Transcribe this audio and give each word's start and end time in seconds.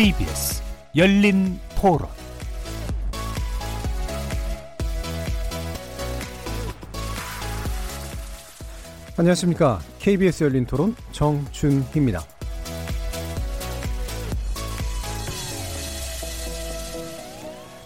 KBS 0.00 0.62
열린 0.96 1.60
토론 1.78 2.08
안녕하십니까. 9.18 9.80
KBS 9.98 10.44
열린 10.44 10.64
토론 10.64 10.96
정준희입니다. 11.12 12.22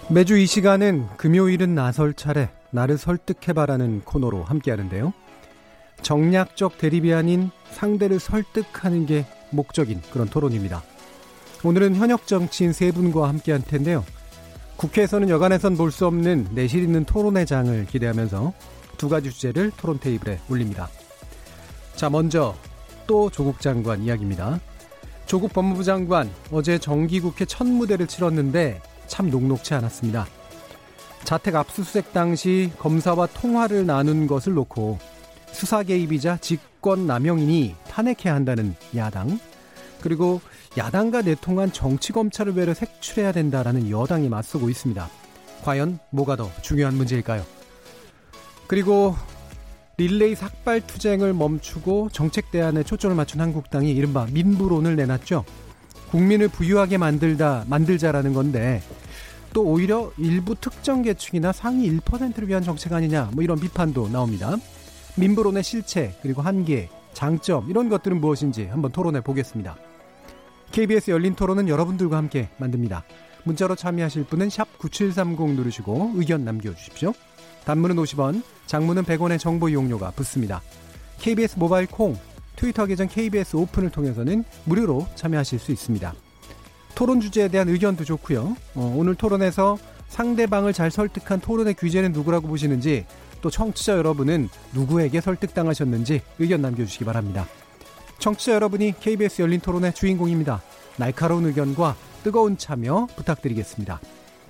매주 0.08 0.38
이 0.38 0.46
시간은 0.46 1.08
금요일은 1.16 1.74
나설 1.74 2.14
차례 2.14 2.48
나를 2.70 2.96
설득해봐라는 2.96 4.02
코너로 4.02 4.44
함께하는데요. 4.44 5.12
정략적 6.02 6.78
대립이 6.78 7.12
아닌 7.12 7.50
상대를 7.72 8.20
설득하는 8.20 9.04
게 9.06 9.26
목적인 9.50 10.00
그런 10.12 10.28
토론입니다. 10.28 10.84
오늘은 11.64 11.96
현역 11.96 12.26
정치인 12.26 12.74
세 12.74 12.92
분과 12.92 13.26
함께 13.26 13.52
할 13.52 13.62
텐데요. 13.62 14.04
국회에서는 14.76 15.30
여간에선 15.30 15.78
볼 15.78 15.90
수 15.90 16.06
없는 16.06 16.48
내실 16.52 16.82
있는 16.82 17.04
토론의 17.04 17.46
장을 17.46 17.86
기대하면서 17.86 18.52
두 18.98 19.08
가지 19.08 19.30
주제를 19.30 19.72
토론 19.78 19.98
테이블에 19.98 20.40
올립니다. 20.50 20.90
자, 21.96 22.10
먼저 22.10 22.54
또 23.06 23.30
조국 23.30 23.60
장관 23.60 24.02
이야기입니다. 24.02 24.60
조국 25.24 25.54
법무부 25.54 25.84
장관 25.84 26.30
어제 26.52 26.78
정기국회 26.78 27.46
첫 27.46 27.66
무대를 27.66 28.08
치렀는데 28.08 28.82
참 29.06 29.30
녹록치 29.30 29.72
않았습니다. 29.72 30.26
자택 31.24 31.56
압수수색 31.56 32.12
당시 32.12 32.70
검사와 32.78 33.26
통화를 33.28 33.86
나눈 33.86 34.26
것을 34.26 34.52
놓고 34.52 34.98
수사 35.50 35.82
개입이자 35.82 36.36
직권 36.42 37.06
남용이니 37.06 37.74
탄핵해야 37.88 38.34
한다는 38.34 38.74
야당 38.94 39.38
그리고 40.02 40.42
야당과 40.76 41.22
내통한 41.22 41.72
정치 41.72 42.12
검찰을 42.12 42.54
외려 42.54 42.74
색출해야 42.74 43.32
된다라는 43.32 43.90
여당이 43.90 44.28
맞서고 44.28 44.68
있습니다. 44.68 45.08
과연 45.62 45.98
뭐가 46.10 46.36
더 46.36 46.50
중요한 46.62 46.94
문제일까요? 46.94 47.44
그리고 48.66 49.14
릴레이 49.96 50.34
삭발 50.34 50.80
투쟁을 50.86 51.32
멈추고 51.32 52.08
정책 52.10 52.50
대안에 52.50 52.82
초점을 52.82 53.14
맞춘 53.14 53.40
한국당이 53.40 53.92
이른바 53.92 54.26
민부론을 54.32 54.96
내놨죠. 54.96 55.44
국민을 56.10 56.48
부유하게 56.48 56.98
만들다 56.98 57.64
만들자라는 57.68 58.34
건데 58.34 58.82
또 59.52 59.62
오히려 59.62 60.12
일부 60.18 60.56
특정 60.56 61.02
계층이나 61.02 61.52
상위 61.52 61.88
1%를 61.96 62.48
위한 62.48 62.64
정책 62.64 62.92
아니냐 62.92 63.30
뭐 63.32 63.44
이런 63.44 63.60
비판도 63.60 64.08
나옵니다. 64.08 64.56
민부론의 65.16 65.62
실체 65.62 66.16
그리고 66.22 66.42
한계, 66.42 66.88
장점 67.12 67.70
이런 67.70 67.88
것들은 67.88 68.20
무엇인지 68.20 68.66
한번 68.66 68.90
토론해 68.90 69.20
보겠습니다. 69.20 69.76
KBS 70.74 71.12
열린 71.12 71.36
토론은 71.36 71.68
여러분들과 71.68 72.16
함께 72.16 72.48
만듭니다. 72.56 73.04
문자로 73.44 73.76
참여하실 73.76 74.24
분은 74.24 74.48
9730 74.76 75.50
누르시고 75.50 76.14
의견 76.16 76.44
남겨주십시오. 76.44 77.12
단문은 77.64 77.94
50원, 77.94 78.42
장문은 78.66 79.04
100원의 79.04 79.38
정보 79.38 79.68
이용료가 79.68 80.10
붙습니다. 80.10 80.62
KBS 81.20 81.60
모바일 81.60 81.86
콩, 81.86 82.16
트위터 82.56 82.86
계정 82.86 83.06
KBS 83.06 83.54
오픈을 83.54 83.90
통해서는 83.90 84.42
무료로 84.64 85.06
참여하실 85.14 85.60
수 85.60 85.70
있습니다. 85.70 86.12
토론 86.96 87.20
주제에 87.20 87.46
대한 87.46 87.68
의견도 87.68 88.02
좋고요. 88.02 88.56
어, 88.74 88.94
오늘 88.96 89.14
토론에서 89.14 89.78
상대방을 90.08 90.72
잘 90.72 90.90
설득한 90.90 91.38
토론의 91.38 91.74
규제는 91.74 92.10
누구라고 92.10 92.48
보시는지 92.48 93.06
또 93.42 93.48
청취자 93.48 93.96
여러분은 93.96 94.48
누구에게 94.72 95.20
설득당하셨는지 95.20 96.20
의견 96.40 96.62
남겨주시기 96.62 97.04
바랍니다. 97.04 97.46
청취자 98.24 98.54
여러분이 98.54 98.94
KBS 99.00 99.42
열린 99.42 99.60
토론의 99.60 99.92
주인공입니다. 99.92 100.62
날카로운 100.96 101.44
의견과 101.44 101.94
뜨거운 102.22 102.56
참여 102.56 103.08
부탁드리겠습니다. 103.16 104.00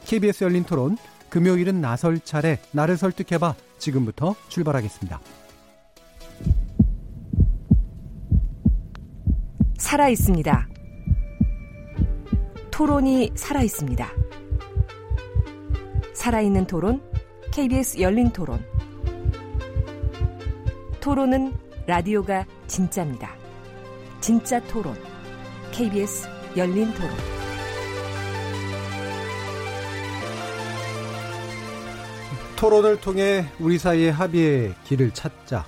KBS 0.04 0.44
열린 0.44 0.62
토론 0.62 0.96
금요일은 1.28 1.80
나설 1.80 2.20
차례 2.20 2.60
나를 2.70 2.96
설득해봐 2.96 3.56
지금부터 3.78 4.36
출발하겠습니다. 4.46 5.20
살아 9.76 10.08
있습니다. 10.08 10.68
토론이 12.70 13.32
살아 13.34 13.60
있습니다. 13.60 14.08
살아있는 16.12 16.68
토론, 16.68 17.02
KBS 17.50 18.00
열린 18.00 18.30
토론. 18.30 18.64
토론은 21.00 21.52
라디오가 21.88 22.46
진짜입니다. 22.68 23.43
진짜 24.24 24.58
토론, 24.68 24.94
KBS 25.70 26.26
열린 26.56 26.90
토론. 26.94 27.10
토론을 32.56 33.02
통해 33.02 33.44
우리 33.60 33.76
사이의 33.76 34.10
합의의 34.12 34.76
길을 34.84 35.10
찾자. 35.10 35.66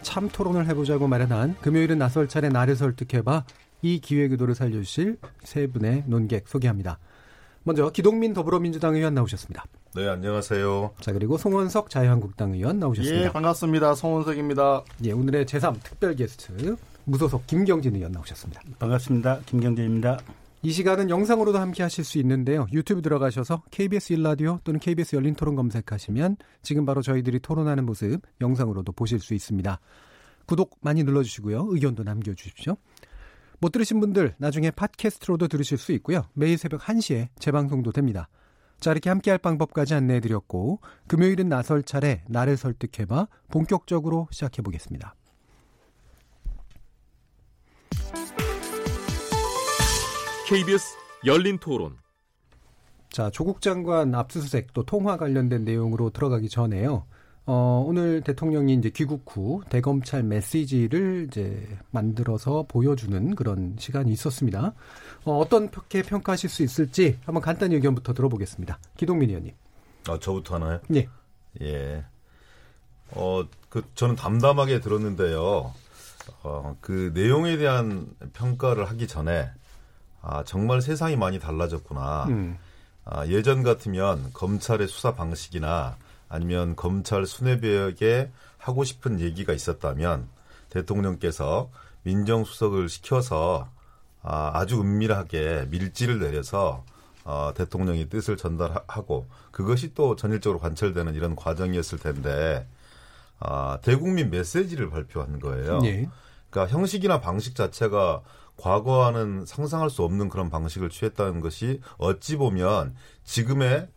참 0.00 0.30
토론을 0.30 0.66
해보자고 0.68 1.06
마련한 1.06 1.56
금요일은 1.60 1.98
나설 1.98 2.28
차례 2.28 2.48
나를 2.48 2.76
설득해봐 2.76 3.44
이 3.82 4.00
기획 4.00 4.32
의도를 4.32 4.54
살려주실 4.54 5.18
세 5.42 5.66
분의 5.66 6.04
논객 6.06 6.48
소개합니다. 6.48 6.98
먼저 7.62 7.90
기동민 7.90 8.32
더불어민주당 8.32 8.96
의원 8.96 9.12
나오셨습니다. 9.12 9.66
네, 9.94 10.08
안녕하세요. 10.08 10.94
자, 11.02 11.12
그리고 11.12 11.36
송원석 11.36 11.90
자유한국당 11.90 12.54
의원 12.54 12.78
나오셨습니다. 12.78 13.26
예, 13.26 13.30
반갑습니다. 13.30 13.94
송원석입니다. 13.94 14.84
예, 15.04 15.12
오늘의 15.12 15.44
제3 15.44 15.82
특별 15.82 16.16
게스트 16.16 16.78
무소속 17.08 17.46
김경진 17.46 17.96
의원 17.96 18.12
나오셨습니다. 18.12 18.60
반갑습니다. 18.78 19.40
김경진입니다. 19.46 20.18
이 20.62 20.72
시간은 20.72 21.08
영상으로도 21.08 21.58
함께 21.58 21.82
하실 21.82 22.04
수 22.04 22.18
있는데요. 22.18 22.66
유튜브 22.72 23.00
들어가셔서 23.00 23.62
KBS 23.70 24.12
일라디오 24.12 24.58
또는 24.64 24.78
KBS 24.78 25.16
열린 25.16 25.34
토론 25.34 25.56
검색하시면 25.56 26.36
지금 26.62 26.84
바로 26.84 27.00
저희들이 27.00 27.38
토론하는 27.40 27.86
모습 27.86 28.20
영상으로도 28.40 28.92
보실 28.92 29.20
수 29.20 29.34
있습니다. 29.34 29.80
구독 30.46 30.76
많이 30.82 31.02
눌러주시고요. 31.02 31.68
의견도 31.70 32.02
남겨주십시오. 32.02 32.76
못 33.60 33.72
들으신 33.72 34.00
분들 34.00 34.34
나중에 34.36 34.70
팟캐스트로도 34.70 35.48
들으실 35.48 35.78
수 35.78 35.92
있고요. 35.92 36.26
매일 36.34 36.58
새벽 36.58 36.82
1시에 36.82 37.28
재방송도 37.38 37.92
됩니다. 37.92 38.28
자, 38.80 38.92
이렇게 38.92 39.08
함께할 39.08 39.38
방법까지 39.38 39.94
안내해드렸고 39.94 40.80
금요일은 41.06 41.48
나설 41.48 41.82
차례 41.82 42.22
나를 42.28 42.56
설득해봐 42.56 43.28
본격적으로 43.48 44.28
시작해보겠습니다. 44.30 45.14
KBS 50.48 50.96
열린 51.26 51.58
토론. 51.58 51.96
자, 53.10 53.30
조국 53.30 53.60
장관 53.60 54.14
압수수색 54.14 54.72
또 54.72 54.82
통화 54.82 55.16
관련된 55.16 55.64
내용으로 55.64 56.10
들어가기 56.10 56.48
전에요. 56.48 57.04
어, 57.50 57.82
오늘 57.86 58.20
대통령이 58.20 58.74
이제 58.74 58.90
귀국 58.90 59.24
후 59.26 59.62
대검찰 59.70 60.22
메시지를 60.22 61.28
이제 61.28 61.66
만들어서 61.90 62.66
보여주는 62.68 63.34
그런 63.34 63.74
시간이 63.78 64.12
있었습니다. 64.12 64.74
어, 65.24 65.38
어떻게 65.38 66.02
평가하실 66.02 66.50
수 66.50 66.62
있을지 66.62 67.18
한번 67.24 67.42
간단히 67.42 67.74
의견부터 67.76 68.12
들어보겠습니다. 68.12 68.78
기동민 68.98 69.30
의원님. 69.30 69.54
아, 70.08 70.18
저부터 70.18 70.56
하나요? 70.56 70.80
예. 70.94 71.08
예. 71.62 72.04
어, 73.12 73.44
그, 73.70 73.82
저는 73.94 74.16
담담하게 74.16 74.80
들었는데요. 74.80 75.72
어, 76.42 76.76
그 76.80 77.12
내용에 77.14 77.56
대한 77.56 78.08
평가를 78.32 78.88
하기 78.90 79.06
전에, 79.06 79.50
아, 80.22 80.42
정말 80.44 80.80
세상이 80.80 81.16
많이 81.16 81.38
달라졌구나. 81.38 82.24
음. 82.28 82.58
아, 83.04 83.26
예전 83.26 83.62
같으면 83.62 84.30
검찰의 84.34 84.86
수사 84.86 85.14
방식이나 85.14 85.96
아니면 86.28 86.76
검찰 86.76 87.24
수뇌부에게 87.26 88.30
하고 88.58 88.84
싶은 88.84 89.20
얘기가 89.20 89.52
있었다면 89.52 90.28
대통령께서 90.70 91.70
민정수석을 92.02 92.88
시켜서 92.88 93.68
아, 94.22 94.50
아주 94.54 94.80
은밀하게 94.80 95.68
밀지를 95.70 96.18
내려서 96.18 96.84
어, 97.24 97.52
대통령이 97.54 98.08
뜻을 98.08 98.36
전달하고 98.36 99.26
그것이 99.50 99.94
또 99.94 100.16
전일적으로 100.16 100.58
관철되는 100.58 101.14
이런 101.14 101.36
과정이었을 101.36 101.98
텐데 101.98 102.66
아, 103.38 103.78
대국민 103.82 104.30
메시지를 104.30 104.90
발표한 104.90 105.38
거예요. 105.38 105.80
예. 105.84 106.08
그러니까 106.50 106.76
형식이나 106.76 107.20
방식 107.20 107.54
자체가 107.54 108.22
과거와는 108.56 109.44
상상할 109.46 109.88
수 109.88 110.02
없는 110.02 110.28
그런 110.28 110.50
방식을 110.50 110.90
취했다는 110.90 111.40
것이 111.40 111.80
어찌 111.96 112.36
보면 112.36 112.94
지금의 113.24 113.88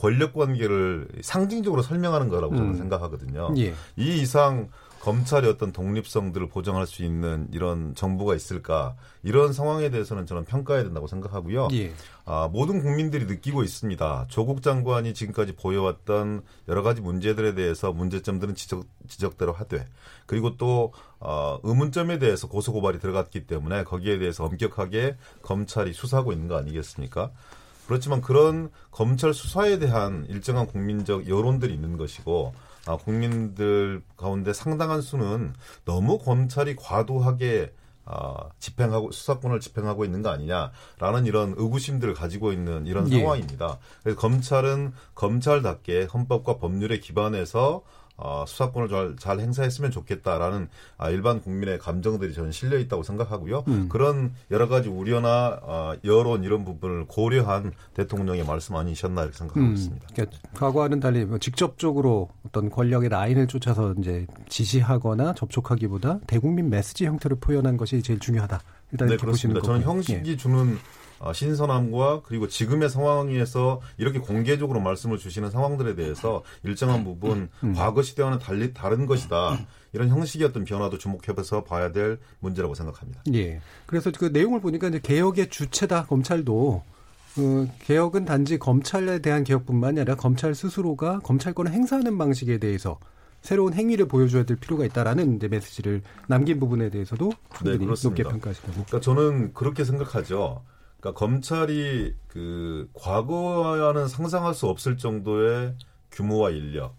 권력 0.00 0.34
관계를 0.34 1.08
상징적으로 1.22 1.82
설명하는 1.82 2.28
거라고 2.28 2.56
저는 2.56 2.70
음. 2.70 2.76
생각하거든요. 2.76 3.54
예. 3.58 3.74
이 3.96 4.20
이상 4.20 4.68
검찰의 5.00 5.50
어떤 5.50 5.72
독립성들을 5.72 6.48
보장할 6.48 6.86
수 6.86 7.04
있는 7.04 7.48
이런 7.52 7.94
정부가 7.94 8.34
있을까 8.34 8.96
이런 9.22 9.52
상황에 9.52 9.90
대해서는 9.90 10.26
저는 10.26 10.44
평가해야 10.44 10.84
된다고 10.84 11.06
생각하고요. 11.06 11.68
예. 11.72 11.92
아, 12.24 12.48
모든 12.52 12.82
국민들이 12.82 13.24
느끼고 13.26 13.62
있습니다. 13.62 14.26
조국 14.28 14.62
장관이 14.62 15.14
지금까지 15.14 15.54
보여왔던 15.54 16.42
여러 16.68 16.82
가지 16.82 17.00
문제들에 17.00 17.54
대해서 17.54 17.92
문제점들은 17.92 18.54
지적, 18.54 18.84
지적대로 19.08 19.52
하되 19.52 19.86
그리고 20.26 20.56
또 20.56 20.92
어, 21.20 21.58
의문점에 21.62 22.18
대해서 22.18 22.48
고소고발이 22.48 22.98
들어갔기 22.98 23.46
때문에 23.46 23.84
거기에 23.84 24.18
대해서 24.18 24.44
엄격하게 24.44 25.16
검찰이 25.42 25.92
수사하고 25.92 26.32
있는 26.32 26.48
거 26.48 26.56
아니겠습니까? 26.56 27.30
그렇지만 27.86 28.20
그런 28.20 28.70
검찰 28.90 29.32
수사에 29.32 29.78
대한 29.78 30.26
일정한 30.28 30.66
국민적 30.66 31.26
여론들이 31.26 31.72
있는 31.72 31.96
것이고 31.96 32.52
아, 32.88 32.96
국민들 32.96 34.02
가운데 34.16 34.54
상당한 34.54 35.02
수는 35.02 35.52
너무 35.84 36.18
검찰이 36.18 36.74
과도하게 36.76 37.72
아, 38.06 38.48
집행하고 38.58 39.12
수사권을 39.12 39.60
집행하고 39.60 40.06
있는 40.06 40.22
거 40.22 40.30
아니냐라는 40.30 41.26
이런 41.26 41.54
의구심들을 41.58 42.14
가지고 42.14 42.52
있는 42.52 42.86
이런 42.86 43.12
예. 43.12 43.18
상황입니다. 43.18 43.78
그래서 44.02 44.18
검찰은 44.18 44.94
검찰답게 45.14 46.04
헌법과 46.04 46.56
법률에 46.56 47.00
기반해서 47.00 47.82
어, 48.20 48.44
수사권을 48.46 48.88
잘, 48.88 49.16
잘 49.16 49.38
행사했으면 49.38 49.92
좋겠다라는 49.92 50.68
아, 50.96 51.08
일반 51.08 51.40
국민의 51.40 51.78
감정들이 51.78 52.34
저는 52.34 52.50
실려 52.50 52.76
있다고 52.78 53.04
생각하고요. 53.04 53.62
음. 53.68 53.88
그런 53.88 54.32
여러 54.50 54.66
가지 54.66 54.88
우려나 54.88 55.60
어, 55.62 55.94
여론 56.04 56.42
이런 56.42 56.64
부분을 56.64 57.06
고려한 57.06 57.72
대통령의 57.94 58.44
말씀 58.44 58.74
아니셨나 58.74 59.22
이렇게 59.22 59.38
생각하고 59.38 59.64
음, 59.64 59.72
있습니다. 59.74 60.08
그러니까 60.12 60.36
과거와는 60.54 60.98
달리 60.98 61.24
뭐 61.24 61.38
직접적으로 61.38 62.28
어떤 62.44 62.70
권력의 62.70 63.08
라인을 63.08 63.46
쫓아서 63.46 63.94
이제 63.98 64.26
지시하거나 64.48 65.34
접촉하기보다 65.34 66.18
대국민 66.26 66.70
메시지 66.70 67.06
형태로 67.06 67.36
표현한 67.36 67.76
것이 67.76 68.02
제일 68.02 68.18
중요하다. 68.18 68.60
일단 68.90 69.08
네, 69.08 69.14
이렇게 69.14 69.26
보시는 69.26 69.54
그렇습니다. 69.54 69.84
저는. 69.84 69.96
형식이 69.96 70.36
주는 70.36 70.74
어, 70.74 70.78
신선함과 71.32 72.22
그리고 72.22 72.48
지금의 72.48 72.88
상황에서 72.90 73.80
이렇게 73.96 74.18
공개적으로 74.18 74.80
말씀을 74.80 75.18
주시는 75.18 75.50
상황들에 75.50 75.94
대해서 75.94 76.42
일정한 76.62 77.04
부분 77.04 77.48
음. 77.62 77.74
과거 77.74 78.02
시대와는 78.02 78.38
달리 78.38 78.72
다른 78.72 79.06
것이다. 79.06 79.58
이런 79.92 80.08
형식의 80.08 80.48
어떤 80.48 80.64
변화도 80.64 80.98
주목해서 80.98 81.64
봐야 81.64 81.92
될 81.92 82.18
문제라고 82.40 82.74
생각합니다. 82.74 83.22
예. 83.32 83.38
예. 83.38 83.60
그래서 83.86 84.10
그 84.16 84.26
내용을 84.26 84.60
보니까 84.60 84.88
이제 84.88 85.00
개혁의 85.02 85.48
주체다 85.48 86.06
검찰도 86.06 86.82
어, 87.38 87.66
개혁은 87.80 88.24
단지 88.24 88.58
검찰에 88.58 89.20
대한 89.20 89.44
개혁뿐만이 89.44 90.00
아니라 90.00 90.16
검찰 90.16 90.54
스스로가 90.54 91.20
검찰권을 91.20 91.72
행사하는 91.72 92.18
방식에 92.18 92.58
대해서 92.58 92.98
새로운 93.40 93.72
행위를 93.72 94.08
보여줘야 94.08 94.44
될 94.44 94.56
필요가 94.56 94.84
있다라는 94.84 95.36
이제 95.36 95.48
메시지를 95.48 96.02
남긴 96.26 96.58
부분에 96.58 96.90
대해서도 96.90 97.32
충분히 97.54 97.70
높게 97.70 97.78
네, 97.78 97.84
그렇습니다. 97.84 98.30
평가하시고. 98.30 98.72
그러니까 98.72 99.00
저는 99.00 99.54
그렇게 99.54 99.84
생각하죠. 99.84 100.62
그러니까 101.00 101.18
검찰이 101.18 102.14
그 102.26 102.88
과거와는 102.94 104.08
상상할 104.08 104.54
수 104.54 104.66
없을 104.66 104.96
정도의 104.96 105.74
규모와 106.10 106.50
인력 106.50 106.94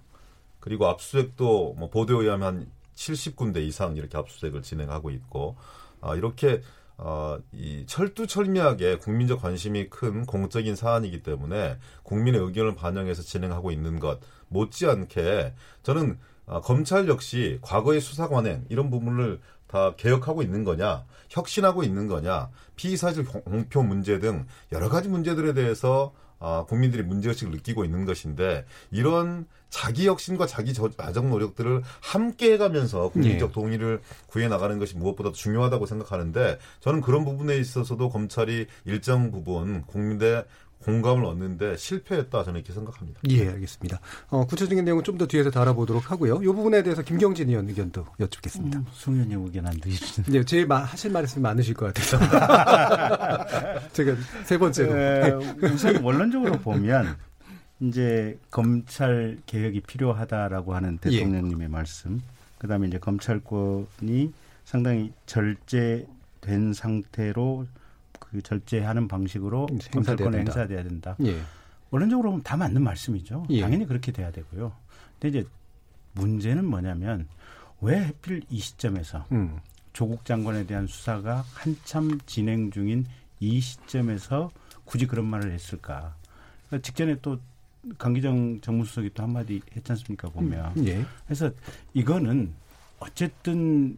그리고 0.60 0.88
압수수색도 0.88 1.76
뭐 1.78 1.90
보도에 1.90 2.24
의하면 2.24 2.48
한 2.48 2.72
70군데 2.96 3.58
이상 3.58 3.96
이렇게 3.96 4.18
압수수색을 4.18 4.62
진행하고 4.62 5.10
있고 5.12 5.56
아 6.02 6.16
이렇게 6.16 6.62
어, 6.98 7.40
이 7.54 7.86
철두철미하게 7.86 8.98
국민적 8.98 9.42
관심이 9.42 9.90
큰 9.90 10.26
공적인 10.26 10.76
사안이기 10.76 11.24
때문에 11.24 11.78
국민의 12.04 12.42
의견을 12.42 12.76
반영해서 12.76 13.22
진행하고 13.22 13.72
있는 13.72 14.00
것 14.00 14.20
못지않게 14.50 15.54
저는 15.82 16.20
아, 16.46 16.60
검찰 16.62 17.08
역시 17.08 17.60
과거의 17.62 18.02
수사 18.02 18.28
관행 18.28 18.66
이런 18.70 18.90
부분을 18.90 19.40
다 19.70 19.94
개혁하고 19.96 20.42
있는 20.42 20.64
거냐, 20.64 21.06
혁신하고 21.30 21.84
있는 21.84 22.08
거냐, 22.08 22.50
피의사실 22.76 23.26
공표 23.26 23.84
문제 23.84 24.20
등 24.20 24.46
여러 24.72 24.90
가지 24.90 25.08
문제들에 25.10 25.54
대해서 25.54 26.12
아, 26.42 26.64
국민들이 26.68 27.04
문제의식을 27.04 27.52
느끼고 27.52 27.84
있는 27.84 28.06
것인데 28.06 28.66
이런 28.92 29.46
자기 29.70 30.08
혁신과 30.08 30.48
자기 30.48 30.74
저- 30.74 30.90
자정 30.90 31.30
노력들을 31.30 31.84
함께 32.00 32.54
해가면서 32.54 33.10
국민적 33.10 33.50
예. 33.50 33.54
동의를 33.54 34.02
구해 34.28 34.48
나가는 34.48 34.80
것이 34.80 34.96
무엇보다도 34.96 35.36
중요하다고 35.36 35.86
생각하는데 35.86 36.58
저는 36.80 37.02
그런 37.02 37.26
부분에 37.26 37.58
있어서도 37.58 38.10
검찰이 38.10 38.68
일정 38.86 39.32
부분 39.32 39.84
국민의 39.84 40.46
공감을 40.84 41.26
얻는데 41.26 41.76
실패했다 41.78 42.44
저는 42.46 42.60
이렇게 42.62 42.74
생각합니다. 42.74 43.20
예, 43.30 43.50
알겠습니다. 43.50 44.00
어, 44.30 44.46
구체적인 44.48 44.86
내용은 44.86 45.04
좀 45.04 45.18
더 45.18 45.28
뒤에서 45.28 45.52
다뤄보도록 45.52 46.10
하고요. 46.12 46.40
이 46.42 46.46
부분에 46.46 46.82
대해서 46.84 47.02
김경진 47.02 47.50
의원 47.50 47.68
의견도 47.68 48.06
여쭙겠습니다. 48.20 48.80
음, 48.80 48.86
송현님 48.94 49.44
의견 49.46 49.68
안 49.68 49.78
드시는. 49.80 50.30
이제 50.30 50.46
제일 50.46 50.66
마- 50.68 50.78
하실 50.84 51.12
말씀이 51.12 51.42
많으실 51.44 51.74
것 51.74 51.94
같아서. 51.94 52.18
제가 53.94 54.16
세 54.46 54.58
번째로. 54.58 54.98
에, 54.98 55.32
우선 55.64 56.02
원론적으로 56.04 56.54
보면 56.60 57.18
이제 57.82 58.38
검찰 58.50 59.38
개혁이 59.46 59.82
필요하다라고 59.82 60.74
하는 60.76 60.98
예. 61.06 61.10
대통령님의 61.10 61.68
말씀, 61.68 62.22
그다음에 62.58 62.88
이제 62.88 62.98
검찰권이 62.98 64.34
상당히 64.66 65.12
절제된 65.26 66.74
상태로 66.74 67.68
그 68.32 68.42
절제하는 68.42 69.08
방식으로 69.08 69.68
된다. 69.68 70.38
행사돼야 70.38 70.84
된다. 70.84 71.16
예. 71.24 71.42
원론적으로 71.92 72.30
보면 72.30 72.44
다 72.44 72.56
맞는 72.56 72.84
말씀이죠. 72.84 73.46
예. 73.50 73.62
당연히 73.62 73.86
그렇게 73.86 74.12
돼야 74.12 74.32
되고요. 74.32 74.72
근데 75.20 75.40
이제 75.40 75.50
문제는 76.14 76.66
뭐냐면 76.66 77.28
왜 77.82 77.98
하필 77.98 78.44
이 78.50 78.60
시점에서 78.60 79.26
음. 79.32 79.60
조국 79.94 80.26
장관에 80.26 80.66
대한 80.66 80.86
수사가 80.88 81.44
한참 81.54 82.20
진행 82.26 82.72
중인 82.72 83.06
이 83.40 83.60
시점에서 83.60 84.52
굳이 84.86 85.08
그런 85.08 85.26
말을 85.26 85.52
했을까? 85.52 86.16
그러니까 86.68 86.86
직전에 86.86 87.16
또 87.22 87.40
강기정 87.98 88.62
정무수석이 88.62 89.12
또 89.14 89.24
한마디 89.24 89.62
했지 89.76 89.92
않습니까 89.92 90.30
보면. 90.30 90.86
예. 90.86 91.06
그래서 91.26 91.50
이거는 91.94 92.54
어쨌든 93.00 93.98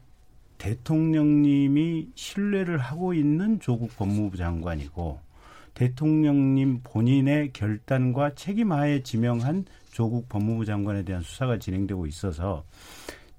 대통령님이 0.61 2.09
신뢰를 2.13 2.77
하고 2.77 3.15
있는 3.15 3.59
조국 3.59 3.95
법무부 3.97 4.37
장관이고 4.37 5.19
대통령님 5.73 6.81
본인의 6.83 7.51
결단과 7.51 8.35
책임하에 8.35 9.01
지명한 9.01 9.65
조국 9.91 10.29
법무부 10.29 10.65
장관에 10.65 11.01
대한 11.01 11.23
수사가 11.23 11.57
진행되고 11.57 12.05
있어서 12.05 12.63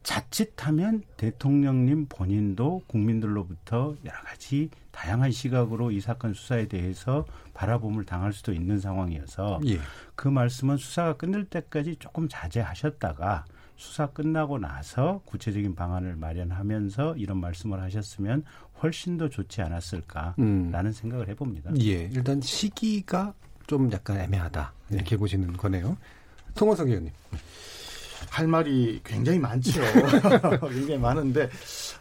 자칫하면 0.02 1.04
대통령님 1.16 2.06
본인도 2.08 2.82
국민들로부터 2.88 3.94
여러 4.04 4.18
가지 4.24 4.68
다양한 4.90 5.30
시각으로 5.30 5.92
이 5.92 6.00
사건 6.00 6.34
수사에 6.34 6.66
대해서 6.66 7.24
바라봄을 7.54 8.04
당할 8.04 8.32
수도 8.32 8.52
있는 8.52 8.80
상황이어서 8.80 9.60
예. 9.66 9.78
그 10.16 10.26
말씀은 10.26 10.76
수사가 10.76 11.16
끝날 11.16 11.44
때까지 11.44 11.96
조금 12.00 12.28
자제하셨다가 12.28 13.44
수사 13.76 14.06
끝나고 14.06 14.58
나서 14.58 15.20
구체적인 15.24 15.74
방안을 15.74 16.16
마련하면서 16.16 17.16
이런 17.16 17.38
말씀을 17.38 17.80
하셨으면 17.82 18.44
훨씬 18.82 19.16
더 19.16 19.28
좋지 19.28 19.62
않았을까라는 19.62 20.34
음. 20.38 20.92
생각을 20.92 21.28
해봅니다. 21.28 21.72
예. 21.80 22.08
일단 22.12 22.40
시기가 22.40 23.34
좀 23.66 23.90
약간 23.92 24.20
애매하다. 24.20 24.72
이렇게 24.90 25.16
보시는 25.16 25.56
거네요. 25.56 25.96
송원석 26.56 26.88
의원님. 26.88 27.12
할 28.30 28.46
말이 28.46 29.00
굉장히 29.04 29.38
많죠. 29.38 29.80
굉장히 30.70 30.96
많은데 30.98 31.50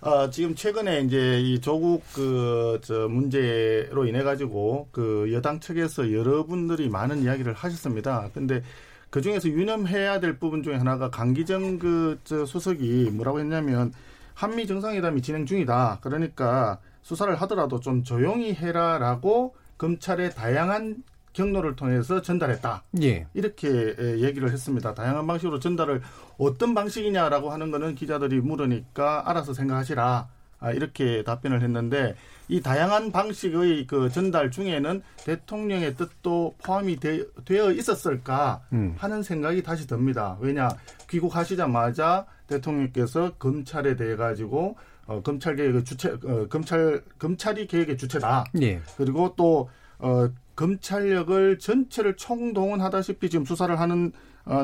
아, 0.01 0.29
지금 0.31 0.55
최근에 0.55 1.01
이제 1.01 1.41
이 1.41 1.59
조국 1.59 2.03
그 2.13 2.79
저 2.83 3.07
문제로 3.07 4.05
인해 4.05 4.23
가지고 4.23 4.87
그 4.91 5.29
여당 5.33 5.59
측에서 5.59 6.11
여러분들이 6.11 6.89
많은 6.89 7.23
이야기를 7.23 7.53
하셨습니다. 7.53 8.29
근데 8.33 8.63
그 9.11 9.21
중에서 9.21 9.49
유념해야 9.49 10.19
될 10.19 10.39
부분 10.39 10.63
중에 10.63 10.75
하나가 10.75 11.09
강기정 11.11 11.77
그 11.77 12.19
저 12.23 12.45
수석이 12.45 13.11
뭐라고 13.13 13.39
했냐면 13.39 13.93
한미 14.33 14.65
정상회담이 14.65 15.21
진행 15.21 15.45
중이다. 15.45 15.99
그러니까 16.01 16.79
수사를 17.03 17.33
하더라도 17.41 17.79
좀 17.79 18.03
조용히 18.03 18.53
해라라고 18.55 19.55
검찰의 19.77 20.33
다양한 20.33 21.03
경로를 21.33 21.75
통해서 21.75 22.21
전달했다. 22.21 22.83
예. 23.03 23.27
이렇게 23.33 23.95
에, 23.97 24.19
얘기를 24.19 24.49
했습니다. 24.51 24.93
다양한 24.93 25.27
방식으로 25.27 25.59
전달을 25.59 26.01
어떤 26.37 26.73
방식이냐라고 26.73 27.51
하는 27.51 27.71
거는 27.71 27.95
기자들이 27.95 28.39
물으니까 28.41 29.29
알아서 29.29 29.53
생각하시라. 29.53 30.27
아, 30.61 30.71
이렇게 30.71 31.23
답변을 31.23 31.61
했는데 31.61 32.15
이 32.47 32.61
다양한 32.61 33.11
방식의 33.11 33.87
그 33.87 34.09
전달 34.09 34.51
중에는 34.51 35.01
대통령의 35.25 35.95
뜻도 35.95 36.55
포함이 36.63 36.97
되, 36.97 37.25
되어 37.45 37.71
있었을까 37.71 38.61
음. 38.71 38.93
하는 38.97 39.23
생각이 39.23 39.63
다시 39.63 39.87
듭니다. 39.87 40.37
왜냐 40.39 40.69
귀국하시자마자 41.09 42.27
대통령께서 42.47 43.33
검찰에 43.39 43.95
대해 43.95 44.15
가지고 44.15 44.77
어, 45.07 45.21
검찰 45.21 45.55
개혁의 45.55 45.83
주체 45.83 46.09
어, 46.09 46.47
검찰 46.47 47.01
검찰이 47.17 47.67
개혁의 47.67 47.97
주체다. 47.97 48.45
예. 48.61 48.81
그리고 48.97 49.33
또 49.35 49.69
어, 49.97 50.29
검찰력을 50.55 51.57
전체를 51.57 52.17
총동원하다시피 52.17 53.29
지금 53.29 53.45
수사를 53.45 53.79
하는 53.79 54.11
어, 54.11 54.11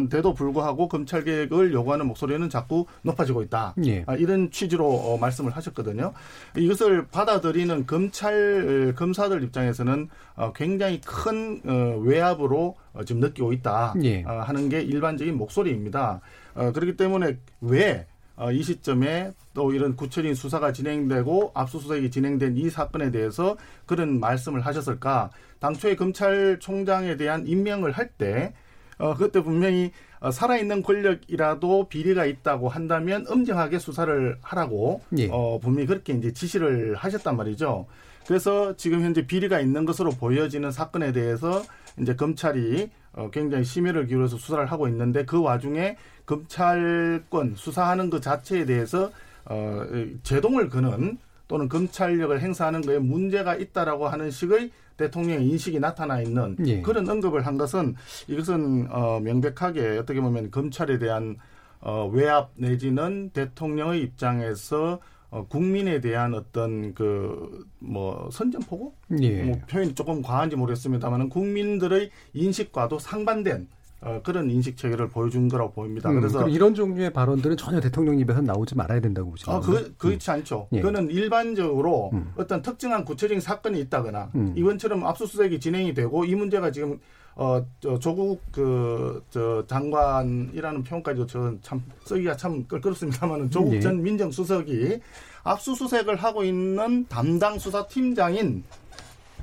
데도 0.10 0.34
불구하고 0.34 0.88
검찰 0.88 1.24
개혁을 1.24 1.74
요구하는 1.74 2.08
목소리는 2.08 2.50
자꾸 2.50 2.86
높아지고 3.04 3.42
있다. 3.44 3.76
예. 3.86 4.04
아, 4.08 4.16
이런 4.16 4.52
취지로 4.52 4.88
어, 4.88 5.18
말씀을 5.18 5.52
하셨거든요. 5.56 6.14
이것을 6.58 7.08
받아들이는 7.08 7.86
검찰 7.86 8.94
검사들 8.96 9.44
입장에서는 9.44 10.10
어, 10.36 10.54
굉장히 10.54 11.02
큰 11.02 11.62
어, 11.66 12.00
외압으로 12.04 12.76
어, 12.94 13.04
지금 13.04 13.22
느끼고 13.22 13.54
있다 13.54 13.94
예. 14.04 14.24
어, 14.24 14.42
하는 14.42 14.70
게 14.70 14.82
일반적인 14.82 15.38
목소리입니다. 15.38 16.22
어, 16.56 16.72
그렇기 16.72 16.98
때문에 16.98 17.38
왜 17.62 18.06
어, 18.36 18.52
이 18.52 18.62
시점에 18.62 19.32
또 19.54 19.74
이런 19.74 19.96
구체적인 19.96 20.36
수사가 20.36 20.72
진행되고 20.72 21.52
압수수색이 21.56 22.12
진행된 22.12 22.58
이 22.58 22.70
사건에 22.70 23.10
대해서 23.10 23.58
그런 23.88 24.20
말씀을 24.20 24.62
하셨을까? 24.62 25.32
당초에 25.60 25.96
검찰총장에 25.96 27.18
대한 27.18 27.48
임명을 27.48 27.92
할때 27.92 28.54
어, 28.98 29.16
그때 29.16 29.42
분명히 29.42 29.92
어, 30.20 30.32
살아있는 30.32 30.82
권력이라도 30.82 31.90
비리가 31.90 32.26
있다고 32.26 32.70
한다면 32.70 33.26
엄정하게 33.30 33.80
수사를 33.80 34.38
하라고 34.42 35.02
예. 35.18 35.30
어, 35.32 35.60
분명히 35.62 35.88
그렇게 35.88 36.14
이제 36.14 36.34
지시를 36.34 36.96
하셨단 36.96 37.38
말이죠. 37.38 37.86
그래서 38.26 38.76
지금 38.76 39.02
현재 39.02 39.26
비리가 39.26 39.60
있는 39.60 39.86
것으로 39.86 40.12
보여지는 40.12 40.72
사건에 40.72 41.12
대해서 41.12 41.64
이제 42.00 42.16
검찰이 42.16 42.90
어, 43.14 43.30
굉장히 43.32 43.64
심혈을 43.64 44.08
기울여서 44.08 44.38
수사를 44.38 44.66
하고 44.66 44.88
있는데 44.88 45.26
그 45.26 45.42
와중에 45.42 45.98
검찰권 46.26 47.54
수사하는 47.56 48.10
것 48.10 48.22
자체에 48.22 48.66
대해서 48.66 49.12
어, 49.46 49.86
제동을 50.24 50.70
거는 50.70 51.18
또는 51.48 51.70
검찰력을 51.70 52.40
행사하는 52.40 52.82
거에 52.82 53.00
문제가 53.00 53.56
있다라고 53.56 54.08
하는 54.08 54.32
식의 54.32 54.72
대통령의 54.98 55.48
인식이 55.48 55.80
나타나 55.80 56.22
있는 56.22 56.58
예. 56.66 56.82
그런 56.82 57.08
언급을 57.08 57.46
한 57.46 57.58
것은 57.58 57.96
이것은 58.28 58.88
어, 58.90 59.20
명백하게 59.20 59.98
어떻게 60.00 60.20
보면 60.20 60.52
검찰에 60.52 60.98
대한 60.98 61.38
어, 61.80 62.10
외압 62.12 62.52
내지는 62.56 63.30
대통령의 63.30 64.02
입장에서 64.02 65.00
어, 65.30 65.46
국민에 65.48 66.02
대한 66.02 66.34
어떤 66.34 66.94
그 66.94 67.68
뭐 67.80 68.30
선전포고 68.32 68.96
예. 69.22 69.44
뭐 69.44 69.60
표현이 69.70 69.96
조금 69.96 70.22
과한지 70.22 70.56
모르겠습니다만은 70.56 71.30
국민들의 71.30 72.10
인식과도 72.34 73.00
상반된 73.00 73.68
어, 74.00 74.22
그런 74.24 74.50
인식 74.52 74.78
체계를 74.78 75.10
보여준 75.10 75.48
거라고 75.48 75.72
보입니다. 75.74 76.10
음, 76.10 76.20
그래서 76.20 76.48
이런 76.48 76.76
종류의 76.76 77.12
발언들은 77.12 77.58
전혀 77.58 77.80
대통령 77.80 78.20
입에서 78.20 78.42
나오지 78.42 78.76
말아야 78.76 79.00
된다고 79.00 79.32
보시는 79.32 79.58
아? 79.58 79.60
그, 79.60 79.96
그렇지 79.98 80.30
않죠. 80.30 80.68
예. 80.74 80.82
그거는 80.82 81.10
일반적으로 81.10 82.12
음. 82.14 82.32
어떤 82.36 82.62
특정한 82.62 83.04
구체적인 83.04 83.42
사건이 83.42 83.80
있다거나 83.82 84.32
음. 84.36 84.54
이번처럼 84.56 85.04
압수수색이 85.04 85.60
진행이 85.60 85.96
되고 85.96 86.26
이 86.26 86.36
문제가 86.36 86.72
지금 86.72 87.00
어, 87.36 87.64
저, 87.80 87.98
조국 88.00 88.42
그, 88.52 89.24
저, 89.30 89.64
장관이라는 89.68 90.84
표현까지도 90.84 91.28
저참 91.28 91.84
쓰기가 92.04 92.36
참 92.36 92.66
껄끄럽습니다만은 92.68 93.50
조국 93.50 93.74
예. 93.76 93.80
전 93.80 94.02
민정수석이 94.02 95.00
압수수색을 95.44 96.18
하고 96.18 96.44
있는 96.44 97.06
담당 97.08 97.58
수사팀장인 97.58 98.64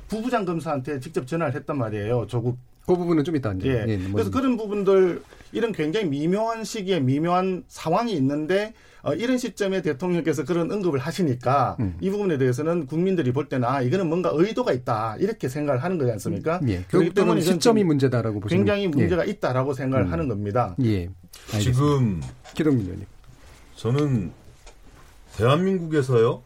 부부장 0.07 0.45
검사한테 0.45 0.99
직접 0.99 1.25
전화를 1.25 1.55
했단 1.55 1.77
말이에요. 1.77 2.27
조국 2.27 2.57
그 2.85 2.95
부분은 2.95 3.23
좀 3.23 3.35
이따 3.35 3.51
이제. 3.53 3.69
예. 3.69 3.85
예, 3.87 3.97
뭐 3.97 4.13
그래서 4.13 4.31
그런 4.31 4.57
부분들 4.57 5.21
이런 5.51 5.71
굉장히 5.71 6.07
미묘한 6.07 6.63
시기에 6.63 6.99
미묘한 6.99 7.63
상황이 7.67 8.13
있는데 8.13 8.73
어, 9.01 9.13
이런 9.13 9.37
시점에 9.37 9.81
대통령께서 9.81 10.45
그런 10.45 10.71
언급을 10.71 10.99
하시니까 10.99 11.77
음. 11.79 11.95
이 12.01 12.09
부분에 12.09 12.37
대해서는 12.37 12.87
국민들이 12.87 13.31
볼 13.31 13.47
때는 13.47 13.67
아 13.67 13.81
이거는 13.81 14.07
뭔가 14.09 14.31
의도가 14.33 14.73
있다 14.73 15.17
이렇게 15.19 15.47
생각을 15.47 15.83
하는 15.83 15.97
거지 15.97 16.11
않습니까? 16.11 16.59
예. 16.67 16.83
그렇기 16.83 17.11
때문에 17.11 17.41
시점이 17.41 17.81
좀 17.81 17.87
문제다라고 17.87 18.39
보시는 18.39 18.63
굉장히 18.63 18.89
거예요. 18.89 18.97
문제가 18.97 19.25
있다라고 19.25 19.73
생각을 19.73 20.07
음. 20.07 20.11
하는 20.11 20.27
겁니다. 20.27 20.75
예. 20.81 20.85
예. 20.85 21.09
알겠습니다. 21.53 21.59
지금 21.59 22.21
기동민 22.55 22.85
의원님. 22.85 23.05
저는 23.75 24.31
대한민국에서요, 25.37 26.41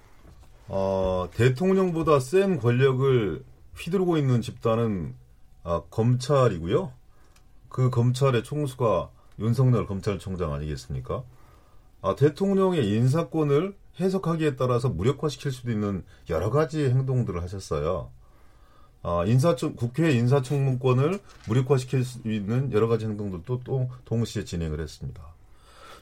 어, 0.68 1.30
대통령보다 1.36 2.20
센 2.20 2.58
권력을 2.58 3.42
휘두르고 3.78 4.18
있는 4.18 4.42
집단은 4.42 5.14
아, 5.70 5.84
검찰이고요. 5.92 6.92
그 7.70 7.92
검찰의 7.92 8.44
총수가 8.44 9.12
윤석열 9.38 9.86
검찰총장 9.86 10.52
아니겠습니까? 10.52 11.24
아, 12.02 12.16
대통령의 12.16 12.90
인사권을 12.90 13.76
해석하기에 14.00 14.56
따라서 14.56 14.90
무력화시킬 14.90 15.52
수도 15.52 15.70
있는 15.70 16.04
여러 16.28 16.50
가지 16.50 16.86
행동들을 16.86 17.44
하셨어요. 17.44 18.10
아, 19.04 19.24
인사청, 19.28 19.76
국회 19.76 20.12
인사청문권을 20.14 21.20
무력화시킬 21.48 22.04
수 22.04 22.20
있는 22.26 22.72
여러 22.74 22.88
가지 22.88 23.06
행동들도 23.06 23.62
또 23.64 23.92
동시에 24.06 24.46
진행을 24.46 24.80
했습니다. 24.80 25.22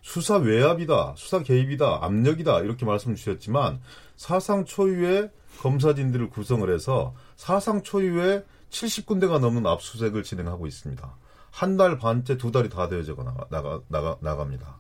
수사 0.02 0.38
외압이다, 0.38 1.16
수사 1.18 1.44
개입이다, 1.44 2.06
압력이다 2.06 2.62
이렇게 2.62 2.86
말씀 2.86 3.16
주셨지만 3.16 3.82
사상 4.16 4.64
초유의 4.64 5.30
검사진들을 5.60 6.30
구성을 6.30 6.74
해서 6.74 7.14
사상 7.36 7.84
초유의 7.84 8.46
70군데가 8.70 9.40
넘는 9.40 9.66
압수수색을 9.66 10.24
진행하고 10.24 10.68
있습니다. 10.68 11.16
한 11.52 11.78
달 11.78 11.98
반째 11.98 12.38
두 12.38 12.52
달이 12.52 12.70
다 12.70 12.88
되어져 12.88 13.16
나가, 13.16 13.46
나가, 13.50 13.82
나가, 13.88 14.18
나갑니다. 14.22 14.78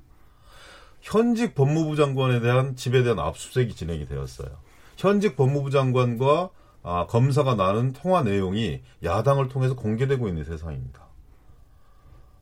현직 1.01 1.55
법무부 1.55 1.95
장관에 1.95 2.39
대한 2.39 2.75
집에 2.75 3.01
대한 3.03 3.19
압수수색이 3.19 3.73
진행이 3.75 4.07
되었어요. 4.07 4.49
현직 4.97 5.35
법무부 5.35 5.71
장관과 5.71 6.49
아, 6.83 7.05
검사가 7.07 7.55
나눈 7.55 7.93
통화 7.93 8.23
내용이 8.23 8.81
야당을 9.03 9.49
통해서 9.49 9.75
공개되고 9.75 10.27
있는 10.27 10.43
세상입니다. 10.43 11.01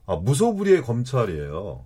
아, 0.06 0.16
무소불위의 0.18 0.84
검찰이에요. 0.84 1.86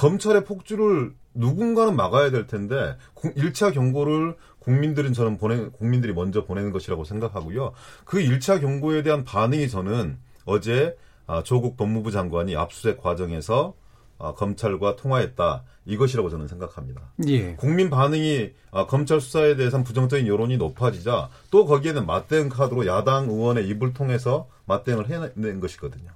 검찰의 0.00 0.44
폭주를 0.44 1.12
누군가는 1.34 1.94
막아야 1.94 2.30
될 2.30 2.46
텐데 2.46 2.96
1차 3.14 3.74
경고를 3.74 4.34
국민들은 4.58 5.12
저는 5.12 5.36
보내 5.36 5.68
국민들이 5.68 6.14
먼저 6.14 6.44
보내는 6.44 6.72
것이라고 6.72 7.04
생각하고요. 7.04 7.72
그 8.06 8.18
1차 8.18 8.62
경고에 8.62 9.02
대한 9.02 9.24
반응이 9.24 9.68
저는 9.68 10.16
어제 10.46 10.96
아, 11.26 11.42
조국 11.42 11.76
법무부 11.76 12.12
장관이 12.12 12.56
압수수색 12.56 13.02
과정에서 13.02 13.74
아, 14.18 14.32
검찰과 14.32 14.96
통화했다 14.96 15.64
이것이라고 15.84 16.30
저는 16.30 16.48
생각합니다. 16.48 17.02
예. 17.28 17.54
국민 17.56 17.90
반응이 17.90 18.52
아, 18.70 18.86
검찰 18.86 19.20
수사에 19.20 19.54
대해서는 19.54 19.84
부정적인 19.84 20.26
여론이 20.26 20.56
높아지자 20.56 21.28
또 21.50 21.66
거기에는 21.66 22.06
맞대응 22.06 22.48
카드로 22.48 22.86
야당 22.86 23.28
의원의 23.28 23.68
입을 23.68 23.92
통해서 23.92 24.48
맞대응을 24.64 25.10
해낸 25.10 25.60
것이거든요. 25.60 26.10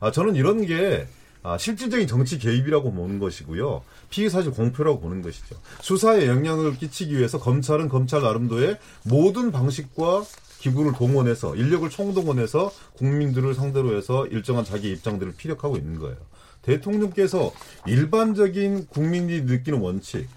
아, 0.00 0.10
저는 0.10 0.36
이런 0.36 0.64
게 0.64 1.06
아, 1.42 1.56
실질적인 1.56 2.06
정치 2.06 2.38
개입이라고 2.38 2.92
보는 2.92 3.18
것이고요. 3.18 3.82
피의 4.10 4.28
사실 4.28 4.50
공표라고 4.50 5.00
보는 5.00 5.22
것이죠. 5.22 5.56
수사에 5.80 6.26
영향을 6.26 6.76
끼치기 6.76 7.16
위해서 7.16 7.38
검찰은 7.38 7.88
검찰 7.88 8.22
나름도의 8.22 8.78
모든 9.04 9.50
방식과 9.50 10.24
기구를 10.58 10.92
동원해서 10.92 11.56
인력을 11.56 11.88
총동원해서 11.88 12.70
국민들을 12.98 13.54
상대로 13.54 13.96
해서 13.96 14.26
일정한 14.26 14.64
자기 14.64 14.90
입장들을 14.90 15.34
피력하고 15.36 15.76
있는 15.76 15.98
거예요. 15.98 16.16
대통령께서 16.62 17.52
일반적인 17.86 18.88
국민이 18.88 19.40
느끼는 19.40 19.80
원칙 19.80 20.28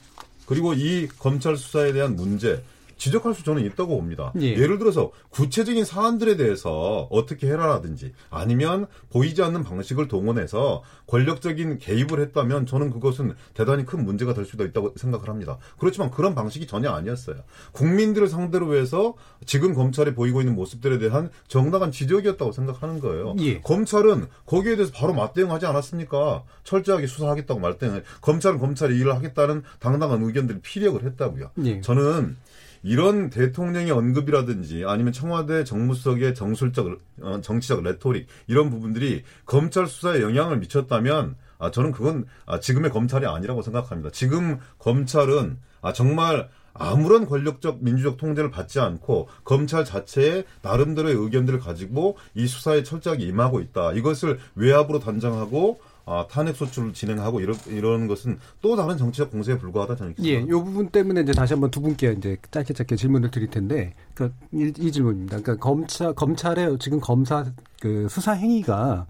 그리고 0.45 0.73
이 0.73 1.09
검찰 1.19 1.57
수사에 1.57 1.91
대한 1.91 2.15
문제 2.15 2.63
지적할 2.97 3.33
수 3.33 3.43
저는 3.43 3.63
있다고 3.65 3.97
봅니다. 3.97 4.31
예. 4.39 4.55
를 4.55 4.77
들어서 4.77 5.11
구체적인 5.29 5.85
사안들에 5.85 6.37
대해서 6.37 7.07
어떻게 7.11 7.47
해라라든지 7.47 8.13
아니면 8.29 8.87
보이지 9.09 9.41
않는 9.43 9.63
방식을 9.63 10.07
동원해서 10.07 10.83
권력적인 11.07 11.79
개입을 11.79 12.19
했다면 12.19 12.65
저는 12.65 12.91
그것은 12.91 13.35
대단히 13.53 13.85
큰 13.85 14.03
문제가 14.03 14.33
될 14.33 14.45
수도 14.45 14.65
있다고 14.65 14.93
생각을 14.95 15.27
합니다. 15.29 15.57
그렇지만 15.77 16.11
그런 16.11 16.35
방식이 16.35 16.67
전혀 16.67 16.91
아니었어요. 16.91 17.37
국민들을 17.71 18.27
상대로 18.27 18.75
해서 18.75 19.15
지금 19.45 19.73
검찰이 19.73 20.13
보이고 20.13 20.41
있는 20.41 20.55
모습들에 20.55 20.97
대한 20.99 21.29
정당한 21.47 21.91
지적이었다고 21.91 22.51
생각하는 22.51 22.99
거예요. 22.99 23.35
예. 23.39 23.59
검찰은 23.61 24.27
거기에 24.45 24.75
대해서 24.75 24.91
바로 24.93 25.13
맞대응하지 25.13 25.65
않았습니까? 25.65 26.43
철저하게 26.63 27.07
수사하겠다고 27.07 27.59
말대응을 27.59 28.03
검찰은 28.21 28.59
검찰이 28.59 28.97
일을 28.97 29.15
하겠다는 29.15 29.63
당당한 29.79 30.23
의견들을 30.23 30.61
피력을 30.61 31.03
했다고요. 31.03 31.51
예. 31.65 31.81
저는 31.81 32.37
이런 32.83 33.29
대통령의 33.29 33.91
언급이라든지 33.91 34.83
아니면 34.85 35.13
청와대 35.13 35.63
정무수석의 35.63 36.35
전술적 36.35 36.99
어, 37.21 37.41
정치적 37.41 37.81
레토릭 37.83 38.27
이런 38.47 38.69
부분들이 38.69 39.23
검찰 39.45 39.87
수사에 39.87 40.21
영향을 40.21 40.59
미쳤다면 40.59 41.35
아 41.57 41.71
저는 41.71 41.93
그건 41.93 42.25
아, 42.45 42.59
지금의 42.59 42.91
검찰이 42.91 43.25
아니라고 43.25 43.61
생각합니다. 43.61 44.11
지금 44.11 44.59
검찰은 44.79 45.57
아 45.81 45.93
정말 45.93 46.49
아무런 46.73 47.25
권력적 47.25 47.83
민주적 47.83 48.17
통제를 48.17 48.49
받지 48.49 48.79
않고 48.79 49.29
검찰 49.43 49.85
자체의 49.85 50.43
나름대로의 50.61 51.15
의견들을 51.15 51.59
가지고 51.59 52.17
이 52.33 52.47
수사에 52.47 52.83
철저하게 52.83 53.25
임하고 53.25 53.61
있다. 53.61 53.93
이것을 53.93 54.39
외압으로 54.55 54.99
단정하고 54.99 55.79
아, 56.05 56.27
탄핵 56.29 56.55
소추를 56.55 56.93
진행하고 56.93 57.39
이런 57.39 57.55
이런 57.67 58.07
것은 58.07 58.37
또 58.61 58.75
다른 58.75 58.97
정치적 58.97 59.31
공세에 59.31 59.57
불과하다 59.57 59.95
저는 59.95 60.15
예, 60.23 60.41
이 60.41 60.47
부분 60.47 60.89
때문에 60.89 61.21
이제 61.21 61.31
다시 61.31 61.53
한번 61.53 61.71
두 61.71 61.81
분께 61.81 62.13
이제 62.17 62.37
짧게 62.51 62.73
짧게 62.73 62.95
질문을 62.95 63.31
드릴 63.31 63.49
텐데, 63.49 63.93
그러니까 64.13 64.37
이, 64.51 64.73
이 64.77 64.91
질문입니다. 64.91 65.39
그러니까 65.39 65.63
검찰 65.63 66.13
검찰의 66.13 66.77
지금 66.79 66.99
검사 66.99 67.45
그 67.79 68.07
수사 68.09 68.33
행위가 68.33 69.07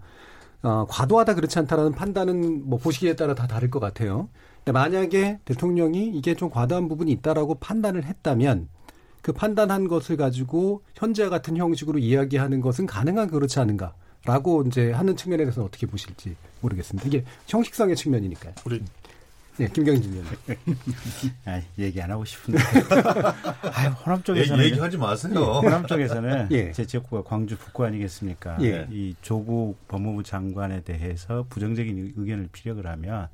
어, 0.62 0.86
과도하다 0.88 1.34
그렇지 1.34 1.58
않다라는 1.58 1.92
판단은 1.92 2.68
뭐 2.68 2.78
보시기에 2.78 3.16
따라 3.16 3.34
다 3.34 3.46
다를 3.46 3.70
것 3.70 3.80
같아요. 3.80 4.28
근데 4.58 4.72
만약에 4.72 5.40
대통령이 5.44 6.08
이게 6.14 6.34
좀 6.34 6.48
과도한 6.48 6.88
부분이 6.88 7.10
있다라고 7.12 7.56
판단을 7.56 8.04
했다면 8.04 8.68
그 9.20 9.32
판단한 9.32 9.88
것을 9.88 10.16
가지고 10.16 10.82
현재와 10.94 11.28
같은 11.28 11.56
형식으로 11.56 11.98
이야기하는 11.98 12.60
것은 12.60 12.86
가능한 12.86 13.28
그렇지 13.28 13.58
않은가? 13.58 13.94
라고 14.26 14.62
이제 14.62 14.90
하는 14.90 15.16
측면에 15.16 15.44
대해서는 15.44 15.66
어떻게 15.66 15.86
보실지 15.86 16.34
모르겠습니다. 16.64 17.06
이게 17.06 17.24
형식상의 17.46 17.94
측면이니까요. 17.96 18.54
우리 18.64 18.82
네, 19.56 19.68
김경진 19.68 20.12
의원. 20.14 20.26
아, 21.44 21.60
얘기 21.78 22.02
안 22.02 22.10
하고 22.10 22.24
싶은데. 22.24 22.58
아유, 23.72 23.90
호남 24.04 24.20
쪽에서는. 24.22 24.64
얘기, 24.64 24.80
하지 24.80 24.96
마세요. 24.98 25.60
호남 25.62 25.86
쪽에서는 25.86 26.48
예. 26.50 26.72
제 26.72 26.84
지역구가 26.84 27.22
광주 27.22 27.56
북구 27.56 27.84
아니겠습니까? 27.84 28.58
예. 28.62 28.88
이 28.90 29.14
조국 29.22 29.76
법무부 29.86 30.24
장관에 30.24 30.80
대해서 30.80 31.46
부정적인 31.48 32.14
의견을 32.16 32.48
피력을 32.50 32.84
하면 32.84 33.28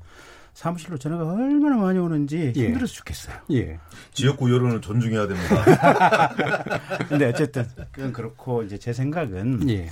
사무실로 0.53 0.99
전화가 0.99 1.23
얼마나 1.33 1.77
많이 1.77 1.97
오는지 1.97 2.53
예. 2.55 2.65
힘들어서 2.65 2.93
죽겠어요. 2.93 3.37
예. 3.53 3.79
지역구 4.13 4.53
여론을 4.53 4.81
존중해야 4.81 5.27
됩니다. 5.27 6.35
근데 7.09 7.25
어쨌든 7.25 7.65
그건 7.91 8.13
그렇고 8.13 8.61
이제 8.61 8.77
제 8.77 8.93
생각은 8.93 9.67
예. 9.71 9.89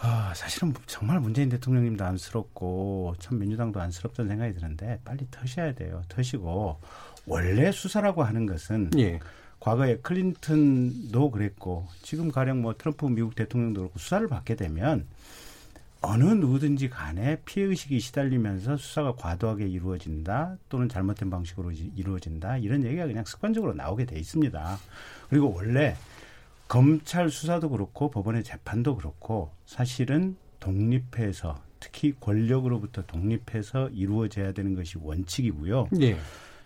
아, 0.00 0.32
사실은 0.34 0.74
정말 0.86 1.20
문재인 1.20 1.48
대통령님도 1.48 2.04
안쓰럽고 2.04 3.14
참 3.20 3.38
민주당도 3.38 3.80
안쓰럽다는 3.80 4.28
생각이 4.28 4.54
드는데 4.54 5.00
빨리 5.04 5.26
터셔야 5.30 5.72
돼요. 5.74 6.02
터시고 6.08 6.78
원래 7.26 7.70
수사라고 7.72 8.22
하는 8.22 8.44
것은 8.46 8.90
예. 8.98 9.18
과거에 9.60 9.96
클린턴도 9.98 11.30
그랬고 11.30 11.88
지금 12.02 12.30
가령 12.30 12.60
뭐 12.60 12.74
트럼프 12.76 13.06
미국 13.06 13.34
대통령도 13.34 13.80
그렇고 13.82 13.98
수사를 13.98 14.26
받게 14.28 14.56
되면 14.56 15.06
어느 16.02 16.24
누구든지 16.24 16.90
간에 16.90 17.40
피해 17.46 17.64
의식이 17.64 17.98
시달리면서 17.98 18.76
수사가 18.76 19.14
과도하게 19.14 19.66
이루어진다 19.68 20.58
또는 20.68 20.90
잘못된 20.90 21.30
방식으로 21.30 21.70
이- 21.72 21.92
이루어진다 21.96 22.58
이런 22.58 22.84
얘기가 22.84 23.06
그냥 23.06 23.24
습관적으로 23.24 23.72
나오게 23.72 24.04
돼 24.04 24.18
있습니다. 24.18 24.78
그리고 25.30 25.50
원래 25.54 25.96
검찰 26.68 27.30
수사도 27.30 27.68
그렇고 27.70 28.10
법원의 28.10 28.44
재판도 28.44 28.96
그렇고 28.96 29.50
사실은 29.66 30.36
독립해서 30.60 31.60
특히 31.78 32.14
권력으로부터 32.18 33.02
독립해서 33.06 33.90
이루어져야 33.90 34.52
되는 34.52 34.74
것이 34.74 34.96
원칙이고요. 34.98 35.88
예. 36.00 36.16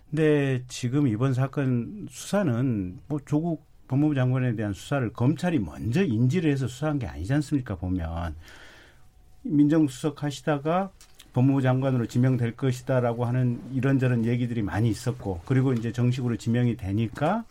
근데 0.09 0.63
지금 0.67 1.07
이번 1.07 1.33
사건 1.33 2.07
수사는 2.09 2.99
뭐 3.07 3.19
조국 3.25 3.65
법무부 3.87 4.15
장관에 4.15 4.55
대한 4.55 4.71
수사를 4.73 5.11
검찰이 5.11 5.59
먼저 5.59 6.03
인지를 6.03 6.51
해서 6.51 6.67
수사한 6.67 6.99
게 6.99 7.07
아니지 7.07 7.33
않습니까 7.33 7.75
보면 7.75 8.35
민정수석 9.41 10.23
하시다가 10.23 10.91
법무부 11.33 11.61
장관으로 11.61 12.05
지명될 12.05 12.55
것이다라고 12.55 13.25
하는 13.25 13.61
이런저런 13.73 14.25
얘기들이 14.25 14.61
많이 14.61 14.89
있었고 14.89 15.41
그리고 15.45 15.73
이제 15.73 15.91
정식으로 15.91 16.37
지명이 16.37 16.77
되니까 16.77 17.45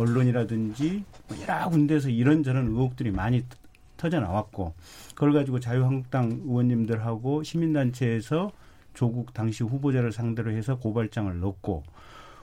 언론이라든지 0.00 1.04
뭐 1.28 1.38
여러 1.48 1.68
군데에서 1.68 2.08
이런저런 2.08 2.68
의혹들이 2.68 3.10
많이 3.10 3.40
터- 3.42 3.56
터져 3.96 4.20
나왔고 4.20 4.72
그걸 5.14 5.32
가지고 5.32 5.60
자유한국당 5.60 6.40
의원님들하고 6.46 7.42
시민단체에서 7.42 8.50
조국 8.94 9.34
당시 9.34 9.62
후보자를 9.62 10.10
상대로 10.12 10.50
해서 10.52 10.78
고발장을 10.78 11.38
넣고 11.40 11.82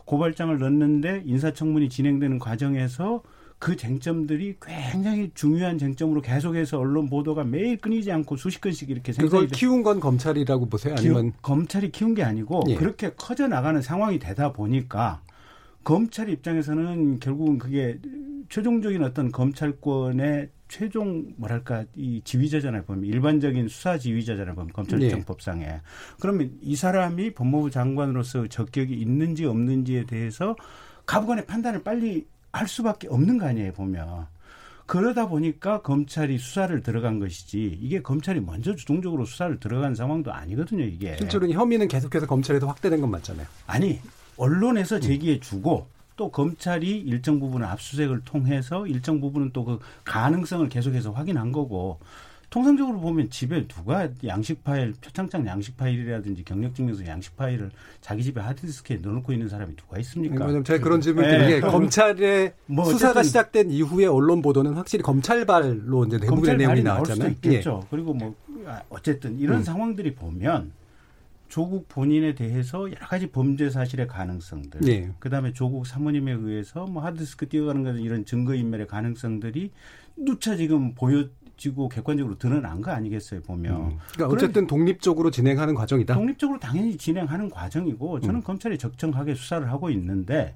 고발장을 0.05 0.57
넣는데 0.57 1.23
인사청문이 1.25 1.89
진행되는 1.89 2.39
과정에서 2.39 3.21
그 3.59 3.75
쟁점들이 3.75 4.55
굉장히 4.63 5.31
중요한 5.33 5.79
쟁점으로 5.79 6.21
계속해서 6.21 6.77
언론 6.79 7.09
보도가 7.09 7.43
매일 7.43 7.75
끊이지 7.77 8.11
않고 8.11 8.37
수십 8.37 8.61
건씩 8.61 8.91
이렇게 8.91 9.11
그걸 9.13 9.47
키운 9.47 9.81
건 9.81 9.99
검찰이라고 9.99 10.67
보세요? 10.67 10.93
아니면 10.95 11.31
기업- 11.31 11.41
검찰이 11.41 11.91
키운 11.91 12.13
게 12.13 12.21
아니고 12.23 12.61
예. 12.69 12.75
그렇게 12.75 13.11
커져 13.17 13.47
나가는 13.47 13.81
상황이 13.81 14.19
되다 14.19 14.53
보니까 14.53 15.21
검찰 15.87 16.27
입장에서는 16.27 17.21
결국은 17.21 17.57
그게 17.57 17.97
최종적인 18.49 19.01
어떤 19.03 19.31
검찰권의 19.31 20.49
최종 20.67 21.31
뭐랄까 21.37 21.85
이 21.95 22.21
지휘자잖아요 22.25 22.83
보면 22.83 23.05
일반적인 23.05 23.69
수사 23.69 23.97
지휘자잖아요 23.97 24.53
보면 24.53 24.67
예. 24.67 24.73
검찰청법상에 24.73 25.79
그러면 26.19 26.51
이 26.61 26.75
사람이 26.75 27.35
법무부 27.35 27.71
장관으로서 27.71 28.47
적격이 28.47 28.95
있는지 28.95 29.45
없는지에 29.45 30.03
대해서 30.07 30.57
가부간의 31.05 31.45
판단을 31.45 31.83
빨리 31.83 32.27
할 32.51 32.67
수밖에 32.67 33.07
없는 33.07 33.37
거 33.37 33.45
아니에요 33.45 33.71
보면 33.71 34.27
그러다 34.87 35.29
보니까 35.29 35.81
검찰이 35.83 36.37
수사를 36.37 36.81
들어간 36.83 37.19
것이지 37.19 37.79
이게 37.81 38.01
검찰이 38.01 38.41
먼저 38.41 38.75
주동적으로 38.75 39.23
수사를 39.23 39.57
들어간 39.61 39.95
상황도 39.95 40.33
아니거든요 40.33 40.83
이게 40.83 41.15
실제로는 41.15 41.55
혐의는 41.55 41.87
계속해서 41.87 42.27
검찰에서 42.27 42.67
확대된 42.67 42.99
건 42.99 43.09
맞잖아요. 43.11 43.47
아니 43.67 44.01
언론에서 44.37 44.99
제기해 44.99 45.39
주고 45.39 45.87
또 46.15 46.31
검찰이 46.31 46.99
일정 46.99 47.39
부분은 47.39 47.67
압수수색을 47.67 48.21
통해서 48.25 48.87
일정 48.87 49.21
부분은 49.21 49.51
또 49.53 49.63
그 49.65 49.79
가능성을 50.03 50.67
계속해서 50.69 51.11
확인한 51.11 51.51
거고 51.51 51.99
통상적으로 52.49 53.01
보면 53.01 53.29
집에 53.29 53.67
누가 53.67 54.07
양식 54.25 54.63
파일 54.63 54.93
표창장 55.01 55.45
양식 55.45 55.75
파일이라든지 55.75 56.45
경력 56.45 56.73
증명서 56.75 57.05
양식 57.05 57.35
파일을 57.35 57.71
자기 57.99 58.23
집에 58.23 58.39
하드디스크에 58.39 58.97
넣어놓고 59.01 59.33
있는 59.33 59.49
사람이 59.49 59.75
누가 59.75 59.99
있습니까? 59.99 60.45
왜냐면 60.45 60.63
제가 60.63 60.81
그런 60.81 61.01
질문을 61.01 61.29
예. 61.29 61.37
드린 61.37 61.49
게 61.49 61.59
검찰의 61.59 62.53
뭐 62.67 62.85
수사가 62.85 63.21
시작된 63.23 63.69
이후에 63.69 64.05
언론 64.05 64.41
보도는 64.41 64.75
확실히 64.75 65.03
검찰발로 65.03 66.05
이제 66.05 66.19
검찰 66.19 66.55
내용이 66.57 66.81
나올 66.83 67.05
수도 67.05 67.19
나왔잖아요. 67.19 67.31
있겠죠. 67.33 67.85
그리고 67.91 68.13
뭐 68.13 68.33
아, 68.65 68.81
어쨌든 68.89 69.37
이런 69.39 69.57
음. 69.57 69.63
상황들이 69.63 70.15
보면 70.15 70.71
조국 71.47 71.87
본인에 71.87 72.35
대해서 72.35 72.91
여러 72.91 73.07
가지 73.07 73.27
범죄 73.27 73.69
사실의 73.69 74.07
가능성들, 74.07 74.87
예. 74.87 75.11
그다음에 75.19 75.53
조국 75.53 75.87
사모님에 75.87 76.33
의해서 76.33 76.85
뭐 76.85 77.03
하드디스크 77.03 77.47
뛰어가는 77.49 77.83
같은 77.83 78.01
이런 78.01 78.25
증거 78.25 78.53
인멸의 78.53 78.87
가능성들이 78.87 79.71
누차 80.17 80.55
지금 80.55 80.93
보여 80.93 81.25
지고 81.57 81.89
객관적으로 81.89 82.37
드러난 82.37 82.81
거 82.81 82.91
아니겠어요 82.91 83.41
보면. 83.41 83.75
음. 83.75 83.97
그러니까 84.13 84.35
어쨌든 84.35 84.67
독립적으로 84.67 85.31
진행하는 85.31 85.73
과정이다. 85.73 86.13
독립적으로 86.13 86.59
당연히 86.59 86.95
진행하는 86.95 87.49
과정이고 87.49 88.19
저는 88.21 88.35
음. 88.35 88.43
검찰이 88.43 88.77
적정하게 88.77 89.35
수사를 89.35 89.69
하고 89.69 89.89
있는데 89.89 90.55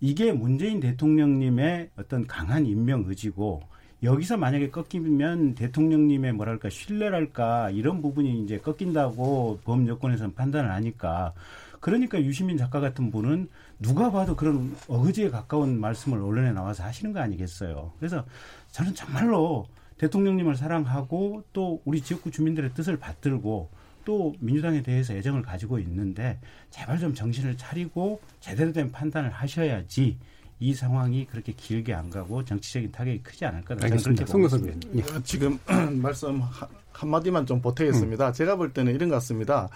이게 0.00 0.32
문재인 0.32 0.80
대통령님의 0.80 1.90
어떤 1.96 2.26
강한 2.26 2.64
임명 2.66 3.04
의지고 3.06 3.62
여기서 4.02 4.36
만약에 4.36 4.70
꺾이면 4.70 5.56
대통령님의 5.56 6.32
뭐랄까 6.32 6.70
신뢰랄까 6.70 7.70
이런 7.70 8.00
부분이 8.00 8.44
이제 8.44 8.58
꺾인다고 8.58 9.60
법 9.64 9.88
여건에서는 9.88 10.34
판단을 10.34 10.70
하니까 10.70 11.32
그러니까 11.80 12.20
유시민 12.20 12.56
작가 12.56 12.80
같은 12.80 13.10
분은 13.10 13.48
누가 13.80 14.10
봐도 14.10 14.36
그런 14.36 14.74
어거지에 14.88 15.30
가까운 15.30 15.80
말씀을 15.80 16.18
언론에 16.18 16.52
나와서 16.52 16.84
하시는 16.84 17.12
거 17.12 17.20
아니겠어요. 17.20 17.92
그래서 17.98 18.24
저는 18.70 18.94
정말로 18.94 19.66
대통령님을 19.98 20.56
사랑하고 20.56 21.44
또 21.52 21.80
우리 21.84 22.00
지역구 22.00 22.30
주민들의 22.30 22.74
뜻을 22.74 22.98
받들고 22.98 23.70
또 24.04 24.34
민주당에 24.38 24.82
대해서 24.82 25.12
애정을 25.12 25.42
가지고 25.42 25.78
있는데 25.80 26.38
제발 26.70 26.98
좀 26.98 27.14
정신을 27.14 27.56
차리고 27.56 28.20
제대로 28.40 28.72
된 28.72 28.90
판단을 28.90 29.30
하셔야지 29.30 30.16
이 30.60 30.74
상황이 30.74 31.26
그렇게 31.26 31.52
길게 31.52 31.94
안 31.94 32.10
가고 32.10 32.44
정치적인 32.44 32.90
타격이 32.92 33.22
크지 33.22 33.44
않을 33.46 33.62
거다. 33.62 33.84
알겠습니다. 33.84 34.24
의원님. 34.66 34.90
예. 34.96 35.02
어, 35.16 35.20
지금 35.22 35.58
말씀 36.02 36.40
한- 36.40 36.68
한마디만 36.92 37.46
좀 37.46 37.60
보태겠습니다. 37.60 38.32
제가 38.32 38.56
볼 38.56 38.72
때는 38.72 38.94
이런 38.94 39.08
것 39.08 39.16
같습니다. 39.16 39.68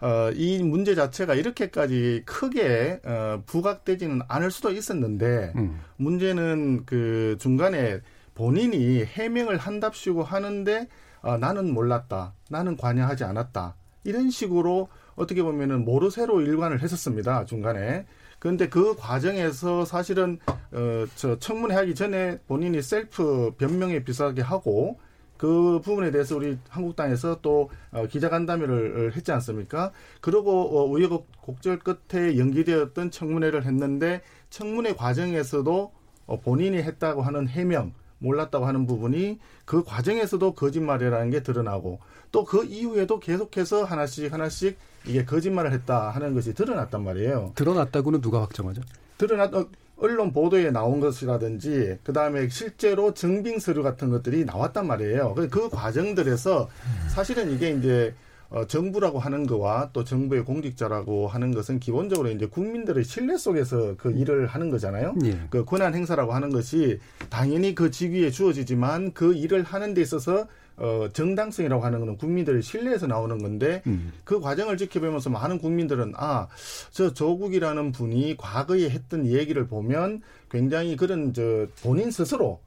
어, 0.00 0.30
이 0.34 0.62
문제 0.62 0.94
자체가 0.94 1.34
이렇게까지 1.34 2.22
크게 2.24 3.00
어, 3.04 3.42
부각되지는 3.44 4.22
않을 4.28 4.50
수도 4.50 4.70
있었는데 4.72 5.52
음. 5.56 5.78
문제는 5.98 6.86
그 6.86 7.36
중간에 7.38 8.00
본인이 8.34 9.04
해명을 9.04 9.58
한답시고 9.58 10.22
하는데 10.22 10.88
어, 11.20 11.36
나는 11.36 11.74
몰랐다, 11.74 12.32
나는 12.48 12.78
관여하지 12.78 13.24
않았다 13.24 13.74
이런 14.04 14.30
식으로 14.30 14.88
어떻게 15.16 15.42
보면은 15.42 15.84
모르쇠로 15.84 16.40
일관을 16.40 16.80
했었습니다 16.82 17.44
중간에. 17.44 18.06
그런데 18.40 18.68
그 18.68 18.96
과정에서 18.96 19.84
사실은 19.84 20.38
어 20.72 21.06
저 21.16 21.38
청문회 21.38 21.74
하기 21.76 21.94
전에 21.94 22.38
본인이 22.46 22.80
셀프 22.82 23.52
변명에 23.58 24.02
비슷하게 24.04 24.42
하고 24.42 24.98
그 25.36 25.80
부분에 25.82 26.10
대해서 26.10 26.36
우리 26.36 26.58
한국당에서 26.68 27.40
또 27.42 27.70
어, 27.92 28.06
기자간담회를 28.06 29.16
했지 29.16 29.32
않습니까? 29.32 29.90
그리고 30.20 30.78
어, 30.78 30.84
우여곡절 30.86 31.78
끝에 31.80 32.36
연기되었던 32.38 33.10
청문회를 33.10 33.64
했는데 33.64 34.20
청문회 34.50 34.94
과정에서도 34.94 35.92
어, 36.26 36.40
본인이 36.40 36.76
했다고 36.78 37.22
하는 37.22 37.48
해명 37.48 37.94
몰랐다고 38.18 38.66
하는 38.66 38.86
부분이 38.86 39.38
그 39.64 39.82
과정에서도 39.82 40.54
거짓말이라는 40.54 41.30
게 41.30 41.42
드러나고 41.42 42.00
또 42.32 42.44
그 42.44 42.64
이후에도 42.64 43.18
계속해서 43.18 43.84
하나씩 43.84 44.32
하나씩 44.32 44.78
이게 45.06 45.24
거짓말을 45.24 45.72
했다 45.72 46.10
하는 46.10 46.34
것이 46.34 46.54
드러났단 46.54 47.02
말이에요. 47.02 47.52
드러났다고는 47.54 48.20
누가 48.20 48.42
확정하죠? 48.42 48.82
드러났 49.18 49.54
어, 49.54 49.66
언론 49.96 50.32
보도에 50.32 50.70
나온 50.70 51.00
것이라든지 51.00 51.98
그 52.02 52.12
다음에 52.12 52.48
실제로 52.48 53.12
증빙 53.12 53.58
서류 53.58 53.82
같은 53.82 54.10
것들이 54.10 54.44
나왔단 54.44 54.86
말이에요. 54.86 55.34
그, 55.34 55.48
그 55.48 55.68
과정들에서 55.68 56.68
사실은 57.08 57.52
이게 57.52 57.70
이제 57.70 58.14
어, 58.50 58.66
정부라고 58.66 59.20
하는 59.20 59.46
거와 59.46 59.90
또 59.92 60.02
정부의 60.02 60.44
공직자라고 60.44 61.28
하는 61.28 61.54
것은 61.54 61.78
기본적으로 61.78 62.30
이제 62.30 62.46
국민들의 62.46 63.04
신뢰 63.04 63.36
속에서 63.36 63.94
그 63.96 64.10
일을 64.10 64.48
하는 64.48 64.70
거잖아요. 64.70 65.14
예. 65.24 65.38
그 65.50 65.64
권한 65.64 65.94
행사라고 65.94 66.32
하는 66.32 66.50
것이 66.50 66.98
당연히 67.28 67.76
그 67.76 67.92
직위에 67.92 68.30
주어지지만 68.30 69.12
그 69.12 69.34
일을 69.34 69.62
하는 69.62 69.94
데 69.94 70.00
있어서 70.02 70.48
어, 70.80 71.08
정당성이라고 71.12 71.84
하는 71.84 72.00
것은 72.00 72.16
국민들의 72.16 72.62
신뢰에서 72.62 73.06
나오는 73.06 73.38
건데 73.38 73.82
음. 73.86 74.12
그 74.24 74.40
과정을 74.40 74.76
지켜보면서 74.78 75.30
많은 75.30 75.58
국민들은 75.58 76.14
아, 76.16 76.48
저 76.90 77.12
조국이라는 77.12 77.92
분이 77.92 78.36
과거에 78.38 78.88
했던 78.88 79.26
얘기를 79.26 79.66
보면 79.66 80.22
굉장히 80.50 80.96
그런 80.96 81.32
저 81.34 81.66
본인 81.82 82.10
스스로 82.10 82.60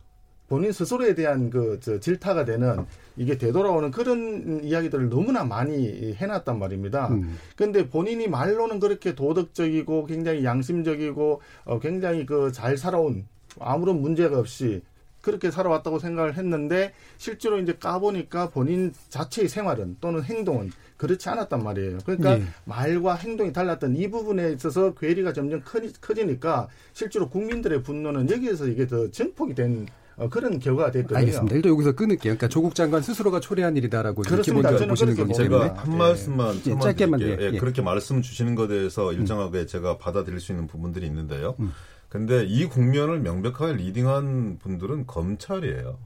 본인 0.47 0.71
스스로에 0.71 1.15
대한 1.15 1.49
그 1.49 1.79
저 1.81 1.99
질타가 1.99 2.45
되는 2.45 2.85
이게 3.17 3.37
되돌아오는 3.37 3.89
그런 3.91 4.63
이야기들을 4.63 5.09
너무나 5.09 5.43
많이 5.43 6.13
해놨단 6.13 6.59
말입니다. 6.59 7.07
음. 7.09 7.35
근데 7.55 7.89
본인이 7.89 8.27
말로는 8.27 8.79
그렇게 8.79 9.15
도덕적이고 9.15 10.05
굉장히 10.05 10.43
양심적이고 10.45 11.41
어, 11.65 11.79
굉장히 11.79 12.25
그 12.27 12.51
잘 12.51 12.77
살아온 12.77 13.25
아무런 13.59 14.01
문제가 14.01 14.37
없이 14.37 14.81
그렇게 15.23 15.49
살아왔다고 15.49 15.99
생각을 15.99 16.37
했는데 16.37 16.93
실제로 17.17 17.57
이제 17.57 17.73
까보니까 17.73 18.49
본인 18.49 18.93
자체의 19.09 19.47
생활은 19.47 19.97
또는 20.01 20.21
행동은 20.21 20.71
그렇지 20.97 21.29
않았단 21.29 21.63
말이에요. 21.63 21.99
그러니까 22.05 22.39
예. 22.39 22.43
말과 22.65 23.15
행동이 23.15 23.53
달랐던 23.53 23.95
이 23.95 24.09
부분에 24.09 24.51
있어서 24.51 24.93
괴리가 24.93 25.31
점점 25.33 25.61
커지, 25.63 25.93
커지 26.01 26.25
니까 26.25 26.67
실제로 26.91 27.29
국민들의 27.29 27.83
분노는 27.83 28.29
여기에서 28.29 28.67
이게 28.67 28.85
더 28.85 29.09
증폭이 29.09 29.55
된 29.55 29.87
어, 30.15 30.29
그런 30.29 30.59
결과가 30.59 30.91
됐거든요. 30.91 31.17
알겠습니다. 31.19 31.55
일단 31.55 31.71
여기서 31.71 31.93
끊을게요. 31.93 32.33
그러니까 32.35 32.47
조국 32.47 32.75
장관 32.75 33.01
스스로가 33.01 33.39
초래한 33.39 33.75
일이다라고. 33.77 34.21
기본적으로 34.21 34.77
저는 34.77 34.87
보시는 34.89 35.15
그렇게 35.15 35.33
거기. 35.33 35.43
때문에 35.43 35.69
제가 35.69 35.81
한 35.81 35.93
예. 35.93 35.97
말씀만 35.97 36.55
예, 36.67 36.79
짧게만, 36.79 37.19
드릴게요. 37.19 37.45
예, 37.45 37.49
예, 37.49 37.55
예. 37.55 37.59
그렇게 37.59 37.81
말씀 37.81 38.21
주시는 38.21 38.53
것에 38.55 38.67
대해서 38.67 39.11
일정하게 39.13 39.65
제가 39.65 39.97
받아들일 39.97 40.39
수 40.39 40.51
있는 40.51 40.67
부분들이 40.67 41.07
있는데요. 41.07 41.55
음. 41.59 41.71
근데 42.13 42.43
이 42.45 42.67
국면을 42.67 43.19
명백하게 43.21 43.73
리딩한 43.73 44.59
분들은 44.59 45.07
검찰이에요. 45.07 45.97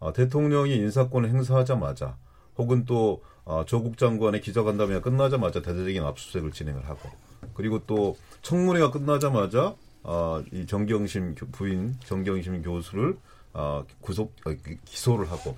아, 0.00 0.12
대통령이 0.12 0.74
인사권을 0.74 1.28
행사하자마자 1.28 2.16
혹은 2.58 2.84
또 2.86 3.22
아, 3.44 3.62
조국 3.68 3.98
장관의 3.98 4.40
기자간담회가 4.40 5.02
끝나자마자 5.02 5.62
대대적인 5.62 6.02
압수수색을 6.02 6.50
진행을 6.50 6.88
하고 6.88 7.08
그리고 7.54 7.86
또 7.86 8.16
청문회가 8.42 8.90
끝나자마자 8.90 9.76
아, 10.02 10.42
이 10.52 10.66
정경심 10.66 11.36
교- 11.36 11.46
부인 11.52 11.94
정경심 12.04 12.62
교수를 12.62 13.16
아, 13.52 13.84
구속 14.00 14.34
아, 14.44 14.50
기- 14.54 14.78
기소를 14.84 15.30
하고 15.30 15.56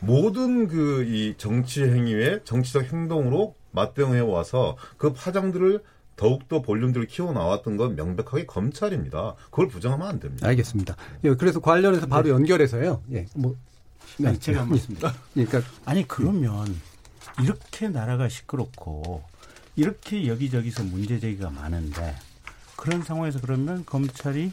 모든 0.00 0.66
그 0.66 1.04
이 1.06 1.34
정치 1.38 1.84
행위에 1.84 2.40
정치적 2.42 2.92
행동으로 2.92 3.54
맞대응해 3.70 4.18
와서 4.18 4.76
그 4.96 5.12
파장들을 5.12 5.84
더욱더 6.18 6.60
볼륨들을 6.60 7.06
키워 7.06 7.32
나왔던 7.32 7.76
건 7.78 7.94
명백하게 7.94 8.44
검찰입니다. 8.44 9.36
그걸 9.44 9.68
부정하면 9.68 10.06
안 10.06 10.20
됩니다. 10.20 10.46
알겠습니다. 10.48 10.96
예, 11.24 11.34
그래서 11.34 11.60
관련해서 11.60 12.06
바로 12.06 12.28
연결해서요. 12.28 13.02
예, 13.12 13.24
뭐 13.34 13.54
네, 14.18 14.28
아니, 14.28 14.38
제가 14.40 14.62
한 14.62 14.68
말씀드릴게요. 14.68 15.12
그러니까 15.32 15.62
아니 15.84 16.06
그러면 16.06 16.76
이렇게 17.40 17.88
나라가 17.88 18.28
시끄럽고 18.28 19.22
이렇게 19.76 20.26
여기저기서 20.26 20.82
문제 20.82 21.20
제기가 21.20 21.50
많은데 21.50 22.16
그런 22.76 23.02
상황에서 23.02 23.40
그러면 23.40 23.86
검찰이 23.86 24.50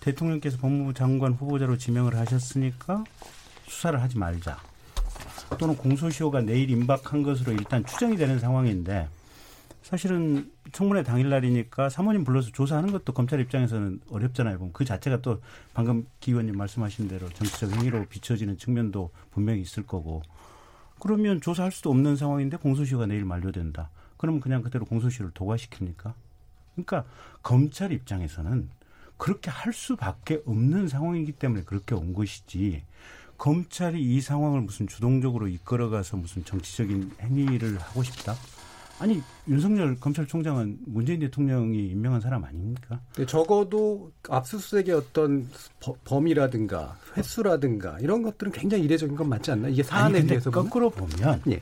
대통령께서 0.00 0.58
법무부 0.58 0.94
장관 0.94 1.32
후보자로 1.32 1.78
지명을 1.78 2.16
하셨으니까 2.16 3.04
수사를 3.68 4.02
하지 4.02 4.18
말자. 4.18 4.60
또는 5.58 5.76
공소시효가 5.76 6.40
내일 6.40 6.70
임박한 6.70 7.22
것으로 7.22 7.52
일단 7.52 7.84
추정이 7.86 8.16
되는 8.16 8.40
상황인데 8.40 9.08
사실은 9.82 10.50
청문회 10.72 11.02
당일날이니까 11.02 11.88
사모님 11.88 12.24
불러서 12.24 12.50
조사하는 12.50 12.92
것도 12.92 13.12
검찰 13.12 13.40
입장에서는 13.40 14.00
어렵잖아요. 14.10 14.70
그 14.72 14.84
자체가 14.84 15.22
또 15.22 15.40
방금 15.72 16.06
기 16.20 16.32
의원님 16.32 16.56
말씀하신 16.56 17.08
대로 17.08 17.28
정치적 17.30 17.72
행위로 17.72 18.06
비춰지는 18.06 18.58
측면도 18.58 19.10
분명히 19.30 19.60
있을 19.62 19.86
거고 19.86 20.22
그러면 20.98 21.40
조사할 21.40 21.72
수도 21.72 21.90
없는 21.90 22.16
상황인데 22.16 22.56
공소시효가 22.58 23.06
내일 23.06 23.24
만료된다. 23.24 23.90
그러면 24.16 24.40
그냥 24.40 24.62
그대로 24.62 24.84
공소시효를 24.84 25.32
도과시킵니까? 25.32 26.12
그러니까 26.74 27.04
검찰 27.42 27.92
입장에서는 27.92 28.68
그렇게 29.16 29.50
할 29.50 29.72
수밖에 29.72 30.42
없는 30.44 30.88
상황이기 30.88 31.32
때문에 31.32 31.62
그렇게 31.64 31.94
온 31.94 32.12
것이지 32.12 32.82
검찰이 33.36 34.00
이 34.00 34.20
상황을 34.20 34.60
무슨 34.60 34.88
주동적으로 34.88 35.46
이끌어가서 35.48 36.16
무슨 36.16 36.44
정치적인 36.44 37.12
행위를 37.20 37.78
하고 37.78 38.02
싶다? 38.02 38.34
아니 39.00 39.22
윤석열 39.46 39.96
검찰총장은 39.96 40.78
문재인 40.86 41.20
대통령이 41.20 41.88
임명한 41.88 42.20
사람 42.20 42.44
아닙니까? 42.44 43.00
네, 43.16 43.24
적어도 43.26 44.10
압수수색의 44.28 44.94
어떤 44.94 45.48
버- 45.80 45.94
범위라든가 46.04 46.96
횟수라든가 47.16 47.98
이런 48.00 48.22
것들은 48.22 48.52
굉장히 48.52 48.84
이례적인 48.84 49.16
건 49.16 49.28
맞지 49.28 49.52
않나? 49.52 49.68
이게 49.68 49.82
사안에 49.82 50.22
보면? 50.26 50.40
거꾸로 50.50 50.90
보면 50.90 51.42
예. 51.48 51.60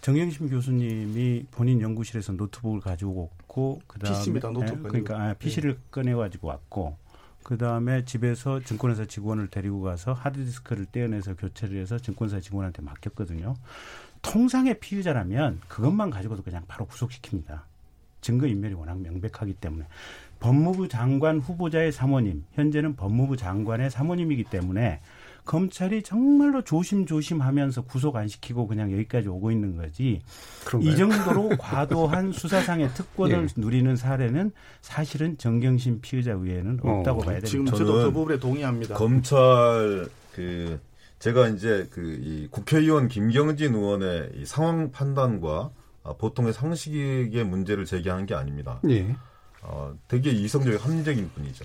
정경심 0.00 0.48
교수님이 0.48 1.46
본인 1.50 1.80
연구실에서 1.80 2.32
노트북을 2.32 2.80
가지고 2.80 3.30
왔고 3.38 3.80
그다음에 3.86 4.18
PC입니다, 4.18 4.50
노트북 4.50 4.84
예, 4.84 4.88
그러니까 4.88 5.20
아, 5.20 5.34
PC를 5.34 5.78
꺼내 5.90 6.14
가지고 6.14 6.48
왔고 6.48 6.96
그다음에 7.42 8.04
집에서 8.04 8.60
증권회사 8.60 9.06
직원을 9.06 9.48
데리고 9.48 9.80
가서 9.80 10.12
하드디스크를 10.12 10.86
떼어내서 10.86 11.34
교체를 11.36 11.80
해서 11.80 11.98
증권사 11.98 12.40
직원한테 12.40 12.82
맡겼거든요. 12.82 13.54
통상의 14.28 14.78
피의자라면 14.78 15.60
그것만 15.68 16.10
가지고도 16.10 16.42
그냥 16.42 16.62
바로 16.68 16.86
구속시킵니다. 16.86 17.62
증거 18.20 18.46
인멸이 18.46 18.74
워낙 18.74 19.00
명백하기 19.00 19.54
때문에 19.54 19.86
법무부 20.40 20.88
장관 20.88 21.38
후보자의 21.38 21.92
사모님 21.92 22.44
현재는 22.52 22.96
법무부 22.96 23.36
장관의 23.36 23.90
사모님이기 23.90 24.44
때문에 24.44 25.00
검찰이 25.44 26.02
정말로 26.02 26.62
조심조심하면서 26.62 27.82
구속 27.82 28.16
안 28.16 28.28
시키고 28.28 28.66
그냥 28.66 28.92
여기까지 28.92 29.28
오고 29.28 29.50
있는 29.50 29.76
거지. 29.76 30.20
그런가요? 30.66 30.92
이 30.92 30.96
정도로 30.96 31.48
과도한 31.58 32.32
수사상의 32.36 32.90
특권을 32.90 33.44
예. 33.44 33.60
누리는 33.60 33.96
사례는 33.96 34.52
사실은 34.82 35.38
정경심 35.38 36.02
피의자 36.02 36.36
외에는 36.36 36.80
어, 36.82 36.98
없다고 36.98 37.20
봐야 37.20 37.40
됩니다. 37.40 37.48
지금 37.48 37.64
저도 37.64 37.94
그 37.94 38.12
부분에 38.12 38.38
동의합니다. 38.38 38.94
검찰 38.94 40.06
그 40.34 40.78
제가 41.18 41.48
이제 41.48 41.88
그 41.90 42.18
이 42.22 42.48
국회의원 42.50 43.08
김경진 43.08 43.74
의원의 43.74 44.30
이 44.36 44.44
상황 44.46 44.90
판단과 44.92 45.70
아, 46.04 46.12
보통의 46.14 46.52
상식의 46.52 47.44
문제를 47.44 47.84
제기하는 47.84 48.26
게 48.26 48.34
아닙니다. 48.34 48.80
예. 48.88 49.14
어, 49.62 49.94
되게 50.06 50.30
이성적이고 50.30 50.82
합리적인 50.82 51.30
분이죠. 51.34 51.64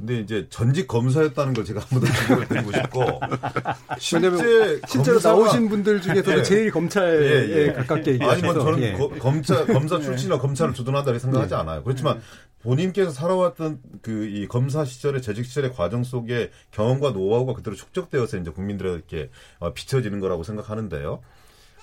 근데 0.00 0.20
이제 0.20 0.46
전직 0.48 0.88
검사였다는 0.88 1.52
걸 1.52 1.64
제가 1.64 1.80
한번 1.80 2.08
더 2.08 2.14
지적을 2.20 2.48
드리고 2.48 2.72
싶고 2.72 3.20
실제 4.00 4.80
실제로 4.88 5.20
나오신 5.22 5.68
분들 5.68 6.00
중에서도 6.00 6.38
예. 6.38 6.42
제일 6.42 6.70
검찰에 6.70 7.22
예, 7.22 7.66
예. 7.68 7.72
가깝게 7.72 8.18
아니 8.22 8.42
뭐 8.42 8.54
저는 8.54 8.82
예. 8.82 8.92
거- 8.94 9.10
검찰 9.18 9.66
검사 9.66 10.00
출신이라 10.00 10.38
검찰을 10.38 10.72
주둔한다 10.74 11.10
이렇게 11.10 11.22
생각하지 11.22 11.54
않아요. 11.54 11.82
그렇지만 11.84 12.20
본인께서 12.62 13.10
살아왔던 13.10 13.78
그 14.02 14.20
이 14.30 14.46
검사 14.48 14.84
시절의 14.84 15.22
재직 15.22 15.44
시절의 15.44 15.72
과정 15.74 16.02
속에 16.04 16.50
경험과 16.70 17.10
노하우가 17.10 17.52
그대로 17.54 17.76
축적되어서 17.76 18.38
이제 18.38 18.50
국민들에게 18.50 19.30
어, 19.58 19.72
비춰지는 19.74 20.20
거라고 20.20 20.44
생각하는데요. 20.44 21.20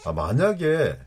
아, 0.06 0.14
만약에 0.14 0.98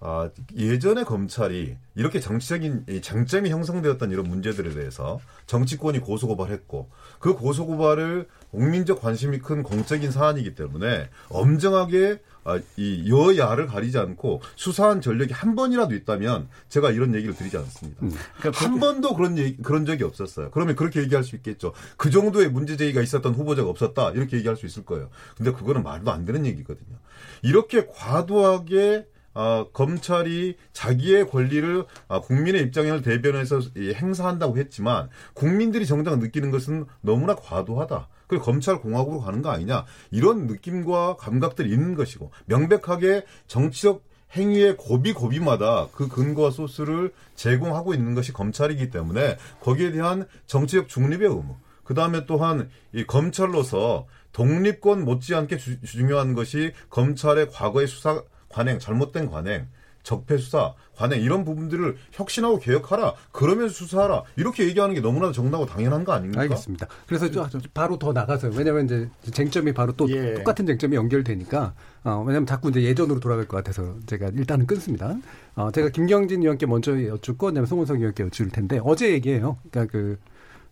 아, 0.00 0.30
예전에 0.56 1.02
검찰이 1.02 1.76
이렇게 1.96 2.20
정치적인 2.20 2.84
이 2.88 3.02
장점이 3.02 3.50
형성되었던 3.50 4.12
이런 4.12 4.28
문제들에 4.28 4.70
대해서 4.70 5.18
정치권이 5.46 5.98
고소고발했고 5.98 6.88
그 7.18 7.34
고소고발을 7.34 8.28
국민적 8.52 9.00
관심이 9.00 9.40
큰 9.40 9.64
공적인 9.64 10.12
사안이기 10.12 10.54
때문에 10.54 11.08
엄정하게 11.30 12.20
아, 12.44 12.60
이 12.76 13.10
여야를 13.10 13.66
가리지 13.66 13.98
않고 13.98 14.40
수사한 14.54 15.00
전력이 15.00 15.32
한 15.34 15.56
번이라도 15.56 15.94
있다면 15.96 16.48
제가 16.68 16.92
이런 16.92 17.14
얘기를 17.14 17.34
드리지 17.34 17.56
않습니다. 17.58 18.00
그러니까 18.38 18.64
한 18.64 18.78
번도 18.78 19.16
그런 19.16 19.36
얘기, 19.36 19.56
그런 19.60 19.84
적이 19.84 20.04
없었어요. 20.04 20.50
그러면 20.52 20.76
그렇게 20.76 21.00
얘기할 21.00 21.24
수 21.24 21.34
있겠죠. 21.36 21.72
그 21.96 22.10
정도의 22.10 22.50
문제 22.50 22.76
제기가 22.76 23.02
있었던 23.02 23.34
후보자가 23.34 23.68
없었다 23.68 24.12
이렇게 24.12 24.36
얘기할 24.38 24.56
수 24.56 24.64
있을 24.64 24.84
거예요. 24.84 25.10
근데 25.36 25.50
그거는 25.50 25.82
말도 25.82 26.10
안 26.10 26.24
되는 26.24 26.46
얘기거든요. 26.46 26.96
이렇게 27.42 27.86
과도하게 27.86 29.06
어, 29.38 29.68
검찰이 29.72 30.56
자기의 30.72 31.28
권리를 31.28 31.84
어, 32.08 32.20
국민의 32.20 32.60
입장을 32.62 33.00
대변해서 33.02 33.60
행사한다고 33.76 34.58
했지만 34.58 35.10
국민들이 35.32 35.86
정작 35.86 36.18
느끼는 36.18 36.50
것은 36.50 36.86
너무나 37.02 37.36
과도하다. 37.36 38.08
그리고 38.26 38.44
검찰 38.44 38.80
공화국으로 38.80 39.20
가는 39.20 39.40
거 39.40 39.50
아니냐 39.50 39.84
이런 40.10 40.48
느낌과 40.48 41.18
감각들이 41.18 41.70
있는 41.70 41.94
것이고 41.94 42.32
명백하게 42.46 43.26
정치적 43.46 44.02
행위의 44.36 44.76
고비 44.76 45.12
고비마다 45.12 45.86
그 45.94 46.08
근거와 46.08 46.50
소스를 46.50 47.12
제공하고 47.36 47.94
있는 47.94 48.16
것이 48.16 48.32
검찰이기 48.32 48.90
때문에 48.90 49.36
거기에 49.60 49.92
대한 49.92 50.26
정치적 50.46 50.88
중립의 50.88 51.28
의무. 51.28 51.54
그 51.84 51.94
다음에 51.94 52.26
또한 52.26 52.68
이 52.92 53.04
검찰로서 53.04 54.08
독립권 54.32 55.04
못지않게 55.04 55.58
주, 55.58 55.80
중요한 55.82 56.34
것이 56.34 56.72
검찰의 56.90 57.50
과거의 57.50 57.86
수사 57.86 58.24
관행, 58.58 58.80
잘못된 58.80 59.30
관행, 59.30 59.68
적폐 60.02 60.36
수사, 60.36 60.74
관행 60.96 61.22
이런 61.22 61.44
부분들을 61.44 61.96
혁신하고 62.10 62.58
개혁하라. 62.58 63.14
그러면서 63.30 63.72
수사하라. 63.72 64.24
이렇게 64.34 64.64
얘기하는 64.64 64.96
게 64.96 65.00
너무나도 65.00 65.32
정당하고 65.32 65.70
당연한 65.70 66.02
거 66.02 66.12
아닙니까? 66.12 66.40
알겠습니다. 66.40 66.88
그래서 67.06 67.28
바로 67.72 68.00
더 68.00 68.12
나가서요. 68.12 68.52
왜냐하면 68.56 68.86
이제 68.86 69.08
쟁점이 69.30 69.72
바로 69.72 69.92
또 69.92 70.10
예. 70.10 70.34
똑같은 70.34 70.66
쟁점이 70.66 70.96
연결되니까 70.96 71.72
어, 72.02 72.24
왜냐하면 72.26 72.46
자꾸 72.46 72.70
이제 72.70 72.82
예전으로 72.82 73.20
돌아갈 73.20 73.46
것 73.46 73.58
같아서 73.58 73.94
제가 74.06 74.28
일단은 74.34 74.66
끊습니다. 74.66 75.14
어, 75.54 75.70
제가 75.70 75.90
김경진 75.90 76.42
의원께 76.42 76.66
먼저 76.66 76.92
여쭙고 77.00 77.46
그다음에 77.46 77.66
송은석 77.66 77.98
의원께 77.98 78.24
여쭐 78.24 78.48
텐데 78.48 78.80
어제 78.82 79.12
얘기예요. 79.12 79.58
그러니까 79.70 79.92
그 79.92 80.18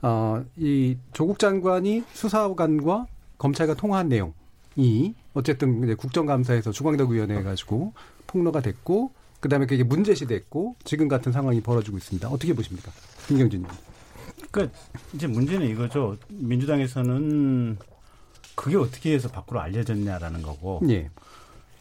어, 0.03 0.45
이 0.57 0.97
조국 1.13 1.39
장관이 1.39 2.03
수사관과 2.13 3.07
검찰과 3.39 3.75
통화한 3.75 4.09
내용 4.09 4.33
이 4.77 5.15
어쨌든 5.35 5.83
이제 5.83 5.95
국정감사에서 5.95 6.71
중앙당 6.73 7.11
위원회 7.11 7.43
가지고 7.43 7.93
폭로가 8.27 8.61
됐고 8.61 9.13
그다음에 9.41 9.67
그게 9.67 9.83
문제시 9.83 10.27
됐고 10.27 10.77
지금 10.85 11.09
같은 11.09 11.33
상황이 11.33 11.61
벌어지고 11.61 11.97
있습니다. 11.99 12.29
어떻게 12.29 12.53
보십니까? 12.53 12.93
김경진 13.27 13.63
님. 13.63 13.69
그러니까 14.51 14.79
이제 15.15 15.27
문제는 15.27 15.67
이거죠. 15.69 16.17
민주당에서는 16.29 17.79
그게 18.55 18.77
어떻게 18.77 19.13
해서 19.15 19.29
밖으로 19.29 19.61
알려졌냐라는 19.61 20.43
거고. 20.43 20.81
예. 20.89 21.11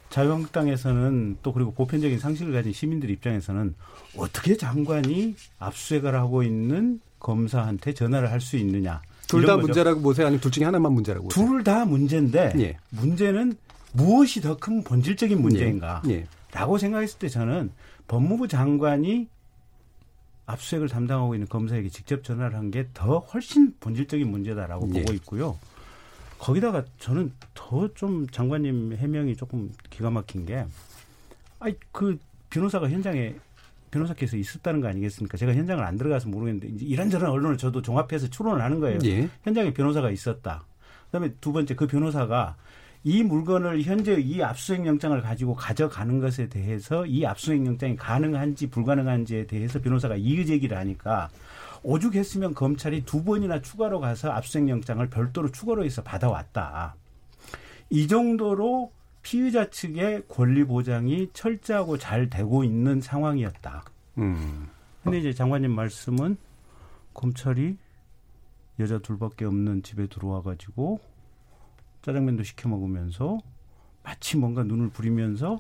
자유한국당에서는 0.10 1.38
또 1.44 1.52
그리고 1.52 1.74
보편적인 1.74 2.20
상식을 2.20 2.54
가진 2.54 2.72
시민들 2.72 3.10
입장에서는 3.10 3.76
어떻게 4.18 4.56
장관이 4.56 5.36
압수수색을 5.60 6.16
하고 6.16 6.44
있는 6.44 7.02
검사한테 7.20 7.94
전화를 7.94 8.32
할 8.32 8.40
수 8.40 8.56
있느냐. 8.58 9.02
둘 9.28 9.46
다 9.46 9.58
문제라고 9.58 10.02
보세요? 10.02 10.28
아니면 10.28 10.42
둘 10.42 10.52
중에 10.52 10.66
하나만 10.66 10.92
문제라고 10.94 11.28
보세요? 11.30 11.46
둘 11.48 11.64
다 11.64 11.86
문제인데 11.86 12.54
예. 12.60 12.78
문제는 12.90 13.54
무엇이 13.94 14.42
더 14.42 14.56
큰 14.58 14.84
본질적인 14.84 15.42
문제인가? 15.42 16.02
예. 16.08 16.12
예. 16.12 16.28
라고 16.52 16.78
생각했을 16.78 17.20
때 17.20 17.28
저는 17.30 17.72
법무부 18.08 18.48
장관이 18.48 19.28
압수수색을 20.46 20.90
담당하고 20.90 21.34
있는 21.36 21.48
검사에게 21.48 21.90
직접 21.90 22.24
전화를 22.24 22.56
한 22.58 22.70
게 22.72 22.88
더 22.94 23.20
훨씬 23.20 23.74
본질적인 23.80 24.30
문제다라고 24.30 24.90
예. 24.96 25.00
보고 25.02 25.14
있고요. 25.14 25.58
거기다가 26.38 26.84
저는 27.00 27.32
더 27.54 27.88
좀 27.96 28.28
장관님 28.30 28.96
해명이 28.98 29.36
조금 29.38 29.72
기가 29.90 30.10
막힌 30.12 30.46
게, 30.46 30.66
아이, 31.60 31.74
그 31.92 32.20
변호사가 32.50 32.90
현장에 32.90 33.34
변호사께서 33.96 34.36
있었다는 34.38 34.82
거 34.82 34.88
아니겠습니까? 34.90 35.38
제가 35.38 35.54
현장을 35.54 35.84
안 35.84 35.98
들어가서 35.98 36.30
모르겠는데 36.30 36.68
이제 36.76 36.86
이런저런 36.86 37.32
언론을 37.32 37.58
저도 37.58 37.82
종합해서 37.82 38.28
추론을 38.30 38.62
하는 38.62 38.80
거예요. 38.80 39.00
예. 39.06 39.30
현장에 39.44 39.74
변호사가 39.74 40.12
있었다. 40.12 40.66
그다음에 41.06 41.34
두 41.40 41.54
번째 41.54 41.76
그 41.76 41.88
변호사가 41.88 42.58
이 43.04 43.24
물건을 43.24 43.84
현재 43.84 44.16
이 44.16 44.42
압수수색 44.42 44.86
영장을 44.86 45.20
가지고 45.22 45.54
가져가는 45.54 46.20
것에 46.20 46.50
대해서 46.50 47.06
이 47.06 47.26
압수수색 47.26 47.66
영장이 47.66 47.96
가능한지 47.96 48.70
불가능한지에 48.70 49.48
대해서 49.48 49.80
변호사가 49.80 50.16
이의 50.16 50.46
제기를 50.46 50.78
하니까 50.78 51.30
오죽했으면 51.84 52.56
검찰이 52.56 53.06
두 53.06 53.24
번이나 53.24 53.62
추가로 53.62 54.00
가서 54.00 54.32
압수수색 54.32 54.68
영장을 54.68 55.08
별도로 55.10 55.52
추가로 55.52 55.86
해서 55.86 56.02
받아왔다. 56.02 56.96
이 57.92 58.08
정도로 58.08 58.92
피의자 59.26 59.72
측의 59.72 60.26
권리 60.28 60.64
보장이 60.64 61.30
철저하고 61.34 61.98
잘 61.98 62.30
되고 62.30 62.64
있는 62.64 63.02
상황이었다. 63.02 63.84
음. 64.20 64.68
근데 65.04 65.18
이제 65.18 65.34
장관님 65.34 65.72
말씀은 65.72 66.38
검찰이 67.16 67.76
여자 68.80 69.00
둘밖에 69.00 69.46
없는 69.46 69.82
집에 69.82 70.06
들어와 70.06 70.44
가지고 70.44 71.00
짜장면도 72.04 72.44
시켜 72.44 72.70
먹으면서 72.70 73.40
마치 74.04 74.38
뭔가 74.38 74.64
눈을 74.64 74.90
부리면서 74.90 75.60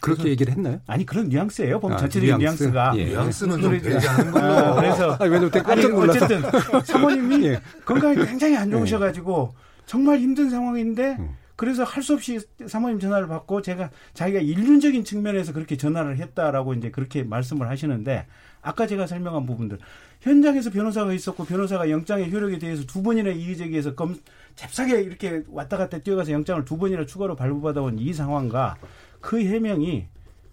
그렇게 0.00 0.30
얘기를 0.30 0.52
했나요? 0.52 0.80
아니 0.88 1.06
그런 1.06 1.28
뉘앙스예요. 1.28 1.78
보면 1.78 1.98
아, 1.98 2.00
전체적인 2.00 2.38
뉘앙스? 2.38 2.72
가 2.72 2.92
예. 2.96 3.04
뉘앙스는 3.04 3.60
좀 3.62 3.78
되지 3.80 4.08
않은 4.08 4.32
걸로. 4.32 4.44
아, 4.44 4.74
그래서 4.74 5.12
아니, 5.22 5.30
왜냐면 5.30 5.50
깜짝 5.50 5.92
놀라서. 5.92 6.24
어쨌든 6.24 6.50
사모님이 6.82 7.46
예. 7.46 7.60
건강이 7.84 8.26
굉장히 8.26 8.56
안 8.56 8.68
좋으셔가지고 8.72 9.54
정말 9.86 10.18
힘든 10.18 10.50
상황인데 10.50 11.16
음. 11.20 11.36
그래서 11.58 11.82
할 11.82 12.04
수 12.04 12.14
없이 12.14 12.38
사모님 12.68 13.00
전화를 13.00 13.26
받고 13.26 13.62
제가 13.62 13.90
자기가 14.14 14.38
인륜적인 14.38 15.02
측면에서 15.02 15.52
그렇게 15.52 15.76
전화를 15.76 16.16
했다라고 16.18 16.74
이제 16.74 16.92
그렇게 16.92 17.24
말씀을 17.24 17.68
하시는데 17.68 18.26
아까 18.62 18.86
제가 18.86 19.08
설명한 19.08 19.44
부분들 19.44 19.78
현장에서 20.20 20.70
변호사가 20.70 21.12
있었고 21.12 21.44
변호사가 21.44 21.90
영장의 21.90 22.30
효력에 22.32 22.58
대해서 22.58 22.84
두 22.86 23.02
번이나 23.02 23.30
이의제기해서 23.30 23.96
검 23.96 24.16
잽싸게 24.54 25.00
이렇게 25.02 25.42
왔다 25.48 25.76
갔다 25.76 25.98
뛰어가서 25.98 26.30
영장을 26.30 26.64
두 26.64 26.78
번이나 26.78 27.04
추가로 27.04 27.34
발부받아온 27.34 27.98
이 27.98 28.12
상황과 28.12 28.76
그 29.20 29.40
해명이 29.44 30.06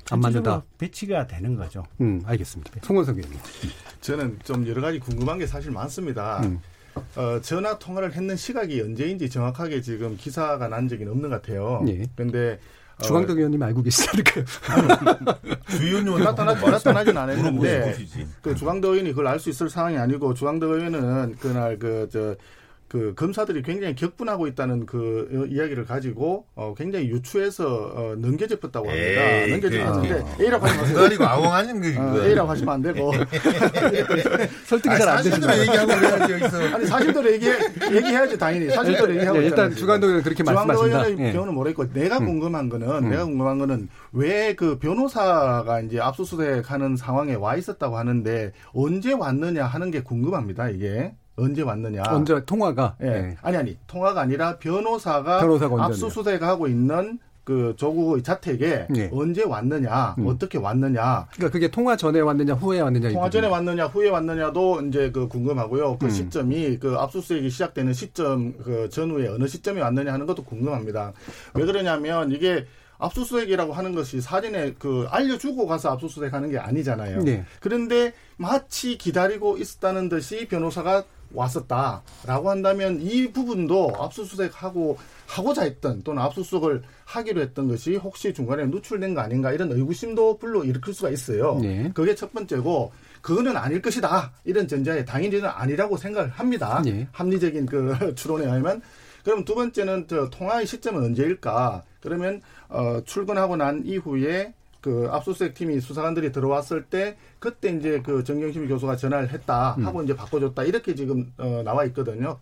안 0.09 0.19
맞는다. 0.19 0.63
배치가 0.79 1.27
되는 1.27 1.55
거죠. 1.55 1.83
음, 2.01 2.21
알겠습니다. 2.25 2.79
송원석 2.83 3.17
의원님. 3.17 3.39
저는 4.01 4.39
좀 4.43 4.67
여러 4.67 4.81
가지 4.81 4.99
궁금한 4.99 5.37
게 5.37 5.45
사실 5.45 5.69
많습니다. 5.71 6.41
음. 6.43 6.59
어, 7.15 7.39
전화 7.41 7.77
통화를 7.77 8.13
했는 8.13 8.35
시각이 8.35 8.81
언제인지 8.81 9.29
정확하게 9.29 9.81
지금 9.81 10.15
기사가 10.17 10.67
난 10.67 10.87
적이 10.87 11.05
없는 11.05 11.29
것 11.29 11.41
같아요. 11.41 11.83
예. 11.87 12.03
근데 12.15 12.59
어, 12.97 13.03
주광덕 13.03 13.37
의원님 13.37 13.61
알고 13.61 13.81
계시지 13.81 14.07
않을까요? 14.13 14.45
주의원님은 15.69 16.23
나타나지, 16.23 16.65
나타나진 16.65 17.17
않았는데, 17.17 17.97
그 18.41 18.55
주광덕 18.55 18.91
의원이 18.93 19.09
그걸 19.11 19.27
알 19.27 19.39
수 19.39 19.49
있을 19.49 19.69
상황이 19.69 19.97
아니고, 19.97 20.33
주광덕 20.33 20.71
의원은 20.71 21.35
그날 21.37 21.77
그, 21.77 22.07
저, 22.11 22.35
그 22.87 23.13
검사들이 23.15 23.63
굉장히 23.63 23.95
격분하고 23.95 24.47
있다는 24.47 24.85
그 24.85 25.47
이야기를 25.51 25.85
가지고 25.85 26.45
어 26.55 26.73
굉장히 26.77 27.09
유추해서 27.09 27.65
어 27.95 28.15
넘겨짚었다고 28.17 28.89
합니다. 28.89 29.47
넘겨짚었는데 29.49 30.23
그, 30.37 30.43
A라고 30.43 30.65
하지 30.65 30.77
마세요. 30.77 30.97
그리고 31.09 31.23
아웅하는 31.25 31.81
거 31.81 32.01
어, 32.01 32.25
A라고 32.25 32.49
하시면 32.51 32.73
안 32.73 32.81
되고 32.81 33.11
설득이 34.65 34.97
잘 34.97 35.09
안 35.09 35.23
되시나요? 35.23 35.61
얘기하고 35.61 35.87
그래야지 35.95 36.33
여기서. 36.33 36.75
아니 36.75 36.85
사실대로 36.85 37.31
얘기 37.31 37.47
얘기해야지 37.91 38.37
당연히 38.37 38.69
사실대로 38.69 39.11
예, 39.13 39.15
얘기하고 39.17 39.41
예, 39.41 39.45
일단 39.45 39.75
주관도는 39.75 40.21
그렇게 40.23 40.43
말씀하신다. 40.43 40.87
주관도의 41.03 41.27
예. 41.27 41.33
경우는 41.33 41.53
모르겠고 41.53 41.91
내가 41.93 42.17
음. 42.19 42.25
궁금한 42.25 42.69
거는 42.69 42.87
음. 43.05 43.09
내가 43.09 43.25
궁금한 43.25 43.57
거는 43.59 43.89
왜 44.11 44.53
그 44.55 44.77
변호사가 44.79 45.81
이제 45.81 45.99
압수수색하는 45.99 46.95
상황에 46.97 47.33
와 47.35 47.55
있었다고 47.57 47.97
하는데 47.97 48.53
언제 48.73 49.11
왔느냐 49.13 49.65
하는 49.65 49.91
게 49.91 50.01
궁금합니다 50.01 50.69
이게. 50.69 51.13
언제 51.37 51.61
왔느냐. 51.61 52.03
언제 52.09 52.43
통화가? 52.45 52.95
예. 53.01 53.05
네. 53.05 53.37
아니 53.41 53.57
아니 53.57 53.77
통화가 53.87 54.21
아니라 54.21 54.57
변호사가, 54.57 55.39
변호사가 55.39 55.85
압수수색하고 55.85 56.67
있는 56.67 57.19
그 57.43 57.75
조국의 57.77 58.23
자택에 58.23 58.87
네. 58.89 59.09
언제 59.13 59.43
왔느냐, 59.43 60.15
음. 60.17 60.25
어떻게 60.27 60.57
왔느냐. 60.57 61.27
그러니까 61.33 61.51
그게 61.51 61.69
통화 61.69 61.95
전에 61.95 62.19
왔느냐, 62.19 62.53
후에 62.55 62.79
왔느냐. 62.79 63.11
통화 63.11 63.29
전에 63.29 63.47
왔느냐, 63.47 63.85
후에 63.85 64.09
왔느냐도 64.09 64.81
이제 64.81 65.11
그 65.11 65.27
궁금하고요. 65.27 65.99
그 65.99 66.07
음. 66.07 66.09
시점이 66.09 66.79
그 66.79 66.95
압수수색이 66.95 67.49
시작되는 67.49 67.93
시점 67.93 68.57
그 68.63 68.89
전후에 68.89 69.27
어느 69.27 69.47
시점에 69.47 69.79
왔느냐 69.81 70.11
하는 70.11 70.25
것도 70.25 70.43
궁금합니다. 70.43 71.13
왜 71.53 71.65
그러냐면 71.65 72.31
이게 72.31 72.65
압수수색이라고 72.97 73.73
하는 73.73 73.93
것이 73.93 74.21
사전에 74.21 74.73
그 74.79 75.05
알려주고 75.09 75.67
가서 75.67 75.91
압수수색하는 75.91 76.49
게 76.49 76.57
아니잖아요. 76.57 77.19
네. 77.23 77.45
그런데 77.59 78.13
마치 78.37 78.97
기다리고 78.97 79.57
있었다는 79.57 80.09
듯이 80.09 80.47
변호사가 80.47 81.03
왔었다라고 81.33 82.49
한다면 82.49 83.01
이 83.01 83.31
부분도 83.31 83.93
압수수색하고 83.97 84.97
하고자 85.27 85.63
했던 85.63 86.03
또는 86.03 86.21
압수수색을 86.23 86.83
하기로 87.05 87.41
했던 87.41 87.67
것이 87.67 87.95
혹시 87.95 88.33
중간에 88.33 88.65
누출된 88.65 89.13
거 89.13 89.21
아닌가 89.21 89.51
이런 89.51 89.71
의구심도 89.71 90.37
불러 90.37 90.63
일으킬 90.63 90.93
수가 90.93 91.09
있어요. 91.09 91.59
네. 91.61 91.91
그게 91.93 92.15
첫 92.15 92.31
번째고 92.31 92.91
그거는 93.21 93.57
아닐 93.57 93.81
것이다 93.81 94.33
이런 94.43 94.67
전자에 94.67 95.03
당연히는 95.03 95.49
아니라고 95.49 95.97
생각을 95.97 96.29
합니다. 96.29 96.81
네. 96.85 97.07
합리적인 97.11 97.65
그 97.65 98.13
추론에 98.15 98.45
의하면 98.45 98.81
그럼 99.23 99.43
두 99.43 99.55
번째는 99.55 100.05
저 100.07 100.29
통화의 100.29 100.67
시점은 100.67 101.03
언제일까? 101.03 101.83
그러면 101.99 102.41
어, 102.69 103.01
출근하고 103.03 103.55
난 103.55 103.81
이후에 103.83 104.53
그 104.85 105.07
압수수색 105.11 105.55
팀이 105.55 105.79
수사관들이 105.79 106.31
들어왔을 106.31 106.83
때 106.83 107.17
그때 107.39 107.69
이제 107.71 108.03
그 108.05 108.23
정경심 108.23 108.67
교수가 108.67 108.97
전화를 108.97 109.31
했다 109.31 109.73
음. 109.79 109.85
하고 109.87 109.97
음. 109.97 110.03
이제 110.03 110.15
바꿔줬다 110.15 110.63
이렇게 110.63 110.93
지금 110.93 111.33
어, 111.39 111.63
나와 111.65 111.85
있거든요. 111.85 112.37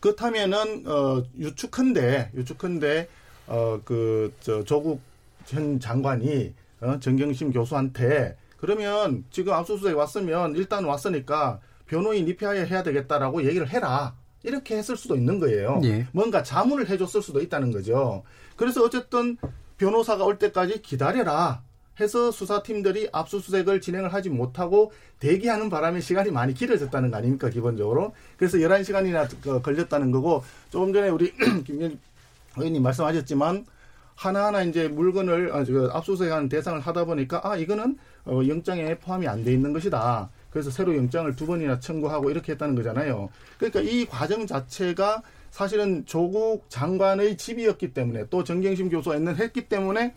그렇다면은 0.00 0.82
어 0.88 1.22
유축한데 1.38 2.32
유축한데 2.34 3.08
어 3.46 3.78
그 3.84 4.32
저 4.40 4.64
조국 4.64 5.00
전 5.44 5.78
장관이 5.78 6.52
어, 6.80 6.98
정경심 6.98 7.52
교수한테 7.52 8.36
그러면 8.56 9.24
지금 9.30 9.52
압수수색 9.52 9.96
왔으면 9.96 10.56
일단 10.56 10.84
왔으니까 10.84 11.60
변호인 11.86 12.26
입회하여 12.26 12.64
해야 12.64 12.82
되겠다라고 12.82 13.44
얘기를 13.46 13.68
해라. 13.68 14.16
이렇게 14.42 14.76
했을 14.76 14.96
수도 14.96 15.14
있는 15.14 15.38
거예요. 15.38 15.80
예. 15.84 16.04
뭔가 16.12 16.42
자문을 16.42 16.88
해줬을 16.90 17.22
수도 17.22 17.40
있다는 17.40 17.70
거죠. 17.70 18.24
그래서 18.56 18.82
어쨌든 18.82 19.38
변호사가 19.84 20.24
올 20.24 20.38
때까지 20.38 20.80
기다려라. 20.80 21.62
해서 22.00 22.30
수사팀들이 22.32 23.10
압수수색을 23.12 23.80
진행을 23.80 24.12
하지 24.12 24.30
못하고 24.30 24.92
대기하는 25.20 25.68
바람에 25.68 26.00
시간이 26.00 26.30
많이 26.30 26.54
길어졌다는 26.54 27.10
거 27.10 27.18
아닙니까, 27.18 27.50
기본적으로. 27.50 28.14
그래서 28.36 28.58
11시간이나 28.58 29.62
걸렸다는 29.62 30.10
거고, 30.10 30.42
조금 30.70 30.92
전에 30.92 31.08
우리 31.08 31.32
김 31.64 31.98
의원님 32.56 32.82
말씀하셨지만, 32.82 33.66
하나하나 34.16 34.62
이제 34.62 34.88
물건을 34.88 35.52
아, 35.52 35.64
저, 35.64 35.88
압수수색하는 35.92 36.48
대상을 36.48 36.80
하다 36.80 37.04
보니까 37.04 37.40
아 37.42 37.56
이거는 37.56 37.98
어, 38.26 38.40
영장에 38.46 38.96
포함이 38.98 39.26
안 39.26 39.42
돼 39.42 39.52
있는 39.52 39.72
것이다. 39.72 40.30
그래서 40.50 40.70
새로 40.70 40.96
영장을 40.96 41.34
두 41.34 41.46
번이나 41.46 41.80
청구하고 41.80 42.30
이렇게 42.30 42.52
했다는 42.52 42.76
거잖아요. 42.76 43.28
그러니까 43.58 43.80
이 43.80 44.06
과정 44.06 44.46
자체가 44.46 45.20
사실은 45.54 46.04
조국 46.04 46.68
장관의 46.68 47.36
집이었기 47.36 47.94
때문에 47.94 48.24
또 48.28 48.42
정경심 48.42 48.88
교수가 48.88 49.14
있는 49.14 49.36
했기 49.36 49.68
때문에 49.68 50.12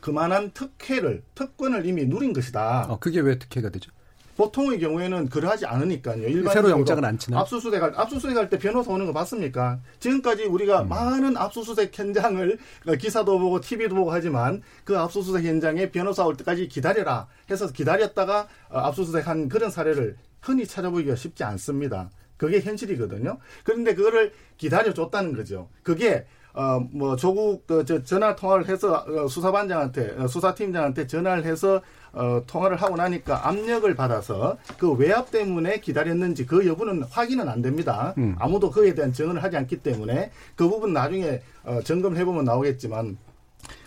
그만한 0.00 0.50
특혜를 0.50 1.22
특권을 1.36 1.86
이미 1.86 2.04
누린 2.04 2.32
것이다. 2.32 2.86
어, 2.88 2.98
그게 2.98 3.20
왜 3.20 3.38
특혜가 3.38 3.68
되죠? 3.68 3.92
보통의 4.36 4.80
경우에는 4.80 5.28
그러하지 5.28 5.66
않으니까요. 5.66 6.26
일반 6.26 6.52
새로 6.52 6.68
영장을 6.70 7.04
안 7.04 7.16
치나요? 7.16 7.42
압수수색 7.42 7.80
할 7.80 7.92
압수수색 7.94 8.36
할 8.36 8.50
때 8.50 8.58
변호사 8.58 8.90
오는 8.90 9.06
거 9.06 9.12
봤습니까? 9.12 9.78
지금까지 10.00 10.46
우리가 10.46 10.82
음. 10.82 10.88
많은 10.88 11.36
압수수색 11.36 11.96
현장을 11.96 12.58
그러니까 12.82 13.00
기사도 13.00 13.38
보고 13.38 13.60
TV도 13.60 13.94
보고 13.94 14.10
하지만 14.10 14.62
그 14.82 14.98
압수수색 14.98 15.44
현장에 15.44 15.92
변호사 15.92 16.26
올 16.26 16.36
때까지 16.36 16.66
기다려라 16.66 17.28
해서 17.48 17.70
기다렸다가 17.70 18.48
어, 18.68 18.78
압수수색한 18.80 19.48
그런 19.48 19.70
사례를 19.70 20.16
흔히 20.40 20.66
찾아보기가 20.66 21.14
쉽지 21.14 21.44
않습니다. 21.44 22.10
그게 22.40 22.60
현실이거든요. 22.60 23.36
그런데 23.64 23.94
그거를 23.94 24.32
기다려줬다는 24.56 25.36
거죠. 25.36 25.68
그게 25.82 26.24
어, 26.52 26.80
뭐, 26.90 27.14
조국, 27.14 27.64
그, 27.64 27.84
저, 27.84 28.02
전화 28.02 28.34
통화를 28.34 28.68
해서, 28.68 29.04
어, 29.06 29.28
수사반장한테, 29.28 30.16
어, 30.18 30.26
수사팀장한테 30.26 31.06
전화를 31.06 31.44
해서, 31.44 31.80
어, 32.12 32.42
통화를 32.44 32.76
하고 32.76 32.96
나니까 32.96 33.46
압력을 33.46 33.94
받아서 33.94 34.58
그 34.76 34.90
외압 34.94 35.30
때문에 35.30 35.78
기다렸는지 35.78 36.46
그 36.46 36.66
여부는 36.66 37.04
확인은 37.04 37.48
안 37.48 37.62
됩니다. 37.62 38.14
음. 38.18 38.34
아무도 38.40 38.72
그에 38.72 38.94
대한 38.94 39.12
증언을 39.12 39.44
하지 39.44 39.56
않기 39.58 39.76
때문에 39.76 40.32
그 40.56 40.68
부분 40.68 40.92
나중에, 40.92 41.40
어, 41.62 41.80
점검해보면 41.84 42.44
나오겠지만, 42.46 43.16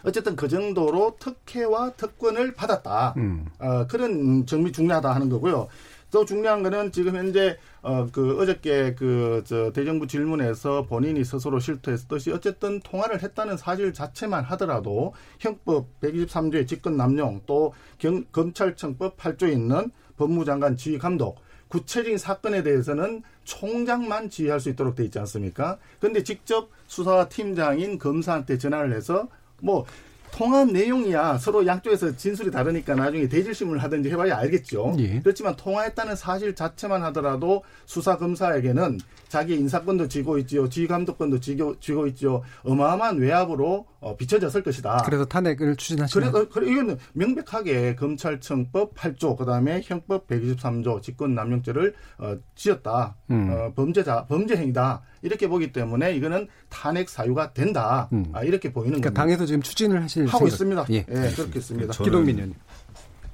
어쨌든 0.06 0.38
그 0.38 0.48
정도로 0.48 1.18
특혜와 1.20 1.92
특권을 1.98 2.54
받았다. 2.54 3.16
음. 3.18 3.46
어, 3.60 3.88
그런 3.88 4.46
점이 4.46 4.72
중요하다 4.72 5.13
하는 5.13 5.28
거고요. 5.28 5.68
또 6.13 6.26
중요한 6.26 6.62
거는 6.62 6.91
지금 6.91 7.15
현재 7.15 7.58
어 7.82 8.08
그 8.12 8.39
어저께 8.39 8.93
그 8.93 9.43
저 9.45 9.71
대정부 9.73 10.06
질문에서 10.08 10.84
본인이 10.84 11.23
스스로 11.23 11.60
실토했듯이 11.60 12.32
어쨌든 12.32 12.80
통화를 12.82 13.23
했다는 13.23 13.58
사실 13.58 13.93
자체만 13.93 14.43
하더라도 14.43 15.13
형법 15.39 15.88
123조의 16.02 16.67
직권 16.67 16.95
남용 16.97 17.41
또 17.45 17.73
경, 17.97 18.23
검찰청법 18.32 19.17
8조에 19.17 19.52
있는 19.52 19.91
법무장관 20.17 20.78
지휘 20.78 20.97
감독 20.99 21.39
구체적인 21.67 22.19
사건에 22.19 22.62
대해서는 22.62 23.23
총장만 23.43 24.30
지휘할 24.30 24.60
수 24.60 24.69
있도록 24.69 24.95
돼 24.95 25.04
있지 25.06 25.17
않습니까? 25.19 25.80
그런데 25.99 26.23
직접 26.23 26.69
수사팀장인 26.88 27.97
검사한테 27.97 28.60
전화를 28.60 28.93
해서 28.93 29.28
뭐 29.60 29.86
통한 30.34 30.69
내용이야 30.69 31.38
서로 31.38 31.65
양쪽에서 31.65 32.17
진술이 32.17 32.50
다르니까 32.50 32.96
나중에 32.96 33.28
대질심을 33.28 33.78
하든지 33.78 34.10
해봐야 34.10 34.36
알겠죠. 34.39 34.96
예. 34.98 35.19
그렇지만 35.19 35.56
통화했다는 35.56 36.15
사실 36.15 36.56
자체만 36.56 37.04
하더라도 37.04 37.63
수사 37.86 38.17
검사에게는 38.17 39.00
자기 39.28 39.54
인사권도 39.56 40.08
쥐고 40.08 40.39
있지요, 40.39 40.67
지휘 40.69 40.88
감독권도 40.88 41.39
쥐고, 41.39 41.80
쥐고 41.80 42.08
있지요. 42.08 42.41
어마어마한 42.63 43.19
외압으로 43.19 43.86
어, 44.04 44.16
비춰졌을 44.18 44.62
것이다. 44.63 45.04
그래서 45.06 45.24
탄핵을 45.26 45.76
추진하시나요? 45.78 46.32
그래서 46.32 46.50
그래 46.50 46.72
이거는 46.72 46.98
명백하게 47.13 47.96
검찰청법 47.96 48.96
8조 48.96 49.38
그다음에 49.38 49.82
형법 49.84 50.28
123조 50.28 51.02
직권남용죄를 51.02 51.96
어, 52.18 52.36
지었다. 52.56 53.16
음. 53.32 53.50
어, 53.50 53.74
범죄자 53.74 54.26
범죄 54.26 54.56
행위다. 54.58 55.02
이렇게 55.22 55.48
보기 55.48 55.72
때문에 55.72 56.13
이거는 56.16 56.50
탄핵 56.70 57.08
사유가 57.10 57.54
된다. 57.54 58.10
음. 58.12 58.26
아, 58.34 58.44
이렇게 58.44 58.74
보이는 58.74 59.00
그러니까 59.00 59.10
겁니다. 59.10 59.22
당에서 59.22 59.46
지금 59.46 59.62
추진을 59.62 60.04
하실 60.04 60.26
하고 60.28 60.50
생각- 60.50 60.89
있습니다. 60.89 61.16
예. 61.22 61.28
예, 61.30 61.32
그렇게 61.36 61.60
있습니다. 61.60 61.94
저는 61.94 62.06
기동민 62.12 62.36
의원님. 62.36 62.56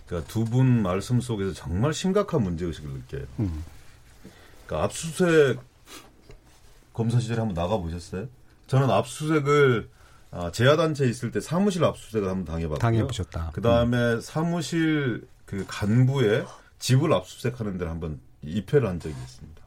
그러니까 0.05 0.32
두 0.32 0.43
분 0.45 0.82
말씀 0.84 1.19
속에서 1.19 1.53
정말 1.53 1.93
심각한 1.93 2.43
문제 2.43 2.65
의식을 2.65 2.89
느껴요. 2.91 3.23
음. 3.39 3.63
그러니까 4.67 4.86
압수수색 4.86 5.60
검사 6.93 7.19
시절에 7.19 7.39
한번 7.39 7.55
나가 7.55 7.77
보셨어요? 7.77 8.27
저는 8.67 8.89
압수수색을 8.89 9.89
아, 10.31 10.51
제야단체에 10.51 11.07
있을 11.09 11.31
때 11.31 11.39
사무실 11.39 11.83
압수수색을 11.83 12.27
한번 12.27 12.45
당해봤고요. 12.45 12.79
당해보셨다. 12.79 13.51
그 13.53 13.61
다음에 13.61 14.21
사무실 14.21 15.27
그 15.45 15.65
간부의 15.67 16.45
집을 16.77 17.11
압수수색하는 17.13 17.77
데를 17.77 17.91
한번 17.91 18.19
입회를 18.43 18.87
한 18.87 18.99
적이 18.99 19.15
있습니다. 19.15 19.61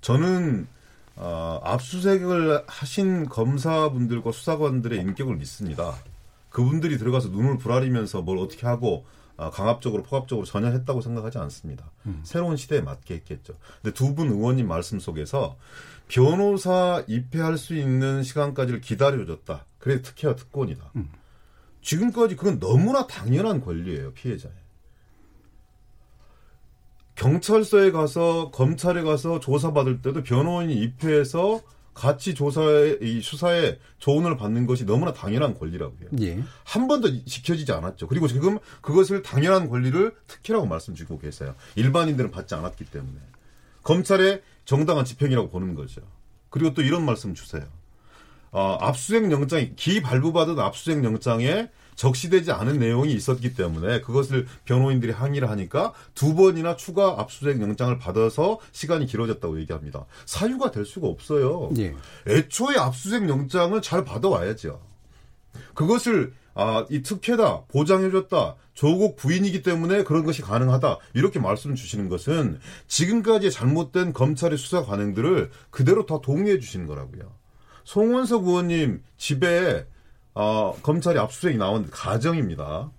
저는 0.00 0.66
어, 1.16 1.60
압수수색을 1.62 2.64
하신 2.66 3.28
검사분들과 3.28 4.32
수사관들의 4.32 4.98
인격을 4.98 5.36
믿습니다. 5.36 5.94
그분들이 6.54 6.98
들어가서 6.98 7.30
눈을 7.30 7.58
부라리면서 7.58 8.22
뭘 8.22 8.38
어떻게 8.38 8.64
하고 8.64 9.04
아, 9.36 9.50
강압적으로 9.50 10.04
포압적으로 10.04 10.46
전혀 10.46 10.68
했다고 10.68 11.00
생각하지 11.00 11.38
않습니다. 11.38 11.90
새로운 12.22 12.56
시대에 12.56 12.80
맞게 12.80 13.14
했겠죠. 13.14 13.54
근데 13.82 13.92
두 13.92 14.14
분 14.14 14.28
의원님 14.28 14.68
말씀 14.68 15.00
속에서 15.00 15.56
변호사 16.06 17.02
입회할 17.08 17.58
수 17.58 17.74
있는 17.74 18.22
시간까지를 18.22 18.80
기다려줬다. 18.80 19.66
그래 19.80 20.00
특혜와 20.02 20.36
특권이다. 20.36 20.92
지금까지 21.82 22.36
그건 22.36 22.60
너무나 22.60 23.08
당연한 23.08 23.60
권리예요, 23.60 24.12
피해자의. 24.12 24.54
경찰서에 27.16 27.90
가서 27.90 28.50
검찰에 28.52 29.02
가서 29.02 29.40
조사받을 29.40 30.02
때도 30.02 30.22
변호인이 30.22 30.74
입회해서 30.76 31.60
같이 31.94 32.34
조사에 32.34 32.98
이 33.00 33.20
수사에 33.22 33.78
조언을 33.98 34.36
받는 34.36 34.66
것이 34.66 34.84
너무나 34.84 35.12
당연한 35.12 35.56
권리라고요. 35.56 36.08
예. 36.20 36.42
한 36.64 36.88
번도 36.88 37.24
지켜지지 37.24 37.72
않았죠. 37.72 38.08
그리고 38.08 38.26
지금 38.28 38.58
그것을 38.80 39.22
당연한 39.22 39.68
권리를 39.68 40.14
특혜라고 40.26 40.66
말씀 40.66 40.94
주고 40.94 41.18
계세요. 41.18 41.54
일반인들은 41.76 42.30
받지 42.30 42.54
않았기 42.54 42.86
때문에. 42.86 43.18
검찰의 43.84 44.42
정당한 44.64 45.04
집행이라고 45.04 45.48
보는 45.50 45.74
거죠. 45.74 46.02
그리고 46.50 46.74
또 46.74 46.82
이런 46.82 47.04
말씀 47.04 47.34
주세요. 47.34 47.64
어, 48.50 48.78
압수수색 48.80 49.30
영장이 49.30 49.74
기 49.76 50.00
발부받은 50.02 50.58
압수수색 50.58 51.04
영장에 51.04 51.68
적시되지 51.96 52.52
않은 52.52 52.78
내용이 52.78 53.12
있었기 53.12 53.54
때문에 53.54 54.00
그것을 54.00 54.46
변호인들이 54.64 55.12
항의를 55.12 55.50
하니까 55.50 55.92
두 56.14 56.34
번이나 56.34 56.76
추가 56.76 57.16
압수수색 57.18 57.60
영장을 57.60 57.96
받아서 57.98 58.58
시간이 58.72 59.06
길어졌다고 59.06 59.60
얘기합니다. 59.60 60.06
사유가 60.26 60.70
될 60.70 60.84
수가 60.84 61.06
없어요. 61.06 61.70
예. 61.78 61.94
애초에 62.26 62.76
압수수색 62.76 63.28
영장을 63.28 63.80
잘 63.82 64.04
받아와야죠. 64.04 64.80
그것을 65.74 66.32
아, 66.54 66.86
이 66.88 67.02
특혜다, 67.02 67.64
보장해줬다, 67.64 68.54
조국 68.74 69.16
부인이기 69.16 69.62
때문에 69.62 70.04
그런 70.04 70.24
것이 70.24 70.40
가능하다, 70.40 70.98
이렇게 71.14 71.40
말씀 71.40 71.74
주시는 71.74 72.08
것은 72.08 72.60
지금까지 72.86 73.50
잘못된 73.50 74.12
검찰의 74.12 74.56
수사 74.56 74.84
관행들을 74.84 75.50
그대로 75.70 76.06
다 76.06 76.20
동의해 76.22 76.60
주시는 76.60 76.86
거라고요. 76.86 77.32
송원석 77.82 78.46
의원님 78.46 79.02
집에 79.16 79.86
어, 80.34 80.74
검찰이 80.82 81.18
압수수색이 81.18 81.58
나온 81.58 81.88
가정입니다. 81.90 82.90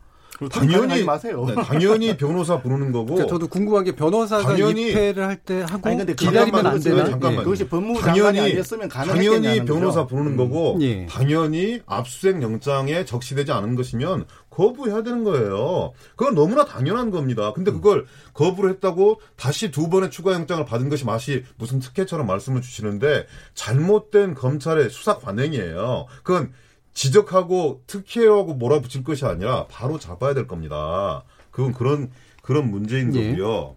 당연히 0.51 1.01
마세요. 1.05 1.45
네, 1.47 1.55
당연히 1.55 2.17
변호사 2.17 2.61
부르는 2.61 2.91
거고. 2.91 3.05
그러니까 3.05 3.27
저도 3.29 3.47
궁금한 3.47 3.85
게 3.85 3.95
변호사가 3.95 4.43
당연히- 4.43 4.89
입회를 4.89 5.25
할 5.25 5.37
때 5.37 5.61
하고 5.61 5.87
아니, 5.87 5.95
근데 5.97 6.13
기다리면 6.13 6.65
안. 6.65 6.77
되나? 6.79 7.05
잠깐만요. 7.05 7.39
예. 7.39 7.43
그것이 7.45 7.67
법무부 7.69 8.01
장관이 8.01 8.39
아니었으면 8.41 8.89
가능했겠냐는 8.89 9.41
당연히 9.43 9.59
거죠. 9.61 9.73
변호사 9.73 10.05
부르는 10.05 10.35
거고 10.35 10.77
예. 10.81 11.05
당연히 11.05 11.79
압수수색 11.85 12.41
영장에 12.41 13.05
적시되지 13.05 13.53
않은 13.53 13.75
것이면 13.75 14.25
거부해야 14.49 15.03
되는 15.03 15.23
거예요. 15.23 15.93
그건 16.17 16.35
너무나 16.35 16.65
당연한 16.65 17.11
겁니다. 17.11 17.53
근데 17.53 17.71
그걸 17.71 18.05
거부를 18.33 18.71
했다고 18.71 19.21
다시 19.37 19.71
두 19.71 19.89
번의 19.89 20.11
추가 20.11 20.33
영장을 20.33 20.65
받은 20.65 20.89
것이 20.89 21.05
맛이 21.05 21.45
무슨 21.57 21.79
특혜처럼 21.79 22.27
말씀을 22.27 22.61
주시는데 22.61 23.25
잘못된 23.53 24.33
검찰의 24.33 24.89
수사 24.89 25.17
관행이에요. 25.17 26.07
그건 26.23 26.51
지적하고 26.95 27.83
특혜하고 27.85 28.55
몰아붙일 28.55 29.03
것이 29.03 29.25
아니라 29.25 29.67
바로 29.67 29.99
잡아야 29.99 30.33
될 30.33 30.47
겁니다. 30.47 31.23
그건 31.51 31.73
그런 31.73 32.09
그런 32.41 32.71
문제인 32.71 33.13
예. 33.15 33.31
거고요. 33.31 33.75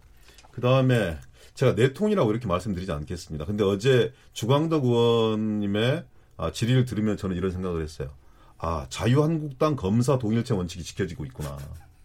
그 0.52 0.60
다음에 0.62 1.18
제가 1.54 1.72
내통이라고 1.72 2.30
이렇게 2.30 2.46
말씀드리지 2.46 2.90
않겠습니다. 2.92 3.44
근데 3.44 3.64
어제 3.64 4.12
주광덕 4.32 4.84
의원님의 4.84 6.04
아, 6.36 6.52
질의를 6.52 6.84
들으면 6.84 7.16
저는 7.16 7.36
이런 7.36 7.50
생각을 7.50 7.82
했어요. 7.82 8.08
아 8.56 8.86
자유한국당 8.88 9.74
검사 9.76 10.18
동일체 10.18 10.54
원칙이 10.54 10.84
지켜지고 10.84 11.24
있구나. 11.26 11.58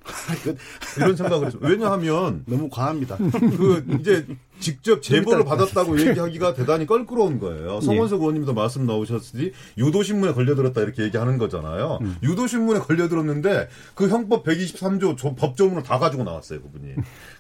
이런 0.98 1.16
생각을 1.16 1.48
했어요. 1.48 1.62
왜냐하면 1.64 2.44
너무 2.48 2.70
과합니다. 2.70 3.18
그 3.18 3.86
이제 4.00 4.26
직접 4.60 5.02
제보를 5.02 5.44
받았다고 5.46 6.00
얘기하기가 6.08 6.54
대단히 6.54 6.86
껄끄러운 6.86 7.40
거예요. 7.40 7.82
성원석 7.82 8.22
의원님도 8.22 8.54
말씀 8.54 8.86
나오셨으니 8.86 9.52
유도신문에 9.78 10.34
걸려들었다 10.34 10.82
이렇게 10.82 11.04
얘기하는 11.04 11.38
거잖아요. 11.38 12.00
음. 12.02 12.16
유도신문에 12.24 12.80
걸려들었는데 12.80 13.68
그 13.96 14.08
형법 14.08 14.46
123조 14.46 15.18
조- 15.18 15.36
법조문을 15.36 15.84
다 15.84 16.00
가지고 16.00 16.24
나왔어요, 16.24 16.62
그분이. 16.62 16.94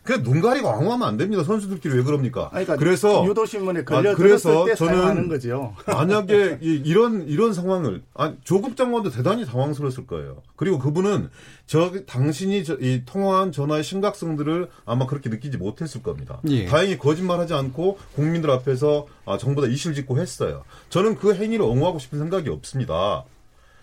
그냥 0.03 0.24
눈 0.24 0.41
가리고 0.41 0.70
앙호하면 0.70 1.07
안 1.07 1.18
됩니다. 1.18 1.43
선수들끼리 1.43 1.95
왜 1.95 2.03
그럽니까? 2.03 2.49
아니, 2.51 2.66
그러니까 2.66 2.76
그래서 2.78 3.26
유도신문에 3.26 3.82
아, 3.82 3.84
걸려 3.86 4.16
그래서 4.16 4.66
들었을 4.66 4.66
때 4.66 4.76
저는 4.76 5.30
거죠. 5.30 5.74
만약에 5.88 6.57
이, 6.61 6.82
이런 6.86 7.26
이런 7.28 7.53
상황을 7.53 8.01
아, 8.16 8.34
조국 8.43 8.76
장관도 8.76 9.11
대단히 9.11 9.45
당황스러웠을 9.45 10.05
거예요. 10.07 10.41
그리고 10.57 10.78
그분은 10.80 11.30
저 11.66 11.93
당신이 12.05 12.66
저, 12.66 12.74
이 12.82 13.03
통화한 13.05 13.53
전화의 13.53 13.84
심각성들을 13.84 14.68
아마 14.86 15.05
그렇게 15.07 15.30
느끼지 15.30 15.57
못했을 15.57 16.03
겁니다. 16.03 16.41
예. 16.49 16.66
다행히 16.66 16.97
거짓말하지 17.04 17.54
않고 17.54 17.99
국민들 18.16 18.49
앞에서 18.49 19.08
아, 19.26 19.38
정부 19.38 19.62
다 19.62 19.68
이실 19.68 19.93
짓고 19.93 20.20
했어요. 20.20 20.64
저는 20.89 21.16
그 21.16 21.36
행위를 21.36 21.66
옹호하고 21.66 21.99
싶은 21.99 22.18
생각이 22.18 22.49
없습니다. 22.49 23.26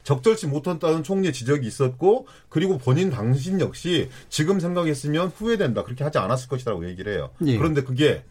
적절치 0.03 0.47
못했다는 0.47 1.03
총리의 1.03 1.33
지적이 1.33 1.67
있었고 1.67 2.27
그리고 2.49 2.79
본인 2.79 3.11
당신 3.11 3.61
역시 3.61 4.09
지금 4.31 4.59
생각했으면 4.59 5.29
후회된다 5.29 5.85
그렇게 5.85 6.03
하지 6.05 6.19
않았을 6.19 6.49
것이라고 6.49 6.89
얘기를 6.89 7.13
해요. 7.13 7.31
예. 7.45 7.59
그런데 7.59 7.83
그게 7.83 8.25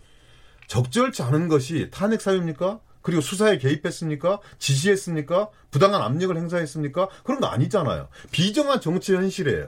적절치 0.68 1.22
않은 1.22 1.48
것이 1.48 1.90
탄핵 1.92 2.22
사유입니까? 2.22 2.80
그리고 3.02 3.22
수사에 3.22 3.60
개입했습니까? 3.60 4.40
지시했습니까? 4.58 5.50
부당한 5.72 6.02
압력을 6.02 6.36
행사했습니까? 6.36 7.08
그런 7.24 7.40
거 7.40 7.48
아니잖아요. 7.48 8.10
비정한 8.32 8.82
정치 8.82 9.14
현실이에요. 9.14 9.68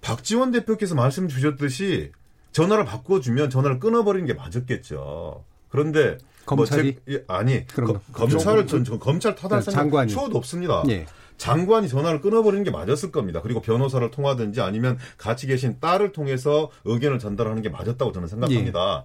박지원 0.00 0.52
대표께서 0.52 0.94
말씀 0.94 1.28
주셨듯이 1.28 2.12
전화를 2.52 2.84
바꿔주면 2.84 3.50
전화를 3.50 3.78
끊어버리는 3.78 4.26
게 4.26 4.34
맞았겠죠. 4.34 5.44
그런데 5.68 6.18
검찰이? 6.46 6.92
뭐 6.92 7.00
제- 7.06 7.12
예, 7.14 7.24
아니 7.28 7.66
거- 7.66 7.84
거. 7.84 8.00
검찰을 8.12 8.66
전, 8.66 8.84
전 8.84 8.98
검찰 8.98 9.34
타달 9.34 9.62
생각 9.62 9.80
장관이. 9.82 10.10
초도 10.12 10.38
없습니다. 10.38 10.82
예. 10.88 11.06
장관이 11.36 11.88
전화를 11.88 12.20
끊어버리는 12.20 12.64
게 12.64 12.70
맞았을 12.70 13.12
겁니다. 13.12 13.40
그리고 13.42 13.60
변호사를 13.60 14.10
통하든지 14.10 14.60
아니면 14.60 14.98
같이 15.18 15.46
계신 15.46 15.78
딸을 15.78 16.10
통해서 16.12 16.70
의견을 16.84 17.18
전달하는 17.20 17.62
게 17.62 17.68
맞았다고 17.68 18.10
저는 18.12 18.26
생각합니다. 18.28 19.04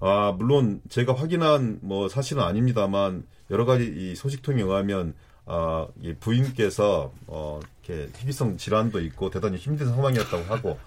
아, 0.00 0.34
물론 0.36 0.80
제가 0.88 1.14
확인한 1.14 1.78
뭐 1.82 2.08
사실은 2.08 2.42
아닙니다만 2.42 3.24
여러 3.50 3.64
가지 3.64 3.84
이 3.84 4.14
소식통에 4.16 4.60
의하면 4.62 5.14
아, 5.46 5.86
이 6.02 6.14
부인께서 6.14 7.12
어, 7.26 7.60
이렇게 7.86 8.10
희귀성 8.16 8.56
질환도 8.56 9.00
있고 9.00 9.30
대단히 9.30 9.56
힘든 9.56 9.86
상황이었다고 9.88 10.52
하고 10.52 10.78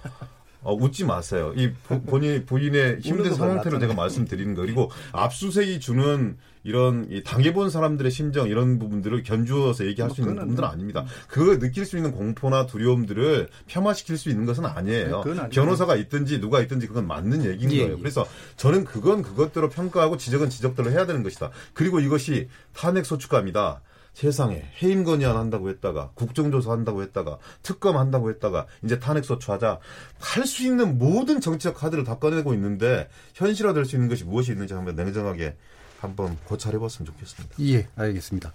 어, 0.64 0.74
웃지 0.76 1.06
마세요. 1.06 1.54
이 1.56 1.72
부- 1.88 2.02
본인 2.04 2.46
부인의 2.46 3.00
힘든 3.02 3.34
상태를 3.34 3.80
제가 3.80 3.94
말씀드리는 3.96 4.54
거 4.54 4.62
그리고 4.62 4.92
압수색이 5.12 5.80
주는 5.80 6.38
이런 6.64 7.08
이 7.10 7.24
당해본 7.24 7.72
사람들의 7.72 8.12
심정 8.12 8.48
이런 8.48 8.78
부분들을 8.78 9.24
견주어서 9.24 9.88
얘기할 9.88 10.12
수 10.12 10.22
있는 10.22 10.36
부분들은 10.36 10.68
아닙니다. 10.68 11.06
그걸 11.28 11.58
느낄 11.58 11.86
수 11.86 11.98
있는 11.98 12.12
공포나 12.12 12.68
두려움들을 12.68 13.50
폄하시킬 13.68 14.18
수 14.18 14.30
있는 14.30 14.46
것은 14.46 14.64
네, 14.66 14.70
아니에요. 14.70 15.24
변호사가 15.52 15.96
있든지 15.96 16.40
누가 16.40 16.62
있든지 16.62 16.86
그건 16.86 17.08
맞는 17.08 17.46
얘기인 17.46 17.72
예, 17.72 17.78
거예요. 17.80 17.94
예. 17.94 18.00
그래서 18.00 18.28
저는 18.58 18.86
그건 18.86 19.24
그것대로 19.24 19.70
평가하고 19.70 20.18
지적은 20.18 20.52
지적대로 20.52 20.92
해야 20.92 21.08
되는 21.08 21.24
것이다. 21.24 21.50
그리고 21.74 22.00
이것이 22.00 22.48
탄핵 22.76 23.08
소추감이다. 23.08 23.82
세상에 24.14 24.64
해임 24.82 25.04
건의안 25.04 25.38
한다고 25.38 25.70
했다가 25.70 26.12
국정조사 26.16 26.72
한다고 26.72 27.02
했다가 27.02 27.38
특검 27.64 27.98
한다고 27.98 28.30
했다가 28.30 28.68
이제 28.84 29.00
탄핵 29.00 29.24
소추하자. 29.26 29.80
할 30.20 30.46
수 30.46 30.66
있는 30.66 30.98
모든 30.98 31.40
정치적 31.40 31.76
카드를 31.76 32.04
다 32.04 32.18
꺼내고 32.20 32.54
있는데 32.56 33.08
현실화될 33.36 33.86
수 33.86 33.96
있는 33.96 34.10
것이 34.10 34.26
무엇이 34.26 34.52
있는지 34.52 34.74
한번 34.74 34.96
냉정하게 34.96 35.56
한번 36.02 36.36
고찰해봤으면 36.46 37.06
좋겠습니다. 37.06 37.56
예, 37.62 37.88
알겠습니다. 37.96 38.52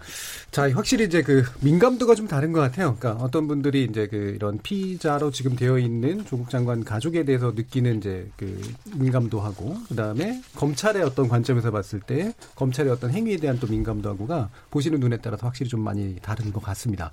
자, 0.51 0.69
확실히 0.73 1.05
이제 1.05 1.23
그 1.23 1.45
민감도가 1.61 2.17
좀 2.17 2.27
다른 2.27 2.53
것 2.53 2.61
같아요. 2.61 2.97
그러니까 2.99 3.25
어떤 3.25 3.47
분들이 3.47 3.85
이제 3.85 4.09
그 4.09 4.33
이런 4.35 4.59
피자로 4.59 5.31
지금 5.31 5.55
되어 5.55 5.79
있는 5.79 6.25
조국 6.25 6.51
장관 6.51 6.83
가족에 6.83 7.25
대해서 7.25 7.53
느끼는 7.53 7.99
이제 7.99 8.29
그 8.37 8.61
민감도하고 8.97 9.77
그 9.89 9.95
다음에 9.95 10.43
검찰의 10.57 11.03
어떤 11.05 11.29
관점에서 11.29 11.71
봤을 11.71 12.01
때 12.01 12.35
검찰의 12.57 12.91
어떤 12.91 13.13
행위에 13.13 13.37
대한 13.37 13.61
또 13.61 13.69
민감도하고가 13.69 14.51
보시는 14.71 14.99
눈에 14.99 15.19
따라서 15.19 15.47
확실히 15.47 15.69
좀 15.69 15.81
많이 15.81 16.17
다른 16.17 16.53
것 16.53 16.61
같습니다. 16.63 17.13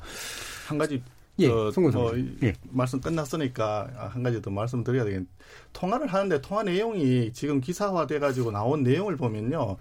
한 0.67 0.79
가지 0.79 0.99
예, 1.39 1.47
어, 1.47 1.71
뭐, 1.91 2.13
예. 2.43 2.53
말씀 2.69 3.01
끝났으니까 3.01 4.09
한 4.11 4.21
가지 4.21 4.41
더 4.41 4.51
말씀드려야 4.51 5.03
되겠. 5.03 5.23
통화를 5.73 6.07
하는데 6.07 6.41
통화 6.41 6.61
내용이 6.61 7.34
지금 7.34 7.59
기사화돼 7.59 8.19
가지고 8.19 8.51
나온 8.51 8.84
내용을 8.84 9.17
보면요. 9.17 9.77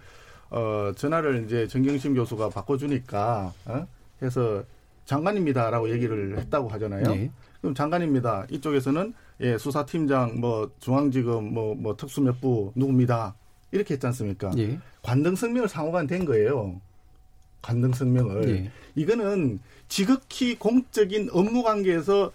어, 0.53 0.93
전화를 0.95 1.45
이제 1.47 1.67
정경심 1.67 2.15
교수가 2.15 2.51
바꿔주니까 2.51 3.53
어? 3.65 3.87
해서 4.21 4.63
장관입니다라고 5.07 5.91
얘기를 5.91 6.39
했다고 6.39 6.69
하잖아요. 6.69 7.05
예. 7.15 7.31
그럼 7.61 7.75
장관입니다. 7.75 8.47
이쪽에서는 8.51 9.15
예, 9.41 9.57
수사팀장 9.59 10.41
뭐 10.41 10.71
중앙지검 10.79 11.53
뭐뭐 11.55 11.97
특수 11.97 12.21
몇 12.21 12.39
부 12.41 12.71
누굽니다. 12.75 13.35
이렇게 13.73 13.95
했지 13.95 14.07
않습니까? 14.09 14.51
예. 14.59 14.79
관등 15.03 15.35
성명을 15.35 15.69
상호간 15.69 16.07
된 16.07 16.25
거예요. 16.27 16.81
관등 17.63 17.93
성명을. 17.95 18.49
예. 18.51 18.71
이거는 18.95 19.59
지극히 19.89 20.59
공적인 20.59 21.31
업무 21.33 21.63
관계에서 21.63 22.31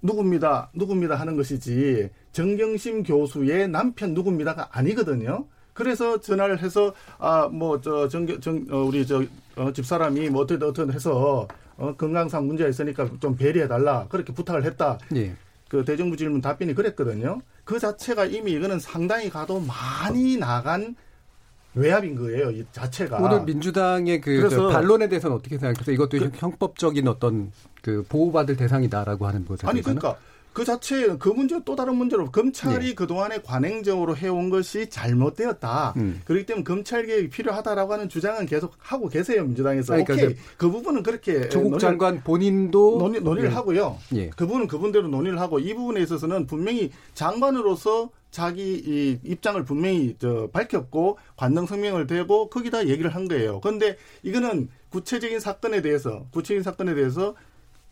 누굽니다, 0.00 0.70
누굽니다 0.74 1.14
하는 1.16 1.36
것이지 1.36 2.08
정경심 2.32 3.02
교수의 3.02 3.68
남편 3.68 4.14
누굽니다가 4.14 4.68
아니거든요. 4.72 5.44
그래서 5.74 6.20
전화를 6.20 6.60
해서 6.62 6.92
아 7.18 7.48
뭐 7.50 7.80
저 7.80 8.08
정경 8.08 8.40
정 8.40 8.64
어, 8.70 8.78
우리 8.78 9.06
저 9.06 9.22
어, 9.56 9.72
집사람이 9.72 10.30
뭐 10.30 10.42
어떻게 10.42 10.64
어떻게 10.64 10.92
해서 10.92 11.48
어, 11.76 11.94
건강상 11.96 12.46
문제가 12.46 12.68
있으니까 12.70 13.08
좀 13.20 13.36
배려해 13.36 13.68
달라 13.68 14.06
그렇게 14.08 14.32
부탁을 14.32 14.64
했다. 14.64 14.98
예. 15.16 15.34
그 15.68 15.84
대정부 15.84 16.16
질문 16.16 16.40
답변이 16.42 16.74
그랬거든요. 16.74 17.40
그 17.64 17.78
자체가 17.78 18.26
이미 18.26 18.52
이거는 18.52 18.78
상당히 18.78 19.30
가도 19.30 19.60
많이 19.60 20.36
나간 20.36 20.94
외압인 21.74 22.14
거예요. 22.16 22.50
이 22.50 22.66
자체가. 22.72 23.16
오늘 23.16 23.44
민주당의 23.44 24.20
그 24.20 24.46
반론에 24.70 25.08
대해서는 25.08 25.36
어떻게 25.36 25.56
생각하세요? 25.56 25.94
이것도 25.94 26.18
형법적인 26.34 27.08
어떤 27.08 27.50
그 27.80 28.04
보호받을 28.10 28.56
대상이다라고 28.56 29.26
하는 29.26 29.46
것에 29.46 29.66
아니? 29.66 29.80
그러니까 29.80 30.16
그 30.52 30.64
자체 30.64 31.16
그 31.18 31.30
문제 31.30 31.58
또 31.64 31.74
다른 31.74 31.96
문제로 31.96 32.30
검찰이 32.30 32.88
네. 32.88 32.94
그동안에 32.94 33.40
관행적으로 33.42 34.16
해온 34.16 34.50
것이 34.50 34.88
잘못되었다. 34.90 35.94
음. 35.96 36.20
그렇기 36.26 36.44
때문에 36.46 36.64
검찰 36.64 37.06
개혁이 37.06 37.30
필요하다라고 37.30 37.92
하는 37.92 38.08
주장은 38.08 38.46
계속 38.46 38.74
하고 38.78 39.08
계세요 39.08 39.44
민주당에서. 39.44 39.94
아니, 39.94 40.04
그러니까 40.04 40.26
오케이 40.28 40.38
그 40.58 40.70
부분은 40.70 41.02
그렇게 41.02 41.48
조국 41.48 41.72
논의를- 41.72 41.80
장관 41.80 42.22
본인도 42.22 42.98
논의, 42.98 43.20
논의를 43.20 43.50
예. 43.50 43.54
하고요. 43.54 43.98
예. 44.14 44.28
그분은 44.30 44.66
그분대로 44.68 45.08
논의를 45.08 45.40
하고 45.40 45.58
이 45.58 45.72
부분에 45.74 46.00
있어서는 46.02 46.46
분명히 46.46 46.90
장관으로서 47.14 48.10
자기 48.30 48.82
이 48.86 49.18
입장을 49.24 49.62
분명히 49.64 50.16
저 50.18 50.48
밝혔고 50.52 51.18
관능 51.36 51.66
성명을 51.66 52.06
대고 52.06 52.48
거기다 52.48 52.88
얘기를 52.88 53.14
한 53.14 53.28
거예요. 53.28 53.60
그런데 53.60 53.96
이거는 54.22 54.68
구체적인 54.90 55.40
사건에 55.40 55.80
대해서 55.82 56.26
구체적인 56.32 56.62
사건에 56.62 56.94
대해서 56.94 57.34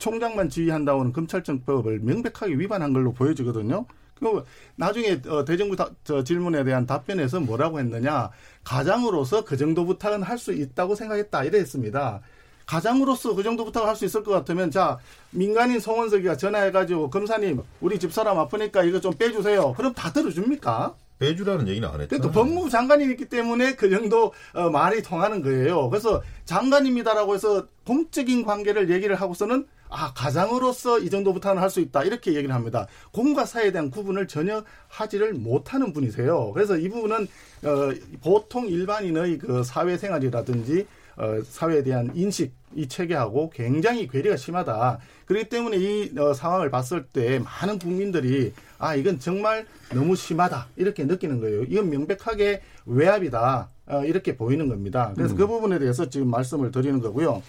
총장만 0.00 0.48
지휘한다고는 0.48 1.12
검찰청법을 1.12 2.00
명백하게 2.00 2.54
위반한 2.54 2.92
걸로 2.92 3.12
보여지거든요. 3.12 3.86
그 4.18 4.44
나중에 4.76 5.20
어, 5.28 5.44
대정부 5.44 5.76
다, 5.76 5.88
저 6.04 6.24
질문에 6.24 6.64
대한 6.64 6.84
답변에서 6.86 7.40
뭐라고 7.40 7.78
했느냐 7.78 8.30
가장으로서 8.64 9.44
그 9.44 9.56
정도 9.56 9.86
부탁은 9.86 10.22
할 10.22 10.36
수 10.36 10.52
있다고 10.52 10.94
생각했다 10.94 11.44
이랬습니다. 11.44 12.20
가장으로서 12.66 13.34
그 13.34 13.42
정도 13.42 13.64
부탁을 13.64 13.88
할 13.88 13.96
수 13.96 14.04
있을 14.04 14.22
것 14.22 14.32
같으면 14.32 14.70
자 14.70 14.98
민간인 15.30 15.80
송원석이가 15.80 16.36
전화해가지고 16.36 17.10
검사님 17.10 17.62
우리 17.80 17.98
집사람 17.98 18.38
아프니까 18.38 18.84
이거 18.84 19.00
좀 19.00 19.12
빼주세요. 19.14 19.74
그럼 19.74 19.92
다 19.94 20.12
들어줍니까? 20.12 20.94
빼주라는 21.18 21.68
얘기는 21.68 21.86
안 21.86 22.00
했죠. 22.00 22.08
그러니까 22.16 22.30
법무부 22.32 22.70
장관이기 22.70 23.26
때문에 23.26 23.74
그 23.74 23.90
정도 23.90 24.32
어, 24.54 24.70
말이 24.70 25.02
통하는 25.02 25.42
거예요. 25.42 25.90
그래서 25.90 26.22
장관입니다라고 26.44 27.34
해서 27.34 27.66
공적인 27.86 28.44
관계를 28.44 28.90
얘기를 28.90 29.16
하고서는 29.16 29.66
아 29.90 30.12
가장으로서 30.14 31.00
이 31.00 31.10
정도 31.10 31.32
부탁을 31.32 31.60
할수 31.60 31.80
있다 31.80 32.04
이렇게 32.04 32.34
얘기를 32.34 32.54
합니다. 32.54 32.86
공과 33.12 33.44
사에 33.44 33.72
대한 33.72 33.90
구분을 33.90 34.28
전혀 34.28 34.64
하지를 34.88 35.34
못하는 35.34 35.92
분이세요. 35.92 36.52
그래서 36.52 36.78
이 36.78 36.88
부분은 36.88 37.28
어, 37.64 37.90
보통 38.22 38.68
일반인의 38.68 39.38
그 39.38 39.62
사회생활이라든지 39.64 40.86
어, 41.16 41.42
사회에 41.44 41.82
대한 41.82 42.10
인식 42.14 42.54
이 42.74 42.86
체계하고 42.86 43.50
굉장히 43.50 44.06
괴리가 44.06 44.36
심하다. 44.36 45.00
그렇기 45.26 45.48
때문에 45.48 45.76
이 45.76 46.18
어, 46.18 46.32
상황을 46.32 46.70
봤을 46.70 47.04
때 47.04 47.40
많은 47.40 47.80
국민들이 47.80 48.52
아 48.78 48.94
이건 48.94 49.18
정말 49.18 49.66
너무 49.92 50.14
심하다 50.14 50.68
이렇게 50.76 51.04
느끼는 51.04 51.40
거예요. 51.40 51.64
이건 51.64 51.90
명백하게 51.90 52.62
외압이다 52.86 53.68
어, 53.86 54.04
이렇게 54.04 54.36
보이는 54.36 54.68
겁니다. 54.68 55.12
그래서 55.16 55.34
그 55.34 55.48
부분에 55.48 55.80
대해서 55.80 56.08
지금 56.08 56.30
말씀을 56.30 56.70
드리는 56.70 57.00
거고요. 57.00 57.42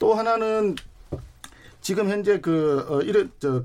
또 0.00 0.14
하나는 0.14 0.74
지금 1.82 2.08
현재 2.08 2.40
그 2.40 2.86
어, 2.88 3.02
이런 3.02 3.30
저 3.38 3.62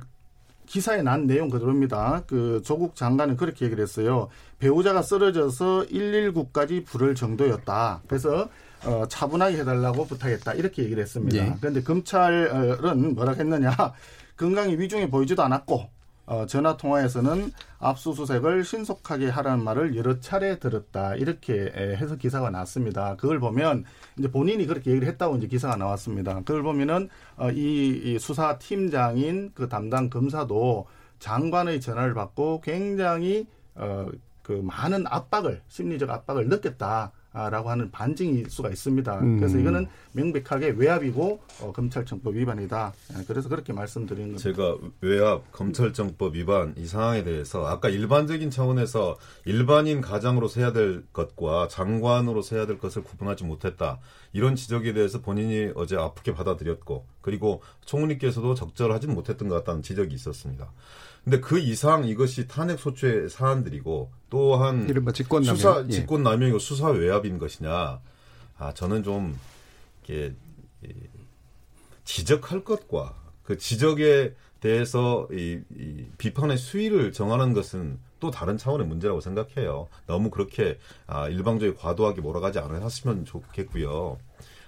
기사에 0.65 1.01
난 1.01 1.27
내용 1.27 1.49
그대로입니다. 1.49 2.23
그 2.27 2.61
조국 2.65 2.95
장관은 2.95 3.37
그렇게 3.37 3.65
얘기를 3.65 3.81
했어요. 3.81 4.27
배우자가 4.59 5.01
쓰러져서 5.01 5.85
119까지 5.89 6.85
부를 6.85 7.15
정도였다. 7.15 8.01
그래서 8.07 8.49
어, 8.83 9.05
차분하게 9.07 9.59
해달라고 9.59 10.05
부탁했다. 10.07 10.53
이렇게 10.53 10.83
얘기를 10.83 11.01
했습니다. 11.01 11.37
예. 11.37 11.55
그런데 11.59 11.81
검찰은 11.81 13.15
뭐라 13.15 13.33
했느냐. 13.33 13.75
건강이 14.35 14.77
위중해 14.77 15.09
보이지도 15.09 15.41
않았고 15.43 15.89
어, 16.27 16.45
전화 16.45 16.75
통화에서는 16.75 17.51
압수수색을 17.79 18.65
신속하게 18.65 19.29
하라는 19.29 19.63
말을 19.63 19.95
여러 19.95 20.19
차례 20.19 20.59
들었다 20.59 21.15
이렇게 21.15 21.71
에, 21.73 21.95
해서 21.95 22.17
기사가 22.17 22.49
났습니다. 22.49 23.15
그걸 23.15 23.39
보면 23.39 23.85
이제 24.19 24.29
본인이 24.29 24.65
그렇게 24.67 24.91
얘기를 24.91 25.07
했다고 25.07 25.37
이제 25.37 25.47
기사가 25.47 25.77
나왔습니다. 25.77 26.35
그걸 26.41 26.63
보면은 26.63 27.07
어, 27.37 27.49
이, 27.49 28.01
이 28.03 28.19
수사 28.19 28.57
팀장인 28.59 29.51
그 29.55 29.69
담당 29.69 30.09
검사도 30.09 30.87
장관의 31.19 31.79
전화를 31.79 32.13
받고 32.13 32.59
굉장히 32.61 33.47
어, 33.75 34.07
그 34.43 34.51
많은 34.51 35.05
압박을 35.07 35.61
심리적 35.67 36.09
압박을 36.09 36.49
느꼈다. 36.49 37.13
라고 37.49 37.69
하는 37.69 37.91
반증일 37.91 38.49
수가 38.49 38.69
있습니다. 38.69 39.19
음. 39.19 39.37
그래서 39.37 39.57
이거는 39.57 39.87
명백하게 40.13 40.69
외압이고 40.77 41.39
어, 41.61 41.71
검찰청법 41.71 42.35
위반이다. 42.35 42.93
예, 43.17 43.23
그래서 43.27 43.47
그렇게 43.47 43.73
말씀드리는 43.73 44.35
겁니다. 44.35 44.43
제가 44.43 44.77
외압 45.01 45.51
검찰정법 45.51 46.35
위반 46.35 46.73
이 46.77 46.87
상황에 46.87 47.23
대해서 47.23 47.67
아까 47.67 47.89
일반적인 47.89 48.49
차원에서 48.49 49.17
일반인 49.45 50.01
가장으로서 50.01 50.61
해야 50.61 50.73
될 50.73 51.03
것과 51.13 51.67
장관으로서 51.67 52.55
해야 52.55 52.65
될 52.65 52.79
것을 52.79 53.03
구분하지 53.03 53.43
못했다. 53.43 53.99
이런 54.33 54.55
지적에 54.55 54.93
대해서 54.93 55.21
본인이 55.21 55.71
어제 55.75 55.95
아프게 55.95 56.33
받아들였고 56.33 57.05
그리고 57.21 57.61
총리께서도 57.85 58.55
적절하지 58.55 59.07
못했던 59.07 59.47
것 59.47 59.55
같다는 59.55 59.81
지적이 59.83 60.15
있었습니다. 60.15 60.71
근데 61.27 61.41
그 61.41 61.59
이상 61.59 62.05
이것이 62.05 62.47
탄핵 62.47 62.79
소추의 62.79 63.29
사안들이고 63.29 64.09
또한 64.29 64.87
이른바 64.87 65.11
직권남용. 65.11 65.55
수사 65.57 65.83
예. 65.85 65.91
직권남용이고 65.91 66.57
수사 66.57 66.87
외압인 66.87 67.37
것이냐? 67.37 67.99
아 68.57 68.73
저는 68.73 69.03
좀 69.03 69.37
이렇게 70.05 70.33
이, 70.85 70.87
지적할 72.05 72.63
것과 72.63 73.13
그 73.43 73.57
지적에 73.57 74.35
대해서 74.61 75.27
이, 75.33 75.59
이 75.75 76.05
비판의 76.17 76.57
수위를 76.57 77.11
정하는 77.11 77.51
것은 77.51 77.99
또 78.21 78.31
다른 78.31 78.57
차원의 78.57 78.87
문제라고 78.87 79.19
생각해요. 79.19 79.89
너무 80.05 80.29
그렇게 80.29 80.79
아, 81.07 81.27
일방적이 81.27 81.75
과도하게 81.77 82.21
몰아가지 82.21 82.59
않았으면 82.59 83.25
좋겠고요. 83.25 84.17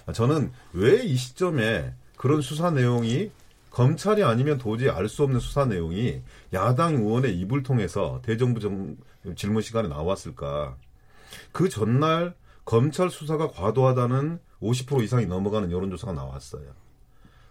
아, 0.08 0.12
저는 0.12 0.52
왜 0.74 1.06
이 1.06 1.16
시점에 1.16 1.94
그런 2.18 2.42
수사 2.42 2.70
내용이 2.70 3.32
검찰이 3.72 4.24
아니면 4.24 4.58
도저히 4.58 4.90
알 4.90 5.08
수 5.08 5.24
없는 5.24 5.40
수사 5.40 5.66
내용이 5.66 6.22
야당 6.54 6.96
의원의 6.96 7.38
입을 7.40 7.64
통해서 7.64 8.22
대정부 8.24 8.60
정, 8.60 8.98
질문 9.36 9.62
시간에 9.62 9.88
나왔을까? 9.88 10.76
그 11.52 11.70
전날 11.70 12.36
검찰 12.66 13.10
수사가 13.10 13.48
과도하다는 13.50 14.40
50% 14.62 15.04
이상이 15.04 15.26
넘어가는 15.26 15.72
여론조사가 15.72 16.14
나왔어요. 16.14 16.74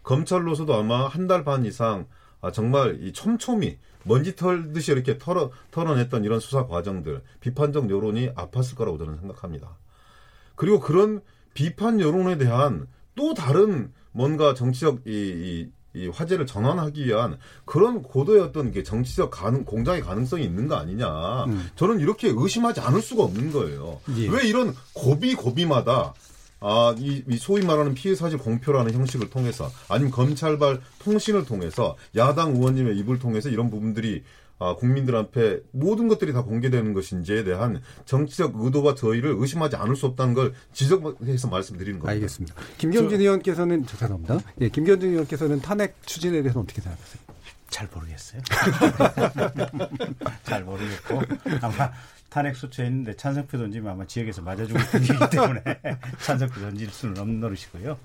검찰로서도 0.02 0.74
아마 0.74 1.06
한 1.06 1.26
달 1.26 1.44
반 1.44 1.64
이상 1.64 2.06
아, 2.40 2.52
정말 2.52 3.02
이 3.02 3.12
촘촘히 3.12 3.78
먼지 4.04 4.36
털듯이 4.36 4.92
이렇게 4.92 5.18
털어, 5.18 5.50
털어냈던 5.72 6.24
이런 6.24 6.38
수사 6.40 6.66
과정들, 6.66 7.22
비판적 7.40 7.90
여론이 7.90 8.30
아팠을 8.34 8.76
거라고 8.76 8.96
저는 8.96 9.16
생각합니다. 9.18 9.76
그리고 10.54 10.78
그런 10.80 11.20
비판 11.54 12.00
여론에 12.00 12.38
대한 12.38 12.86
또 13.16 13.34
다른 13.34 13.92
뭔가 14.12 14.54
정치적 14.54 15.00
이, 15.06 15.10
이, 15.10 15.72
이 15.98 16.08
화제를 16.08 16.46
전환하기 16.46 17.04
위한 17.06 17.38
그런 17.64 18.02
고도의 18.02 18.40
어떤 18.40 18.72
게 18.72 18.82
정치적 18.82 19.30
가능, 19.30 19.64
공작의 19.64 20.02
가능성이 20.02 20.44
있는 20.44 20.68
거 20.68 20.76
아니냐. 20.76 21.06
저는 21.76 22.00
이렇게 22.00 22.32
의심하지 22.34 22.80
않을 22.80 23.02
수가 23.02 23.24
없는 23.24 23.52
거예요. 23.52 24.00
예. 24.16 24.28
왜 24.28 24.46
이런 24.46 24.74
고비 24.92 25.34
고비마다 25.34 26.14
아, 26.60 26.94
이, 26.98 27.22
이 27.28 27.36
소위 27.36 27.64
말하는 27.64 27.94
피해 27.94 28.14
사실 28.14 28.38
공표라는 28.38 28.92
형식을 28.92 29.30
통해서 29.30 29.70
아니면 29.88 30.10
검찰발 30.10 30.80
통신을 30.98 31.44
통해서 31.44 31.96
야당 32.16 32.56
의원님의 32.56 32.96
입을 32.98 33.18
통해서 33.18 33.48
이런 33.48 33.70
부분들이 33.70 34.24
아, 34.60 34.74
국민들 34.74 35.14
앞에 35.14 35.60
모든 35.70 36.08
것들이 36.08 36.32
다 36.32 36.42
공개되는 36.42 36.92
것인지에 36.92 37.44
대한 37.44 37.80
정치적 38.06 38.54
의도와 38.56 38.94
저희를 38.94 39.36
의심하지 39.38 39.76
않을 39.76 39.94
수 39.94 40.06
없다는 40.06 40.34
걸 40.34 40.52
지적해서 40.72 41.48
말씀드리는 41.48 42.00
겁니다. 42.00 42.12
알겠습니다. 42.12 42.54
김경진 42.78 43.20
의원께서는 43.20 43.86
죄송합니다. 43.86 44.38
예, 44.60 44.68
김경진 44.68 45.10
의원께서는 45.10 45.60
탄핵 45.60 45.94
추진에 46.04 46.42
대해서 46.42 46.60
어떻게 46.60 46.80
생각하세요? 46.80 47.22
잘 47.70 47.88
모르겠어요. 47.94 48.40
잘 50.42 50.64
모르겠고 50.64 51.22
아마 51.60 51.92
탄핵 52.28 52.56
소추했는데 52.56 53.14
찬성표 53.16 53.58
던지면 53.58 53.92
아마 53.92 54.06
지역에서 54.06 54.42
맞아주고 54.42 54.78
있기 54.78 55.12
때문에 55.30 55.62
찬성표 56.24 56.60
던질 56.60 56.90
수는 56.90 57.18
없는 57.18 57.40
노릇이고요. 57.40 57.98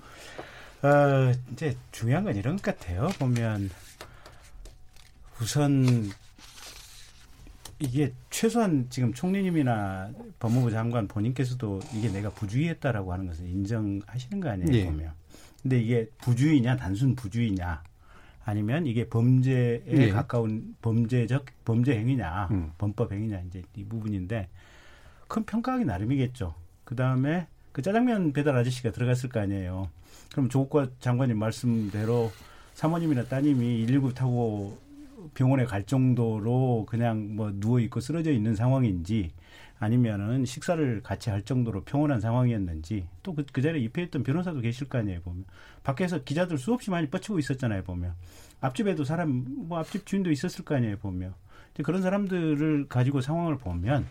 어, 0.83 1.33
이제 1.53 1.75
중요한 1.91 2.25
건 2.25 2.35
이런 2.35 2.57
것 2.57 2.77
같아요. 2.77 3.07
보면 3.17 3.71
우선 5.41 6.11
이게 7.79 8.13
최소한 8.29 8.87
지금 8.89 9.13
총리님이나 9.13 10.11
법무부 10.39 10.71
장관 10.71 11.07
본인께서도 11.07 11.79
이게 11.93 12.09
내가 12.09 12.29
부주의했다라고 12.29 13.11
하는 13.13 13.27
것을 13.27 13.47
인정하시는 13.47 14.39
거 14.39 14.49
아니에요 14.49 14.73
예. 14.73 14.85
보면. 14.85 15.11
근데 15.61 15.79
이게 15.79 16.09
부주의냐 16.19 16.75
단순 16.75 17.15
부주의냐 17.15 17.83
아니면 18.45 18.85
이게 18.85 19.07
범죄에 19.07 19.83
예. 19.87 20.09
가까운 20.09 20.75
범죄적 20.81 21.45
범죄 21.63 21.97
행위냐 21.97 22.49
음. 22.51 22.71
범법 22.77 23.13
행위냐 23.13 23.41
이제 23.47 23.63
이 23.75 23.85
부분인데 23.85 24.49
큰 25.27 25.45
평가하기 25.45 25.85
나름이겠죠. 25.85 26.53
그 26.83 26.95
다음에 26.95 27.47
그 27.71 27.81
짜장면 27.81 28.33
배달 28.33 28.55
아저씨가 28.57 28.91
들어갔을 28.91 29.29
거 29.29 29.39
아니에요. 29.39 29.89
그럼 30.31 30.49
조국과 30.49 30.89
장관님 30.99 31.39
말씀대로 31.39 32.31
사모님이나 32.73 33.25
따님이 33.25 33.85
119 33.85 34.13
타고 34.13 34.77
병원에 35.33 35.65
갈 35.65 35.83
정도로 35.83 36.85
그냥 36.87 37.35
뭐 37.35 37.51
누워 37.53 37.79
있고 37.79 37.99
쓰러져 37.99 38.31
있는 38.31 38.55
상황인지 38.55 39.31
아니면은 39.79 40.45
식사를 40.45 41.01
같이 41.03 41.29
할 41.29 41.41
정도로 41.43 41.83
평온한 41.83 42.19
상황이었는지 42.21 43.07
또그 43.23 43.45
그 43.51 43.61
자리에 43.61 43.81
입회했던 43.83 44.23
변호사도 44.23 44.61
계실 44.61 44.87
거 44.87 44.97
아니에요 44.99 45.21
보면 45.21 45.45
밖에서 45.83 46.23
기자들 46.23 46.57
수없이 46.57 46.89
많이 46.89 47.07
뻗치고 47.07 47.39
있었잖아요 47.39 47.83
보면 47.83 48.13
앞집에도 48.61 49.03
사람 49.03 49.45
뭐 49.67 49.79
앞집 49.79 50.05
주인도 50.05 50.31
있었을 50.31 50.63
거 50.63 50.75
아니에요 50.75 50.97
보면 50.97 51.33
그런 51.83 52.01
사람들을 52.01 52.87
가지고 52.87 53.19
상황을 53.21 53.57
보면 53.57 54.05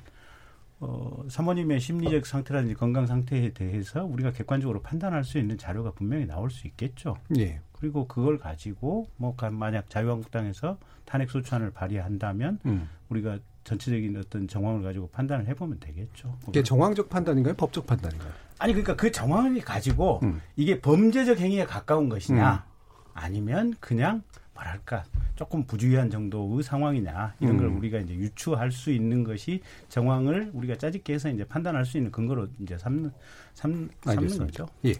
어, 0.80 1.24
사모님의 1.28 1.78
심리적 1.78 2.26
상태라든지 2.26 2.74
건강 2.74 3.06
상태에 3.06 3.50
대해서 3.52 4.04
우리가 4.04 4.32
객관적으로 4.32 4.82
판단할 4.82 5.22
수 5.22 5.38
있는 5.38 5.56
자료가 5.56 5.92
분명히 5.92 6.26
나올 6.26 6.50
수 6.50 6.66
있겠죠. 6.66 7.16
예. 7.38 7.60
그리고 7.70 8.08
그걸 8.08 8.36
가지고 8.38 9.08
뭐 9.16 9.36
가- 9.36 9.50
만약 9.50 9.88
자유한국당에서 9.88 10.78
탄핵 11.12 11.28
소추안을 11.28 11.72
발의한다면 11.72 12.58
음. 12.64 12.88
우리가 13.10 13.38
전체적인 13.64 14.16
어떤 14.16 14.48
정황을 14.48 14.82
가지고 14.82 15.10
판단을 15.10 15.46
해보면 15.46 15.78
되겠죠. 15.78 16.38
이게 16.48 16.62
정황적 16.62 17.10
판단인가요? 17.10 17.52
법적 17.52 17.86
판단인가요? 17.86 18.32
아니 18.58 18.72
그러니까 18.72 18.96
그 18.96 19.12
정황을 19.12 19.60
가지고 19.60 20.20
음. 20.22 20.40
이게 20.56 20.80
범죄적 20.80 21.38
행위에 21.38 21.66
가까운 21.66 22.08
것이냐 22.08 22.64
아니면 23.12 23.74
그냥 23.78 24.22
뭐랄까 24.54 25.04
조금 25.36 25.64
부주의한 25.66 26.08
정도의 26.08 26.62
상황이냐 26.62 27.34
이런 27.40 27.58
걸 27.58 27.66
음. 27.66 27.76
우리가 27.76 27.98
이제 27.98 28.14
유추할 28.14 28.72
수 28.72 28.90
있는 28.90 29.22
것이 29.22 29.60
정황을 29.90 30.50
우리가 30.54 30.76
짜집게 30.76 31.12
해서 31.12 31.28
이제 31.28 31.44
판단할 31.44 31.84
수 31.84 31.98
있는 31.98 32.10
근거로 32.10 32.48
이제 32.62 32.78
삼는 32.78 33.12
삼, 33.52 33.90
삼는. 34.02 34.38
거죠. 34.38 34.66
예. 34.86 34.94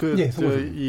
그, 0.00 0.18
예, 0.18 0.30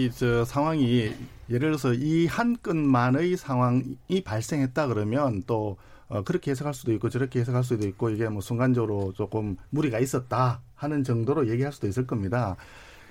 저, 0.09 0.45
상황이, 0.45 1.11
예를 1.49 1.59
들어서 1.69 1.93
이 1.93 2.27
한 2.27 2.55
건만의 2.63 3.35
상황이 3.35 4.23
발생했다 4.23 4.87
그러면 4.87 5.43
또, 5.45 5.75
어, 6.07 6.23
그렇게 6.23 6.51
해석할 6.51 6.73
수도 6.73 6.93
있고 6.93 7.09
저렇게 7.09 7.41
해석할 7.41 7.63
수도 7.65 7.85
있고 7.89 8.09
이게 8.09 8.29
뭐 8.29 8.41
순간적으로 8.41 9.11
조금 9.13 9.57
무리가 9.69 9.99
있었다 9.99 10.61
하는 10.75 11.03
정도로 11.03 11.49
얘기할 11.49 11.73
수도 11.73 11.87
있을 11.87 12.07
겁니다. 12.07 12.55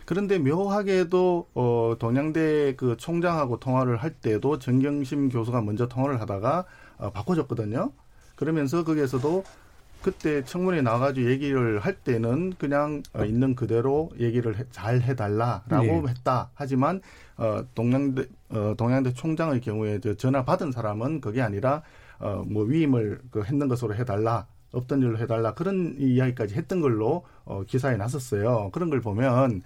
그런데 0.07 0.39
묘하게도, 0.39 1.49
어, 1.55 1.97
동양대 1.99 2.77
그 2.77 2.97
총장하고 2.97 3.61
통화를 3.61 3.99
할 3.99 4.11
때도 4.15 4.59
정경심 4.59 5.29
교수가 5.29 5.61
먼저 5.61 5.87
통화를 5.87 6.19
하다가, 6.23 6.65
어, 6.97 7.11
바꿔줬거든요. 7.11 7.93
그러면서 8.37 8.85
거기에서도 8.85 9.45
그때 10.03 10.43
청문회 10.45 10.81
나와가지고 10.83 11.31
얘기를 11.31 11.79
할 11.81 11.95
때는 11.95 12.55
그냥 12.59 13.03
어, 13.13 13.25
있는 13.25 13.55
그대로 13.55 14.11
얘기를 14.19 14.59
해- 14.59 14.65
잘 14.71 15.01
해달라라고 15.01 15.85
네. 15.85 16.03
했다. 16.09 16.51
하지만 16.55 17.01
어, 17.37 17.63
동양대 17.75 18.25
어, 18.51 18.75
동양대 18.77 19.13
총장의 19.15 19.61
경우에 19.61 20.01
저 20.01 20.15
전화 20.15 20.45
받은 20.45 20.73
사람은 20.73 21.21
그게 21.21 21.43
아니라 21.43 21.83
어, 22.19 22.43
뭐 22.47 22.65
위임을 22.65 23.21
그 23.31 23.43
했는 23.43 23.69
것으로 23.69 23.95
해달라. 23.95 24.47
없던 24.73 25.03
일로 25.03 25.19
해달라 25.19 25.53
그런 25.53 25.97
이야기까지 25.99 26.55
했던 26.55 26.81
걸로 26.81 27.25
어, 27.45 27.65
기사에 27.67 27.97
나섰어요. 27.97 28.71
그런 28.73 28.89
걸 28.89 29.01
보면 29.01 29.63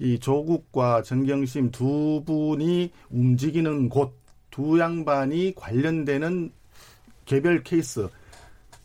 이 0.00 0.18
조국과 0.18 1.02
정경심 1.04 1.70
두 1.70 2.24
분이 2.26 2.90
움직이는 3.10 3.88
곳 3.88 4.18
두 4.50 4.76
양반이 4.80 5.52
관련되는 5.54 6.50
개별 7.26 7.62
케이스 7.62 8.08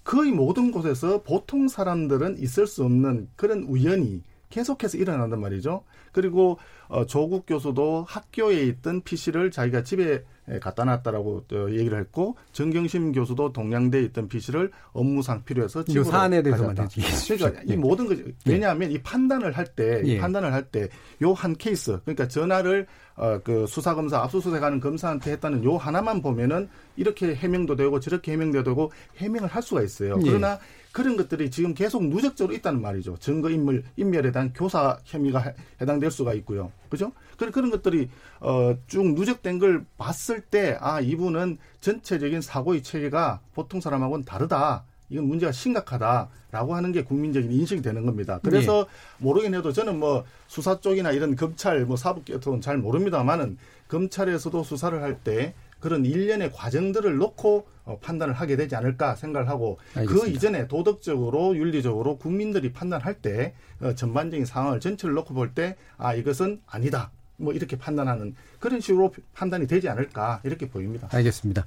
거의 0.04 0.32
모든 0.32 0.72
곳에서 0.72 1.22
보통 1.24 1.68
사람들은 1.68 2.38
있을 2.40 2.68
수 2.68 2.84
없는 2.84 3.30
그런 3.36 3.64
우연이 3.64 4.22
계속해서 4.50 4.98
일어난단 4.98 5.40
말이죠. 5.40 5.84
그리고 6.12 6.60
어, 6.88 7.06
조국 7.06 7.46
교수도 7.48 8.06
학교에 8.08 8.64
있던 8.66 9.02
PC를 9.02 9.50
자기가 9.50 9.84
집에 9.84 10.24
갖다 10.62 10.84
놨다라고 10.84 11.46
얘기를 11.72 11.98
했고 12.00 12.36
정경심 12.52 13.14
교수도 13.14 13.54
동양대에 13.54 14.02
있던 14.04 14.28
PC를 14.28 14.72
업무상 14.92 15.44
필요해서 15.46 15.84
집으로 15.86 16.04
사안에 16.04 16.42
대해서만. 16.44 16.76
그러니까 16.76 17.62
이 17.66 17.78
모든 17.78 18.08
것 18.08 18.18
왜냐하면 18.46 18.92
이 18.92 18.98
판단을 19.02 19.54
할때 19.54 20.02
예. 20.06 20.18
판단을 20.20 20.52
할 20.54 20.64
때 20.72 20.90
요 21.22 21.34
한 21.34 21.56
케이스 21.56 22.00
그러니까 22.04 22.28
전화를 22.28 22.88
어, 23.16 23.40
그 23.44 23.66
수사 23.68 23.94
검사 23.96 24.20
압수수색하는 24.24 24.80
검사한테 24.80 25.32
했다는 25.34 25.64
요 25.64 25.78
하나만 25.78 26.22
보면은 26.22 26.68
이렇게 26.96 27.36
해명도 27.36 27.76
되고 27.76 28.00
저렇게 28.00 28.32
해명도 28.34 28.64
되고 28.64 28.92
해명을 29.18 29.48
할 29.50 29.62
수가 29.62 29.82
있어요. 29.84 30.18
예. 30.20 30.30
그러나 30.30 30.60
그런 30.94 31.18
것들이 31.18 31.50
지금 31.52 31.74
계속 31.74 32.06
누적적으로 32.06 32.56
있다는 32.56 32.82
말이죠. 32.82 33.18
증거 33.20 33.50
인물 33.50 33.84
인멸에 33.98 34.32
대한 34.32 34.54
교사 34.54 34.98
혐의가 35.04 35.40
해- 35.42 35.56
해당될 35.82 36.12
수가 36.12 36.34
있고요. 36.36 36.72
그죠? 36.88 37.12
그런 37.36 37.52
그런 37.52 37.72
것들이 37.72 38.10
어, 38.40 38.78
쭉 38.88 39.14
누적된 39.16 39.58
걸 39.60 39.84
봤을 39.98 40.40
때 40.42 40.78
아 40.80 41.02
이분은 41.02 41.58
전체적인 41.82 42.42
사고의 42.42 42.84
체계가 42.84 43.42
보통 43.56 43.82
사람하고는 43.82 44.24
다르다. 44.24 44.86
이건 45.10 45.26
문제가 45.28 45.52
심각하다라고 45.52 46.76
하는 46.76 46.92
게 46.92 47.04
국민적인 47.04 47.52
인식이 47.52 47.82
되는 47.82 48.06
겁니다. 48.06 48.40
그래서 48.44 48.88
모르긴 49.18 49.54
해도 49.56 49.74
저는 49.74 50.00
뭐 50.00 50.24
수사 50.48 50.80
쪽이나 50.80 51.12
이런 51.12 51.36
검찰 51.36 51.86
뭐 51.86 51.98
사법 51.98 52.26
쪽은 52.26 52.62
잘 52.62 52.78
모릅니다만은 52.78 53.58
검찰에서도 53.88 54.64
수사를 54.64 55.02
할 55.02 55.18
때 55.24 55.54
그런 55.84 56.06
일련의 56.06 56.54
과정들을 56.54 57.18
놓고 57.18 57.68
어, 57.84 58.00
판단을 58.02 58.34
하게 58.34 58.56
되지 58.56 58.74
않을까 58.78 59.16
생각을 59.16 59.50
하고 59.50 59.78
그 59.94 60.00
알겠습니다. 60.00 60.28
이전에 60.30 60.68
도덕적으로 60.70 61.58
윤리적으로 61.58 62.18
국민들이 62.18 62.72
판단할 62.72 63.16
때 63.16 63.54
어, 63.82 63.94
전반적인 63.94 64.46
상황을 64.46 64.80
전체를 64.80 65.14
놓고 65.14 65.34
볼 65.34 65.54
때 65.54 65.76
아 65.98 66.14
이것은 66.16 66.62
아니다. 66.68 67.12
뭐 67.36 67.52
이렇게 67.52 67.78
판단하는 67.78 68.34
그런 68.62 68.80
식으로 68.80 69.14
판단이 69.34 69.68
되지 69.68 69.90
않을까 69.90 70.40
이렇게 70.46 70.70
보입니다. 70.70 71.10
알겠습니다. 71.12 71.66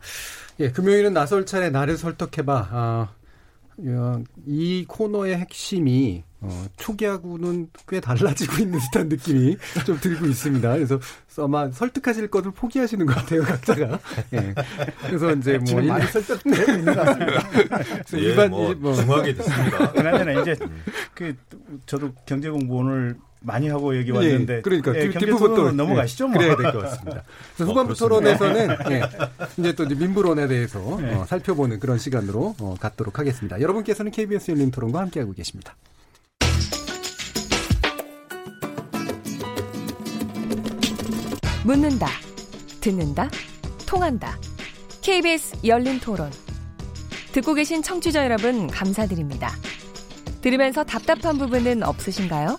예, 0.60 0.70
금요일은 0.70 1.12
나설 1.12 1.44
차례 1.44 1.68
나를 1.68 1.98
설득해봐. 1.98 2.68
아, 2.70 3.08
어, 3.10 3.14
이 4.46 4.84
코너의 4.88 5.36
핵심이 5.38 6.24
어, 6.40 6.66
초기하고는 6.76 7.68
꽤 7.88 7.98
달라지고 8.00 8.58
있는 8.62 8.78
듯한 8.78 9.08
느낌이 9.08 9.56
좀 9.84 9.98
들고 9.98 10.26
있습니다. 10.26 10.74
그래서 10.74 11.00
아마 11.38 11.70
설득하실 11.70 12.28
것을 12.28 12.50
포기하시는 12.52 13.04
것 13.06 13.14
같아요, 13.14 13.42
각자가. 13.42 13.98
예. 14.34 14.54
그래서 15.06 15.32
이제 15.32 15.56
뭐 15.58 15.64
지금 15.66 15.82
일- 15.82 15.88
많이 15.88 16.06
설득되고 16.06 16.72
있는 16.72 16.84
것 16.84 16.96
같습니다. 16.96 17.48
예, 18.14 18.18
일반 18.18 18.50
뭐, 18.50 18.70
일- 18.70 18.76
뭐 18.76 18.94
중하게 18.94 19.34
됐습니다. 19.34 19.92
그나저나 19.92 20.40
이제 20.42 20.56
그 21.14 21.34
저도 21.86 22.12
경제 22.26 22.48
공부 22.50 22.76
오늘 22.76 23.16
많이 23.46 23.68
하고 23.68 23.96
여기 23.96 24.10
왔는데 24.10 24.56
예, 24.56 24.60
그러니까 24.60 24.94
예, 24.96 25.00
뒷- 25.02 25.12
경제 25.12 25.26
뒷부분 25.26 25.48
또 25.50 25.54
토론 25.56 25.76
넘어가시죠 25.76 26.26
뭐. 26.28 26.38
그래야 26.38 26.56
될 26.56 26.72
것 26.72 26.78
같습니다. 26.82 27.22
그래서 27.54 27.70
후반부 27.70 27.94
그렇습니다. 27.94 28.36
토론에서는 28.40 28.76
예, 28.90 29.02
이제 29.58 29.72
또 29.74 29.84
이제 29.84 29.94
민부론에 29.94 30.48
대해서 30.48 30.98
네. 31.00 31.14
어, 31.14 31.24
살펴보는 31.26 31.78
그런 31.78 31.98
시간으로 31.98 32.56
어, 32.60 32.74
갖도록 32.80 33.18
하겠습니다. 33.20 33.60
여러분께서는 33.60 34.10
KBS 34.10 34.50
열린 34.50 34.70
토론과 34.72 34.98
함께하고 35.00 35.32
계십니다. 35.32 35.76
묻는다, 41.64 42.06
듣는다, 42.80 43.28
통한다. 43.86 44.38
KBS 45.02 45.56
열린 45.64 45.98
토론. 46.00 46.30
듣고 47.32 47.54
계신 47.54 47.82
청취자 47.82 48.24
여러분, 48.24 48.66
감사드립니다. 48.68 49.52
들으면서 50.40 50.84
답답한 50.84 51.38
부분은 51.38 51.82
없으신가요? 51.82 52.58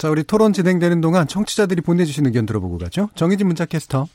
자, 0.00 0.08
우리 0.08 0.24
토론 0.24 0.54
진행되는 0.54 1.02
동안 1.02 1.28
청취자들이 1.28 1.82
보내주신 1.82 2.24
의견 2.24 2.46
들어보고 2.46 2.78
가죠. 2.78 3.10
정희진 3.16 3.46
문자캐스터. 3.48 4.08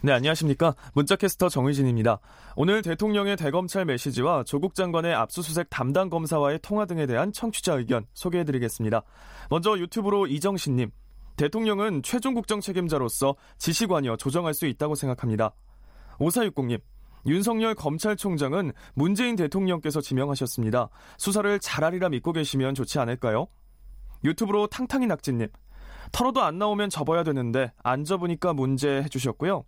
네, 0.00 0.12
안녕하십니까. 0.12 0.74
문자캐스터 0.94 1.50
정의진입니다. 1.50 2.20
오늘 2.56 2.80
대통령의 2.80 3.36
대검찰 3.36 3.84
메시지와 3.84 4.44
조국 4.44 4.74
장관의 4.74 5.14
압수수색 5.14 5.66
담당 5.68 6.08
검사와의 6.08 6.60
통화 6.62 6.86
등에 6.86 7.04
대한 7.04 7.34
청취자 7.34 7.74
의견 7.74 8.06
소개해드리겠습니다. 8.14 9.02
먼저 9.50 9.76
유튜브로 9.78 10.26
이정신님. 10.26 10.90
대통령은 11.36 12.02
최종 12.02 12.32
국정 12.32 12.62
책임자로서 12.62 13.36
지시관이어 13.58 14.16
조정할 14.16 14.54
수 14.54 14.64
있다고 14.64 14.94
생각합니다. 14.94 15.52
5460님. 16.18 16.80
윤석열 17.26 17.74
검찰총장은 17.74 18.72
문재인 18.94 19.36
대통령께서 19.36 20.00
지명하셨습니다. 20.00 20.88
수사를 21.18 21.58
잘하리라 21.60 22.08
믿고 22.08 22.32
계시면 22.32 22.74
좋지 22.74 22.98
않을까요? 23.00 23.48
유튜브로 24.26 24.66
탕탕이 24.66 25.06
낙지님. 25.06 25.48
털어도 26.12 26.42
안 26.42 26.58
나오면 26.58 26.90
접어야 26.90 27.22
되는데 27.22 27.72
안 27.82 28.04
접으니까 28.04 28.52
문제 28.52 29.02
해주셨고요. 29.02 29.64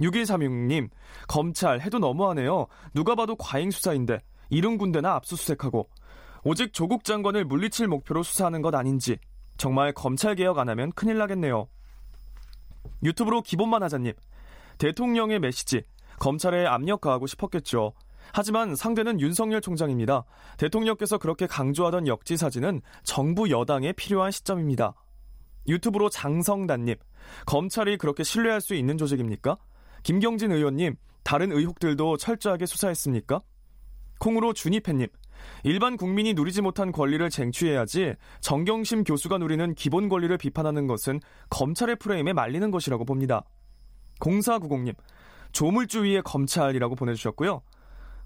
6136님, 0.00 0.88
검찰 1.26 1.80
해도 1.80 1.98
너무하네요. 1.98 2.66
누가 2.94 3.14
봐도 3.14 3.36
과잉 3.36 3.70
수사인데 3.70 4.20
이른 4.48 4.78
군대나 4.78 5.14
압수수색하고 5.16 5.88
오직 6.44 6.72
조국 6.72 7.04
장관을 7.04 7.44
물리칠 7.44 7.88
목표로 7.88 8.22
수사하는 8.22 8.62
것 8.62 8.74
아닌지 8.74 9.18
정말 9.56 9.92
검찰 9.92 10.36
개혁 10.36 10.58
안 10.58 10.68
하면 10.68 10.92
큰일 10.92 11.18
나겠네요. 11.18 11.68
유튜브로 13.02 13.42
기본만 13.42 13.82
하자님, 13.82 14.12
대통령의 14.78 15.40
메시지 15.40 15.82
검찰에 16.18 16.64
압력 16.64 17.00
가하고 17.00 17.26
싶었겠죠. 17.26 17.92
하지만 18.32 18.74
상대는 18.74 19.20
윤석열 19.20 19.60
총장입니다. 19.60 20.24
대통령께서 20.56 21.18
그렇게 21.18 21.46
강조하던 21.46 22.06
역지사지는 22.06 22.80
정부 23.02 23.50
여당에 23.50 23.92
필요한 23.92 24.30
시점입니다. 24.30 24.94
유튜브로 25.68 26.08
장성단님, 26.08 26.96
검찰이 27.46 27.98
그렇게 27.98 28.22
신뢰할 28.22 28.60
수 28.60 28.74
있는 28.74 28.96
조직입니까? 28.96 29.58
김경진 30.02 30.52
의원님, 30.52 30.96
다른 31.24 31.52
의혹들도 31.52 32.16
철저하게 32.16 32.66
수사했습니까? 32.66 33.42
콩으로 34.18 34.52
주니팬님, 34.52 35.08
일반 35.64 35.96
국민이 35.96 36.34
누리지 36.34 36.62
못한 36.62 36.90
권리를 36.92 37.28
쟁취해야지 37.30 38.14
정경심 38.40 39.04
교수가 39.04 39.38
누리는 39.38 39.74
기본 39.74 40.08
권리를 40.08 40.36
비판하는 40.38 40.86
것은 40.86 41.20
검찰의 41.50 41.96
프레임에 41.96 42.32
말리는 42.32 42.70
것이라고 42.70 43.04
봅니다. 43.04 43.44
0490님, 44.20 44.94
조물주의의 45.52 46.22
검찰이라고 46.22 46.94
보내주셨고요. 46.94 47.62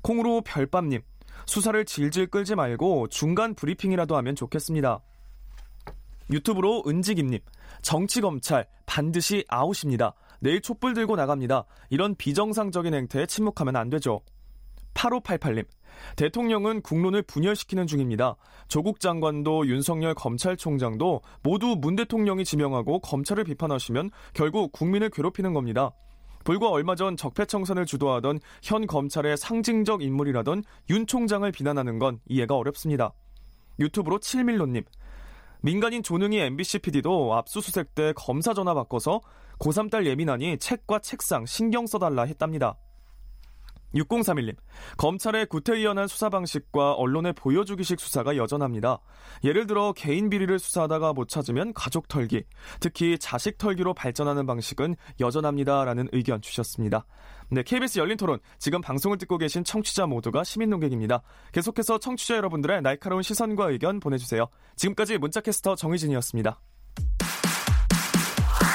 콩으로 0.03 0.43
별밤님, 0.43 1.01
수사를 1.47 1.85
질질 1.85 2.29
끌지 2.29 2.55
말고 2.55 3.09
중간 3.09 3.55
브리핑이라도 3.55 4.17
하면 4.17 4.35
좋겠습니다. 4.35 5.01
유튜브로 6.31 6.85
은지김님, 6.87 7.41
정치검찰 7.83 8.67
반드시 8.87 9.45
아웃입니다. 9.49 10.15
내일 10.41 10.61
촛불 10.61 10.95
들고 10.95 11.17
나갑니다. 11.17 11.65
이런 11.91 12.15
비정상적인 12.15 12.95
행태에 12.95 13.27
침묵하면 13.27 13.77
안 13.77 13.91
되죠. 13.91 14.21
8588님, 14.95 15.65
대통령은 16.17 16.83
국론을 16.83 17.23
분열시키는 17.23 17.87
중입니다. 17.87 18.37
조국 18.69 19.01
장관도 19.01 19.67
윤석열 19.67 20.15
검찰총장도 20.15 21.23
모두 21.43 21.77
문 21.79 21.97
대통령이 21.97 22.45
지명하고 22.45 23.01
검찰을 23.01 23.45
비판하시면 23.45 24.11
결국 24.35 24.73
국민을 24.73 25.11
괴롭히는 25.11 25.53
겁니다. 25.53 25.93
불과 26.45 26.69
얼마 26.71 26.95
전 26.95 27.17
적폐청산을 27.17 27.87
주도하던 27.87 28.41
현 28.63 28.87
검찰의 28.87 29.37
상징적 29.37 30.03
인물이라던 30.03 30.65
윤 30.91 31.07
총장을 31.07 31.51
비난하는 31.53 31.99
건 31.99 32.21
이해가 32.27 32.57
어렵습니다. 32.57 33.13
유튜브로 33.79 34.19
7밀로님, 34.19 34.85
민간인 35.61 36.03
조능희 36.03 36.41
MBC 36.41 36.81
PD도 36.81 37.35
압수수색 37.35 37.95
때 37.95 38.13
검사 38.17 38.53
전화 38.53 38.75
바꿔서 38.75 39.21
고3 39.61 39.91
딸 39.91 40.07
예민하니 40.07 40.59
책과 40.59 40.99
책상 40.99 41.47
신경 41.47 41.87
써달라 41.87 42.25
했답니다. 42.25 42.77
6031님, 43.95 44.57
검찰의 44.97 45.47
구태의연한 45.47 46.09
수사 46.09 46.29
방식과 46.29 46.95
언론의 46.95 47.35
보여주기식 47.35 48.01
수사가 48.01 48.37
여전합니다. 48.37 48.99
예를 49.45 49.67
들어 49.67 49.93
개인 49.93 50.31
비리를 50.31 50.59
수사하다가 50.59 51.13
못 51.13 51.29
찾으면 51.29 51.73
가족 51.75 52.09
털기, 52.09 52.45
특히 52.81 53.19
자식 53.19 53.59
털기로 53.59 53.95
발전하는 53.95 54.47
방식은 54.47 54.97
여전합니다라는 55.21 56.09
의견 56.13 56.41
주셨습니다. 56.41 57.05
네, 57.51 57.63
KBS 57.63 57.99
열린 57.99 58.17
토론, 58.17 58.39
지금 58.59 58.81
방송을 58.81 59.19
듣고 59.19 59.37
계신 59.37 59.63
청취자 59.63 60.07
모두가 60.07 60.43
시민 60.45 60.71
농객입니다. 60.71 61.23
계속해서 61.53 61.99
청취자 61.99 62.37
여러분들의 62.37 62.81
날카로운 62.83 63.23
시선과 63.23 63.71
의견 63.71 64.01
보내주세요. 64.01 64.49
지금까지 64.77 65.19
문자캐스터 65.19 65.77
정희진이었습니다. 65.77 66.61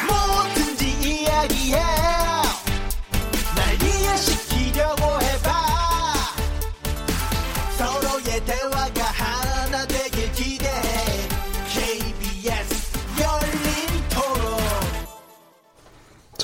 뭐든지 0.08 1.24
이야기해. 1.24 2.17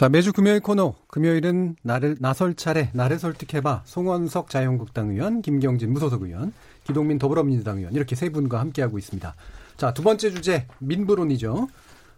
자, 0.03 0.09
매주 0.09 0.33
금요일 0.33 0.59
코너. 0.59 0.95
금요일은 1.07 1.77
나를, 1.81 2.17
나설 2.19 2.55
차례, 2.55 2.89
나를 2.91 3.19
설득해봐. 3.19 3.83
송원석 3.85 4.49
자유한국당 4.49 5.11
의원, 5.11 5.41
김경진 5.41 5.93
무소속 5.93 6.23
의원, 6.23 6.51
기동민 6.83 7.17
더불어민주당 7.17 7.77
의원. 7.77 7.93
이렇게 7.93 8.13
세 8.13 8.27
분과 8.27 8.59
함께하고 8.59 8.97
있습니다. 8.97 9.33
자, 9.77 9.93
두 9.93 10.03
번째 10.03 10.31
주제, 10.31 10.67
민부론이죠. 10.79 11.69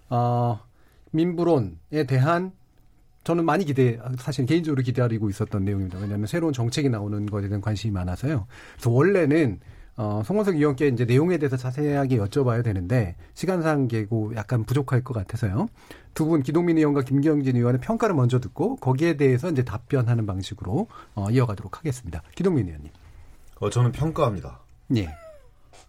어, 0.09 0.59
민부론에 1.11 2.07
대한 2.07 2.53
저는 3.23 3.45
많이 3.45 3.65
기대, 3.65 3.99
사실 4.17 4.47
개인적으로 4.47 4.81
기다리고 4.81 5.29
있었던 5.29 5.63
내용입니다. 5.63 5.99
왜냐하면 5.99 6.25
새로운 6.25 6.53
정책이 6.53 6.89
나오는 6.89 7.27
것에 7.27 7.49
대한 7.49 7.61
관심이 7.61 7.93
많아서요. 7.93 8.47
그래서 8.73 8.89
원래는 8.89 9.59
어, 9.97 10.21
송원석 10.25 10.55
의원께 10.55 10.87
이제 10.89 11.05
내용에 11.05 11.37
대해서 11.37 11.55
자세하게 11.55 12.17
여쭤봐야 12.17 12.63
되는데 12.63 13.15
시간상 13.33 13.87
계고 13.87 14.33
약간 14.35 14.65
부족할 14.65 15.03
것 15.03 15.13
같아서요. 15.13 15.69
두 16.13 16.25
분 16.25 16.43
기동민 16.43 16.77
의원과 16.77 17.01
김경진 17.03 17.55
의원의 17.55 17.81
평가를 17.81 18.15
먼저 18.15 18.39
듣고 18.39 18.77
거기에 18.77 19.15
대해서 19.17 19.49
이제 19.49 19.63
답변하는 19.63 20.25
방식으로 20.25 20.87
어, 21.15 21.29
이어가도록 21.29 21.77
하겠습니다. 21.77 22.21
기동민 22.35 22.67
의원님. 22.67 22.91
어, 23.59 23.69
저는 23.69 23.91
평가합니다. 23.91 24.59
예. 24.97 25.09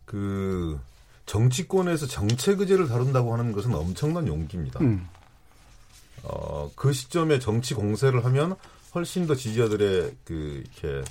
그 0.04 0.78
정치권에서 1.26 2.06
정책 2.06 2.60
의제를 2.60 2.86
다룬다고 2.88 3.32
하는 3.32 3.50
것은 3.52 3.74
엄청난 3.74 4.28
용기입니다. 4.28 4.80
음. 4.80 5.08
어, 6.22 6.70
그 6.76 6.92
시점에 6.92 7.38
정치 7.40 7.74
공세를 7.74 8.24
하면 8.24 8.54
훨씬 8.94 9.26
더 9.26 9.34
지지자들의 9.34 10.16
그 10.24 10.64
이렇게 10.64 11.02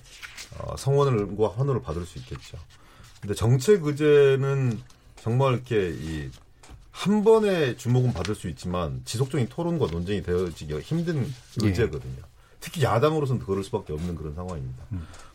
어, 0.60 0.76
성원과 0.78 1.50
환호를 1.58 1.82
받을 1.82 2.06
수 2.06 2.18
있겠죠. 2.20 2.58
근데 3.26 3.34
정책 3.34 3.84
의제는 3.86 4.80
정말 5.22 5.54
이렇게 5.54 5.90
이 5.90 6.30
한 6.92 7.26
번에 7.26 7.76
주목은 7.76 8.14
받을 8.14 8.36
수 8.36 8.48
있지만 8.48 9.02
지속적인 9.04 9.50
토론과 9.50 9.88
논쟁이 9.88 10.24
되어지기가 10.24 10.80
힘든 10.80 11.28
예. 11.62 11.68
의제거든요. 11.68 12.24
특히 12.62 12.84
야당으로서는 12.84 13.44
그럴 13.46 13.66
수밖에 13.66 13.92
없는 13.92 14.16
그런 14.16 14.34
상황입니다. 14.34 14.82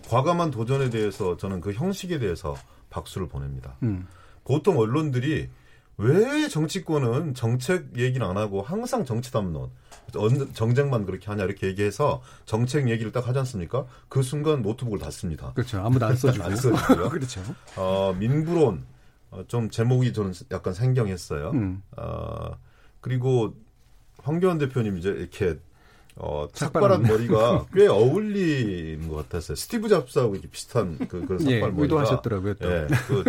과감한 0.09 0.53
도전에 0.53 0.89
대해서 0.89 1.37
저는 1.37 1.61
그 1.61 1.73
형식에 1.75 2.19
대해서 2.19 2.57
박수를 2.89 3.29
보냅니다. 3.29 3.77
음. 3.83 4.09
보통 4.45 4.79
언론들이 4.79 5.51
왜 5.99 6.49
정치권은 6.49 7.35
정책 7.35 7.95
얘기는 7.99 8.27
안 8.27 8.39
하고 8.39 8.63
항상 8.63 9.05
정치 9.05 9.31
담론, 9.31 9.65
언- 9.65 9.71
정쟁만 10.11 11.07
그렇게 11.07 11.27
하냐 11.27 11.45
이렇게 11.45 11.67
얘기해서 11.69 12.23
정책 12.45 12.89
얘기를 12.89 13.13
딱 13.13 13.27
하지 13.29 13.39
않습니까? 13.41 13.87
그 14.09 14.23
순간 14.23 14.63
노트북을 14.63 14.99
닫습니다. 14.99 15.53
그렇죠. 15.55 15.81
아무도 15.81 16.07
안 16.07 16.17
써주고. 16.17 16.45
안 16.47 16.57
써주고요. 16.57 17.09
그렇죠. 17.11 17.41
어, 17.77 18.15
민부론 18.19 18.85
어, 19.31 19.45
좀 19.47 19.71
제목이 19.71 20.13
저는 20.13 20.33
약간 20.51 20.75
생경했어요. 20.75 21.51
음. 21.51 21.83
어, 21.97 22.57
그리고 23.01 23.55
황교안 24.23 24.59
대표님 24.59 24.99
이제 24.99 25.11
이렇게 25.11 25.59
어, 26.17 26.49
삭발한 26.53 27.03
머리가 27.03 27.67
꽤 27.73 27.87
어울리는 27.87 29.09
것 29.09 29.17
같았어요. 29.17 29.55
스티브 29.55 29.89
잡스하고 29.89 30.35
이렇게 30.35 30.49
비슷한 30.49 30.99
그, 31.09 31.25
그 31.27 31.39
삭발 31.41 31.53
예, 31.53 31.61
머리가. 31.61 31.83
의도하셨더라고요, 31.83 32.55
또. 32.55 32.71
예, 32.71 32.87
그, 33.07 33.25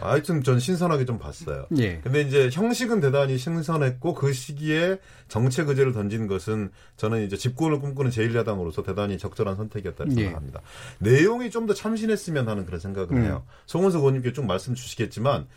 하여튼 0.00 0.42
전 0.42 0.58
신선하게 0.58 1.04
좀 1.04 1.18
봤어요. 1.18 1.66
예. 1.78 2.00
근데 2.00 2.22
이제 2.22 2.48
형식은 2.50 3.00
대단히 3.00 3.36
신선했고 3.38 4.14
그 4.14 4.32
시기에 4.32 4.98
정책 5.28 5.68
의제를 5.68 5.92
던지는 5.92 6.26
것은 6.26 6.70
저는 6.96 7.24
이제 7.26 7.36
집권을 7.36 7.80
꿈꾸는 7.80 8.10
제1야당으로서 8.10 8.84
대단히 8.84 9.18
적절한 9.18 9.56
선택이었다고 9.56 10.10
예. 10.12 10.14
생각합니다. 10.14 10.60
내용이 11.00 11.50
좀 11.50 11.66
더 11.66 11.74
참신했으면 11.74 12.48
하는 12.48 12.64
그런 12.64 12.78
생각을 12.78 13.10
음. 13.16 13.22
해요. 13.24 13.44
송은석 13.66 14.00
의원님께 14.02 14.32
좀 14.32 14.46
말씀 14.46 14.74
주시겠지만 14.76 15.48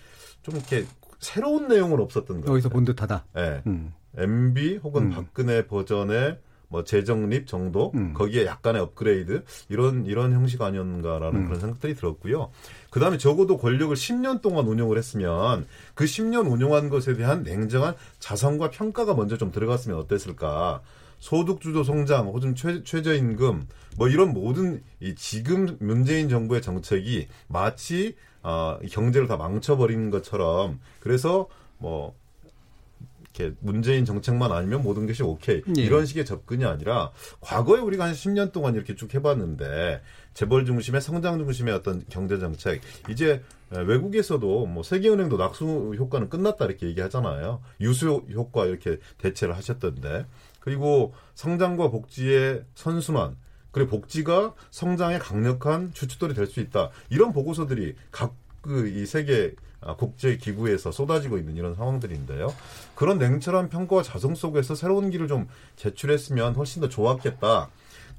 좀 0.41 0.55
이렇게 0.55 0.85
새로운 1.19 1.67
내용은 1.67 1.99
없었던 1.99 2.41
것 2.41 2.49
여기서. 2.51 2.69
본 2.69 2.83
듯하다. 2.83 3.25
예. 3.37 3.61
음. 3.67 3.93
MB 4.17 4.77
혹은 4.83 5.03
음. 5.03 5.09
박근혜 5.11 5.67
버전의 5.67 6.39
뭐 6.69 6.83
재정립 6.83 7.47
정도 7.47 7.91
음. 7.95 8.13
거기에 8.13 8.45
약간의 8.45 8.81
업그레이드 8.81 9.43
이런 9.67 10.05
이런 10.05 10.31
형식 10.33 10.61
아니었는가라는 10.61 11.41
음. 11.41 11.45
그런 11.45 11.59
생각들이 11.59 11.95
들었고요. 11.95 12.51
그다음에 12.91 13.17
적어도 13.17 13.57
권력을 13.57 13.93
10년 13.93 14.41
동안 14.41 14.67
운영을 14.67 14.97
했으면 14.97 15.67
그 15.95 16.05
10년 16.05 16.49
운영한 16.49 16.89
것에 16.89 17.15
대한 17.15 17.43
냉정한 17.43 17.95
자성과 18.19 18.69
평가가 18.69 19.15
먼저 19.15 19.37
좀 19.37 19.51
들어갔으면 19.51 19.97
어땠을까? 19.97 20.81
소득주도 21.17 21.83
성장 21.83 22.27
혹은 22.27 22.55
최, 22.55 22.83
최저임금 22.83 23.67
뭐 23.97 24.07
이런 24.07 24.33
모든 24.33 24.81
이 25.01 25.15
지금 25.15 25.77
문재인 25.79 26.29
정부의 26.29 26.61
정책이 26.61 27.27
마치 27.47 28.15
아, 28.41 28.77
이 28.81 28.87
경제를 28.87 29.27
다 29.27 29.35
망쳐버린 29.35 30.11
것처럼 30.11 30.79
그래서 31.01 31.47
뭐 31.77 32.15
이렇게 33.39 33.55
문재인 33.61 34.03
정책만 34.05 34.51
아니면 34.51 34.83
모든 34.83 35.07
것이 35.07 35.23
오케이. 35.23 35.61
예. 35.77 35.81
이런 35.81 36.05
식의 36.05 36.25
접근이 36.25 36.65
아니라 36.65 37.11
과거에 37.39 37.79
우리가 37.79 38.03
한 38.05 38.13
10년 38.13 38.51
동안 38.51 38.75
이렇게 38.75 38.95
쭉 38.95 39.13
해봤는데 39.13 40.01
재벌 40.33 40.65
중심의 40.65 41.01
성장 41.01 41.37
중심의 41.39 41.73
어떤 41.73 42.03
경제 42.09 42.37
정책 42.37 42.81
이제 43.09 43.41
외국에서도 43.71 44.65
뭐 44.65 44.83
세계은행도 44.83 45.37
낙수 45.37 45.93
효과는 45.97 46.29
끝났다 46.29 46.65
이렇게 46.65 46.87
얘기하잖아요. 46.87 47.61
유수 47.81 48.25
효과 48.33 48.65
이렇게 48.65 48.99
대체를 49.17 49.55
하셨던데. 49.55 50.25
그리고 50.59 51.13
성장과 51.35 51.89
복지의 51.89 52.63
선순환 52.75 53.37
그리고 53.71 53.91
복지가 53.91 54.55
성장의 54.71 55.19
강력한 55.19 55.93
주춧돌이 55.93 56.33
될 56.33 56.47
수 56.47 56.59
있다. 56.59 56.89
이런 57.09 57.31
보고서들이 57.31 57.95
각 58.11 58.35
그 58.61 58.89
이 58.89 59.05
세계 59.05 59.53
아, 59.55 59.68
국제 59.97 60.37
기구에서 60.37 60.91
쏟아지고 60.91 61.37
있는 61.37 61.55
이런 61.55 61.75
상황들인데요. 61.75 62.53
그런 62.95 63.17
냉철한 63.17 63.69
평가와 63.69 64.03
자성 64.03 64.35
속에서 64.35 64.75
새로운 64.75 65.09
길을 65.09 65.27
좀 65.27 65.47
제출했으면 65.77 66.55
훨씬 66.55 66.81
더 66.81 66.89
좋았겠다. 66.89 67.69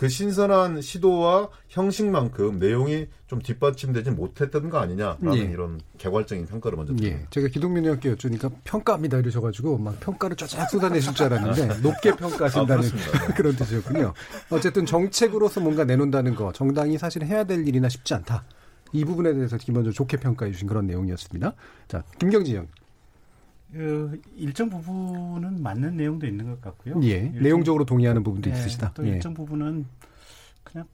그 0.00 0.08
신선한 0.08 0.80
시도와 0.80 1.50
형식만큼 1.68 2.58
내용이 2.58 3.08
좀 3.26 3.42
뒷받침되지 3.42 4.12
못했던 4.12 4.70
거 4.70 4.78
아니냐라는 4.78 5.36
예. 5.36 5.40
이런 5.42 5.78
개괄적인 5.98 6.46
평가를 6.46 6.78
먼저 6.78 6.94
드립니다. 6.94 7.22
예. 7.22 7.26
제가 7.28 7.48
기동민 7.48 7.84
의원께 7.84 8.08
여쭈니까 8.08 8.48
평가합니다 8.64 9.18
이러셔가지고 9.18 9.76
막 9.76 10.00
평가를 10.00 10.36
쫙쫙 10.36 10.70
쏟아내실 10.70 11.14
줄 11.14 11.26
알았는데 11.26 11.80
높게 11.82 12.12
평가하신다는 12.16 12.88
아. 12.88 13.26
그런 13.36 13.54
뜻이었군요. 13.54 14.14
어쨌든 14.48 14.86
정책으로서 14.86 15.60
뭔가 15.60 15.84
내놓는다는 15.84 16.34
거 16.34 16.50
정당이 16.50 16.96
사실 16.96 17.22
해야 17.26 17.44
될 17.44 17.68
일이나 17.68 17.90
쉽지 17.90 18.14
않다. 18.14 18.44
이 18.92 19.04
부분에 19.04 19.32
대해서 19.34 19.56
기본적으로 19.56 19.92
좋게 19.92 20.16
평가해 20.18 20.52
주신 20.52 20.66
그런 20.68 20.86
내용이었습니다. 20.86 21.54
자, 21.88 22.02
김경진 22.18 22.54
의원. 22.54 22.68
그 23.72 24.20
일정 24.36 24.68
부분은 24.68 25.62
맞는 25.62 25.96
내용도 25.96 26.26
있는 26.26 26.46
것 26.46 26.60
같고요. 26.60 27.00
예. 27.04 27.18
일정- 27.26 27.42
내용적으로 27.42 27.84
동의하는 27.84 28.22
부분도 28.24 28.50
예, 28.50 28.54
있으시다. 28.54 28.90
또 28.94 29.06
예. 29.06 29.10
일정 29.12 29.32
부분은 29.32 29.86
그냥 30.64 30.86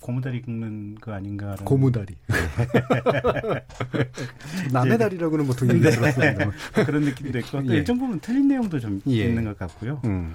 고무다리 0.00 0.40
긁는 0.40 0.94
거 0.96 1.12
아닌가라는 1.12 1.64
고무다리. 1.66 2.14
남의 4.72 4.96
다리라고는 4.98 5.46
보통 5.46 5.68
얘기 5.70 5.80
들었습니다. 5.80 6.50
그런 6.86 7.02
느낌도 7.02 7.38
있고 7.40 7.62
또 7.64 7.72
예. 7.72 7.76
일정 7.78 7.98
부분 7.98 8.18
틀린 8.20 8.48
내용도 8.48 8.80
좀 8.80 9.00
예. 9.08 9.26
있는 9.26 9.44
것 9.44 9.58
같고요. 9.58 10.00
음. 10.06 10.34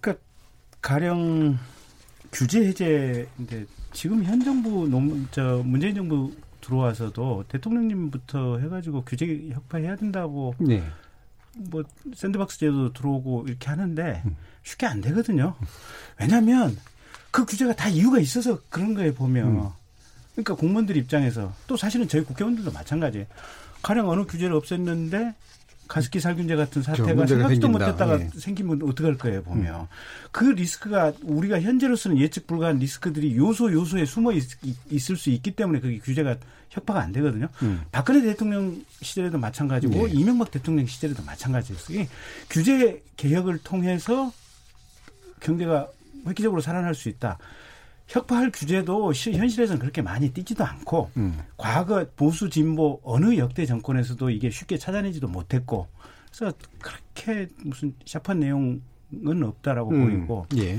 그러니까 0.00 0.20
가령 0.80 1.58
규제 2.32 2.66
해제인데 2.66 3.66
지금 3.92 4.24
현 4.24 4.40
정부 4.42 4.88
논, 4.88 5.28
저 5.30 5.62
문재인 5.64 5.94
정부 5.94 6.32
들어와서도 6.60 7.44
대통령님부터 7.48 8.58
해가지고 8.58 9.02
규제 9.04 9.50
혁파해야 9.52 9.96
된다고 9.96 10.54
예. 10.68 10.82
뭐 11.56 11.82
샌드박스 12.14 12.58
제도 12.58 12.92
들어오고 12.92 13.44
이렇게 13.48 13.68
하는데 13.68 14.22
음. 14.24 14.36
쉽게 14.62 14.86
안 14.86 15.00
되거든요. 15.00 15.54
왜냐하면 16.18 16.76
그 17.30 17.44
규제가 17.44 17.74
다 17.74 17.88
이유가 17.88 18.18
있어서 18.20 18.60
그런 18.68 18.94
거에 18.94 19.12
보면 19.12 19.48
음. 19.48 19.68
그러니까 20.32 20.54
공무원들 20.54 20.96
입장에서 20.96 21.52
또 21.66 21.76
사실은 21.76 22.08
저희 22.08 22.22
국회의원들도 22.24 22.72
마찬가지예요. 22.72 23.26
가령 23.82 24.08
어느 24.08 24.24
규제를 24.24 24.58
없앴는데 24.58 25.34
가습기 25.92 26.20
살균제 26.20 26.56
같은 26.56 26.82
사태가 26.82 27.26
생각지도 27.26 27.68
못했다가 27.68 28.18
예. 28.18 28.30
생기면 28.34 28.80
어떡할 28.82 29.18
거예요 29.18 29.42
보면 29.42 29.82
음. 29.82 29.86
그 30.30 30.44
리스크가 30.44 31.12
우리가 31.22 31.60
현재로서는 31.60 32.16
예측 32.16 32.46
불가한 32.46 32.78
리스크들이 32.78 33.36
요소 33.36 33.70
요소에 33.74 34.06
숨어 34.06 34.32
있, 34.32 35.10
을수 35.10 35.28
있기 35.28 35.50
때문에 35.50 35.80
그게 35.80 35.98
규제가 35.98 36.36
협파가 36.70 37.02
안 37.02 37.12
되거든요. 37.12 37.48
음. 37.60 37.82
박근혜 37.92 38.22
대통령 38.22 38.82
시절에도 39.02 39.36
마찬가지고 39.36 40.06
네. 40.06 40.12
이명박 40.14 40.50
대통령 40.50 40.86
시절에도 40.86 41.22
마찬가지였어요. 41.24 42.06
규제 42.48 43.02
개혁을 43.18 43.58
통해서 43.58 44.32
경제가 45.40 45.88
획기적으로 46.26 46.62
살아날 46.62 46.94
수 46.94 47.10
있다. 47.10 47.36
혁파할 48.12 48.50
규제도 48.52 49.10
현실에서는 49.12 49.80
그렇게 49.80 50.02
많이 50.02 50.28
띄지도 50.30 50.64
않고 50.64 51.10
음. 51.16 51.38
과거 51.56 52.04
보수 52.14 52.50
진보 52.50 53.00
어느 53.02 53.38
역대 53.38 53.64
정권에서도 53.64 54.28
이게 54.28 54.50
쉽게 54.50 54.76
찾아내지도 54.76 55.28
못했고 55.28 55.88
그래서 56.30 56.54
그렇게 56.78 57.48
무슨 57.64 57.94
샤프한 58.04 58.40
내용은 58.40 58.82
없다라고 59.42 59.90
음. 59.92 60.04
보이고 60.04 60.46
예. 60.58 60.78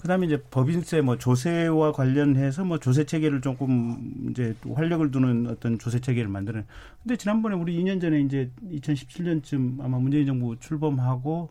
그다음에 0.00 0.26
이제 0.26 0.42
법인세 0.50 1.00
뭐 1.02 1.16
조세와 1.16 1.92
관련해서 1.92 2.64
뭐 2.64 2.78
조세 2.78 3.04
체계를 3.04 3.40
조금 3.40 4.30
이제 4.30 4.56
활력을 4.74 5.12
두는 5.12 5.46
어떤 5.46 5.78
조세 5.78 6.00
체계를 6.00 6.28
만드는 6.28 6.64
근데 7.00 7.16
지난번에 7.16 7.54
우리 7.54 7.80
2년 7.80 8.00
전에 8.00 8.20
이제 8.22 8.50
2017년쯤 8.72 9.80
아마 9.80 9.98
문재인 9.98 10.26
정부 10.26 10.58
출범하고 10.58 11.50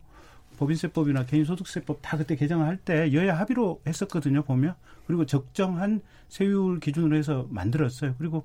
법인세법이나 0.58 1.26
개인소득세법 1.26 1.98
다 2.02 2.16
그때 2.16 2.36
개정을 2.36 2.66
할 2.66 2.78
때 2.84 3.12
여야 3.12 3.38
합의로 3.38 3.80
했었거든요 3.86 4.42
보면 4.42 4.74
그리고 5.06 5.26
적정한 5.26 6.00
세율 6.28 6.80
기준으로 6.80 7.16
해서 7.16 7.46
만들었어요 7.50 8.14
그리고 8.18 8.44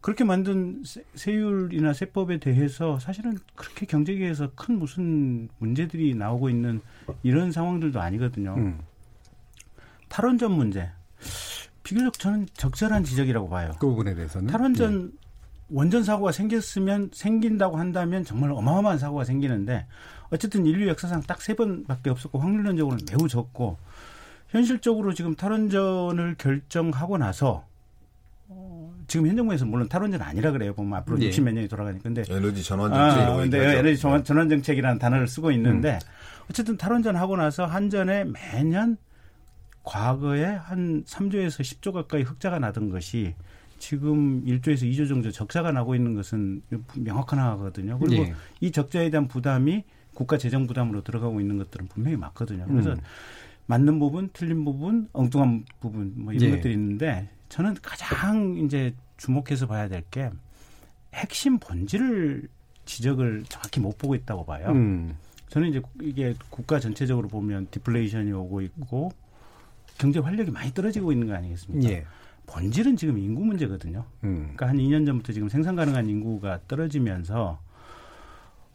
그렇게 0.00 0.24
만든 0.24 0.82
세율이나 1.14 1.92
세법에 1.92 2.38
대해서 2.38 2.98
사실은 2.98 3.36
그렇게 3.54 3.84
경제계에서 3.86 4.52
큰 4.54 4.78
무슨 4.78 5.48
문제들이 5.58 6.14
나오고 6.14 6.50
있는 6.50 6.80
이런 7.22 7.50
상황들도 7.50 8.00
아니거든요. 8.00 8.54
음. 8.56 8.78
탈원전 10.08 10.52
문제 10.52 10.88
비교적 11.82 12.18
저는 12.18 12.46
적절한 12.54 13.04
지적이라고 13.04 13.48
봐요. 13.48 13.72
그 13.80 13.88
부분에 13.88 14.14
대해서는 14.14 14.46
탈원전 14.48 15.06
네. 15.06 15.12
원전 15.70 16.04
사고가 16.04 16.32
생겼으면 16.32 17.10
생긴다고 17.12 17.76
한다면 17.76 18.24
정말 18.24 18.52
어마어마한 18.52 18.98
사고가 18.98 19.24
생기는데 19.24 19.86
어쨌든 20.30 20.66
인류 20.66 20.88
역사상 20.88 21.22
딱 21.22 21.40
세 21.40 21.54
번밖에 21.54 22.10
없었고 22.10 22.38
확률론적으로는 22.38 23.04
매우 23.10 23.28
적고 23.28 23.78
현실적으로 24.48 25.14
지금 25.14 25.34
탈원전을 25.34 26.36
결정하고 26.38 27.18
나서 27.18 27.64
어, 28.48 28.94
지금 29.06 29.26
현 29.26 29.36
정부에서 29.36 29.66
물론 29.66 29.88
탈원전 29.88 30.22
아니라 30.22 30.52
그래요. 30.52 30.74
보면 30.74 30.98
앞으로 31.00 31.20
예. 31.22 31.30
60몇 31.30 31.52
년이 31.52 31.68
돌아가니까. 31.68 32.02
근데 32.02 32.24
에너지 32.28 32.62
전환 32.62 32.90
정책. 32.90 33.20
아, 33.28 33.36
근데 33.36 33.78
에너지 33.78 33.98
전환, 34.00 34.24
전환 34.24 34.48
정책이라는 34.48 34.98
단어를 34.98 35.28
쓰고 35.28 35.50
있는데 35.52 35.94
음. 35.94 36.44
어쨌든 36.50 36.76
탈원전 36.78 37.16
하고 37.16 37.36
나서 37.36 37.66
한전에 37.66 38.24
매년 38.24 38.96
과거에 39.84 40.44
한 40.44 41.04
3조에서 41.04 41.60
10조 41.60 41.92
가까이 41.92 42.22
흑자가 42.22 42.58
나던 42.58 42.90
것이 42.90 43.34
지금 43.78 44.44
1조에서 44.44 44.82
2조 44.90 45.08
정도 45.08 45.30
적자가 45.30 45.72
나고 45.72 45.94
있는 45.94 46.14
것은 46.14 46.62
명확한 46.96 47.38
하거든요. 47.38 47.98
그리고 47.98 48.24
예. 48.24 48.34
이 48.60 48.70
적자에 48.72 49.10
대한 49.10 49.28
부담이 49.28 49.84
국가 50.18 50.36
재정 50.36 50.66
부담으로 50.66 51.04
들어가고 51.04 51.40
있는 51.40 51.58
것들은 51.58 51.86
분명히 51.86 52.16
맞거든요. 52.16 52.66
그래서 52.66 52.90
음. 52.90 52.98
맞는 53.66 54.00
부분, 54.00 54.28
틀린 54.32 54.64
부분, 54.64 55.08
엉뚱한 55.12 55.64
부분 55.78 56.12
뭐 56.16 56.32
이런 56.32 56.50
예. 56.50 56.56
것들이 56.56 56.72
있는데 56.74 57.28
저는 57.48 57.76
가장 57.80 58.56
이제 58.56 58.92
주목해서 59.16 59.68
봐야 59.68 59.86
될 59.88 60.02
게 60.10 60.28
핵심 61.14 61.60
본질을 61.60 62.48
지적을 62.84 63.44
정확히 63.48 63.78
못 63.78 63.96
보고 63.96 64.16
있다고 64.16 64.44
봐요. 64.44 64.72
음. 64.72 65.16
저는 65.50 65.68
이제 65.68 65.80
이게 66.02 66.34
국가 66.50 66.80
전체적으로 66.80 67.28
보면 67.28 67.68
디플레이션이 67.70 68.32
오고 68.32 68.60
있고 68.62 69.12
경제 69.98 70.18
활력이 70.18 70.50
많이 70.50 70.74
떨어지고 70.74 71.12
있는 71.12 71.28
거 71.28 71.34
아니겠습니까? 71.34 71.88
예. 71.90 72.04
본질은 72.46 72.96
지금 72.96 73.18
인구 73.18 73.44
문제거든요. 73.44 74.04
음. 74.24 74.36
그러니까 74.56 74.68
한 74.68 74.78
2년 74.78 75.06
전부터 75.06 75.32
지금 75.32 75.48
생산 75.48 75.76
가능한 75.76 76.08
인구가 76.08 76.58
떨어지면서 76.66 77.60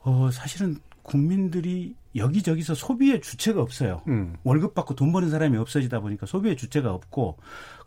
어 0.04 0.30
사실은 0.32 0.78
국민들이 1.04 1.96
여기저기서 2.16 2.76
소비의 2.76 3.22
주체가 3.22 3.62
없어요. 3.62 4.02
음. 4.08 4.36
월급 4.44 4.74
받고 4.74 4.96
돈 4.96 5.12
버는 5.12 5.30
사람이 5.30 5.58
없어지다 5.58 6.00
보니까 6.00 6.26
소비의 6.26 6.58
주체가 6.58 6.94
없고 6.94 7.38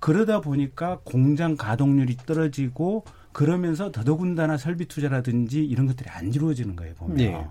그러다 0.01 0.41
보니까 0.41 1.01
공장 1.05 1.57
가동률이 1.57 2.17
떨어지고 2.19 3.05
그러면서 3.33 3.93
더더군다나 3.93 4.57
설비 4.57 4.87
투자라든지 4.87 5.65
이런 5.65 5.87
것들이 5.87 6.09
안 6.11 6.33
이루어지는 6.33 6.77
거예요, 6.77 6.95
보면. 6.95 7.17
네. 7.17 7.47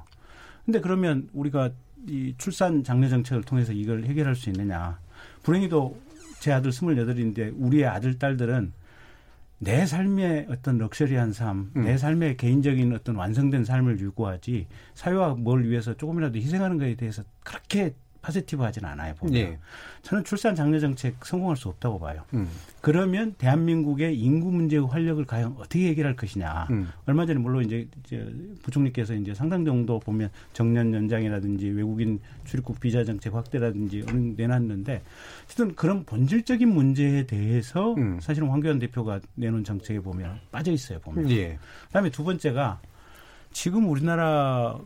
근데 0.66 0.82
그러면 0.82 1.30
우리가 1.34 1.72
이 2.08 2.34
출산 2.38 2.84
장려 2.84 3.08
정책을 3.10 3.44
통해서 3.44 3.72
이걸 3.72 4.04
해결할 4.04 4.36
수 4.36 4.50
있느냐. 4.50 5.00
불행히도 5.44 5.98
제 6.40 6.52
아들 6.52 6.72
스물여덟인데 6.72 7.54
우리의 7.56 7.86
아들, 7.86 8.18
딸들은 8.18 8.74
내 9.58 9.86
삶의 9.86 10.48
어떤 10.50 10.78
럭셔리한 10.78 11.34
삶, 11.34 11.72
음. 11.76 11.84
내 11.86 11.98
삶의 11.98 12.38
개인적인 12.38 12.94
어떤 12.94 13.16
완성된 13.16 13.64
삶을 13.64 14.00
유구하지 14.00 14.68
사회와 14.94 15.36
뭘 15.36 15.66
위해서 15.66 15.96
조금이라도 15.96 16.38
희생하는 16.38 16.78
것에 16.78 16.96
대해서 16.96 17.24
그렇게 17.44 17.96
파지티브하지는 18.26 18.90
않아요. 18.90 19.14
보면 19.16 19.34
네. 19.34 19.60
저는 20.02 20.24
출산 20.24 20.56
장려 20.56 20.80
정책 20.80 21.24
성공할 21.24 21.56
수 21.56 21.70
없다고 21.70 22.00
봐요. 22.00 22.24
음. 22.34 22.50
그러면 22.82 23.34
대한민국의 23.38 24.18
인구 24.18 24.52
문제의 24.52 24.88
활력을 24.88 25.26
과연 25.26 25.56
어떻게 25.60 25.90
해결할 25.90 26.16
것이냐. 26.16 26.68
음. 26.72 26.90
얼마 27.06 27.26
전에 27.26 27.40
물론 27.40 27.64
이제, 27.66 27.88
이제 28.04 28.28
부총리께서 28.64 29.14
이제 29.14 29.34
상당 29.34 29.64
정도 29.64 30.00
보면 30.00 30.30
정년 30.54 30.94
연장이라든지 30.94 31.70
외국인 31.70 32.20
출입국 32.46 32.80
비자 32.80 33.04
정책 33.04 33.36
확대라든지 33.36 34.04
내놨는데 34.38 35.04
어쨌든 35.46 35.76
그런 35.76 36.04
본질적인 36.04 36.68
문제에 36.68 37.28
대해서 37.28 37.94
음. 37.94 38.20
사실은 38.20 38.50
황교안 38.50 38.80
대표가 38.80 39.20
내놓은 39.36 39.64
정책에 39.64 40.00
보면 40.00 40.40
빠져 40.52 40.72
있어요. 40.72 41.00
보면. 41.00 41.30
예. 41.30 41.60
그다음에 41.88 42.10
두 42.10 42.24
번째가 42.24 42.80
지금 43.52 43.88
우리나라 43.90 44.78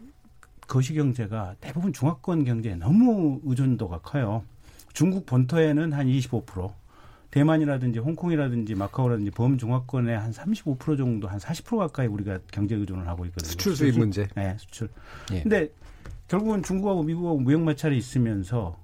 거시 0.69 0.93
경제가 0.93 1.55
대부분 1.59 1.91
중화권 1.91 2.45
경제에 2.45 2.75
너무 2.75 3.41
의존도가 3.43 3.99
커요. 4.01 4.43
중국 4.93 5.25
본토에는 5.25 5.91
한 5.91 6.07
25%, 6.07 6.71
대만이라든지 7.31 7.99
홍콩이라든지 7.99 8.75
마카오라든지 8.75 9.31
범중화권의 9.31 10.17
한 10.17 10.31
35% 10.31 10.97
정도, 10.97 11.27
한 11.27 11.39
40% 11.39 11.77
가까이 11.77 12.07
우리가 12.07 12.39
경제 12.51 12.75
의존을 12.75 13.07
하고 13.07 13.25
있거든요. 13.25 13.49
수출 13.49 13.75
수입 13.75 13.97
문제. 13.97 14.27
네, 14.35 14.55
수출. 14.59 14.89
예. 15.33 15.41
근데 15.41 15.69
결국은 16.27 16.61
중국하고 16.61 17.01
미국하고 17.01 17.39
무역 17.39 17.61
마찰이 17.61 17.97
있으면서 17.97 18.77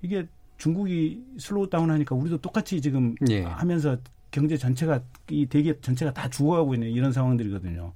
이게 0.00 0.26
중국이 0.56 1.22
slow 1.38 1.68
down 1.68 1.90
하니까 1.90 2.14
우리도 2.14 2.38
똑같이 2.38 2.80
지금 2.80 3.14
예. 3.28 3.42
하면서 3.42 3.98
경제 4.30 4.56
전체가 4.56 5.02
이 5.30 5.44
대기업 5.46 5.82
전체가 5.82 6.14
다 6.14 6.30
죽어가고 6.30 6.74
있는 6.74 6.88
이런 6.88 7.12
상황들이거든요. 7.12 7.92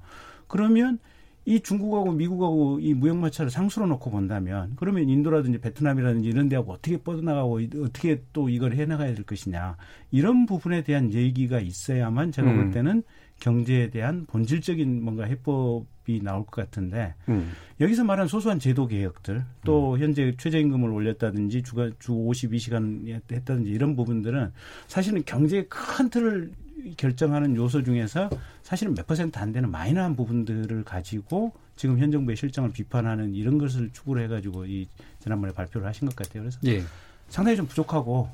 그러면 0.46 0.98
이 1.46 1.60
중국하고 1.60 2.12
미국하고 2.12 2.80
이 2.80 2.92
무역 2.92 3.16
마찰을 3.16 3.50
상수로 3.50 3.86
놓고 3.86 4.10
본다면 4.10 4.72
그러면 4.76 5.08
인도라든지 5.08 5.58
베트남이라든지 5.58 6.28
이런 6.28 6.48
데하고 6.48 6.72
어떻게 6.72 6.98
뻗어나가고 6.98 7.60
어떻게 7.82 8.22
또 8.32 8.48
이걸 8.48 8.74
해나가야 8.74 9.14
될 9.14 9.24
것이냐 9.24 9.76
이런 10.10 10.46
부분에 10.46 10.82
대한 10.82 11.12
얘기가 11.12 11.60
있어야만 11.60 12.32
제가 12.32 12.50
음. 12.50 12.56
볼 12.56 12.70
때는 12.70 13.02
경제에 13.40 13.88
대한 13.88 14.26
본질적인 14.26 15.02
뭔가 15.02 15.24
해법이 15.24 16.22
나올 16.22 16.44
것 16.44 16.52
같은데 16.52 17.14
음. 17.30 17.52
여기서 17.80 18.04
말한 18.04 18.28
소소한 18.28 18.58
제도 18.58 18.86
개혁들 18.86 19.42
또 19.64 19.94
음. 19.94 19.98
현재 19.98 20.34
최저임금을 20.36 20.90
올렸다든지 20.90 21.62
주가 21.62 21.90
주 21.98 22.12
52시간 22.12 23.08
했다든지 23.32 23.70
이런 23.70 23.96
부분들은 23.96 24.52
사실은 24.86 25.22
경제의 25.24 25.68
큰 25.70 26.10
틀을 26.10 26.52
결정하는 26.96 27.56
요소 27.56 27.84
중에서 27.84 28.30
사실은 28.62 28.94
몇 28.94 29.06
퍼센트 29.06 29.38
안 29.38 29.52
되는 29.52 29.70
마이너한 29.70 30.16
부분들을 30.16 30.84
가지고 30.84 31.52
지금 31.76 31.98
현 31.98 32.10
정부의 32.10 32.36
실정을 32.36 32.72
비판하는 32.72 33.34
이런 33.34 33.58
것을 33.58 33.90
추구를 33.92 34.24
해가지고 34.24 34.66
이 34.66 34.88
지난번에 35.20 35.52
발표를 35.52 35.86
하신 35.86 36.08
것 36.08 36.16
같아요. 36.16 36.42
그래서 36.42 36.58
예. 36.66 36.82
상당히 37.28 37.56
좀 37.56 37.66
부족하고 37.66 38.28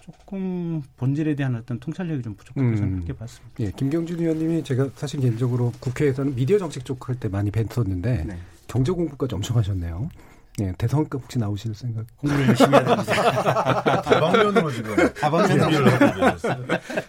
조금 0.00 0.82
본질에 0.96 1.34
대한 1.34 1.54
어떤 1.56 1.78
통찰력이 1.78 2.22
좀 2.22 2.34
부족하다고 2.34 2.72
음. 2.72 2.76
생각해 2.76 3.12
봤습니다. 3.12 3.54
예, 3.60 3.70
김경준 3.70 4.18
의원님이 4.18 4.64
제가 4.64 4.90
사실 4.96 5.20
개인적으로 5.20 5.72
국회에서는 5.80 6.34
미디어 6.34 6.58
정책 6.58 6.84
쪽 6.84 7.08
할 7.08 7.16
때 7.16 7.28
많이 7.28 7.50
뵀었는데 7.50 8.26
네. 8.26 8.38
경제 8.66 8.92
공부까지 8.92 9.34
엄청 9.34 9.56
하셨네요. 9.56 10.08
네, 10.58 10.72
대선급 10.76 11.22
혹시 11.22 11.38
나오실 11.38 11.74
생각? 11.74 12.04
공부를 12.16 12.48
열심히 12.48 12.70
해야 12.70 12.84
됩니다. 12.84 14.02
다방면으로 14.02 14.70
지금 14.70 14.94
다방면으로 15.14 15.90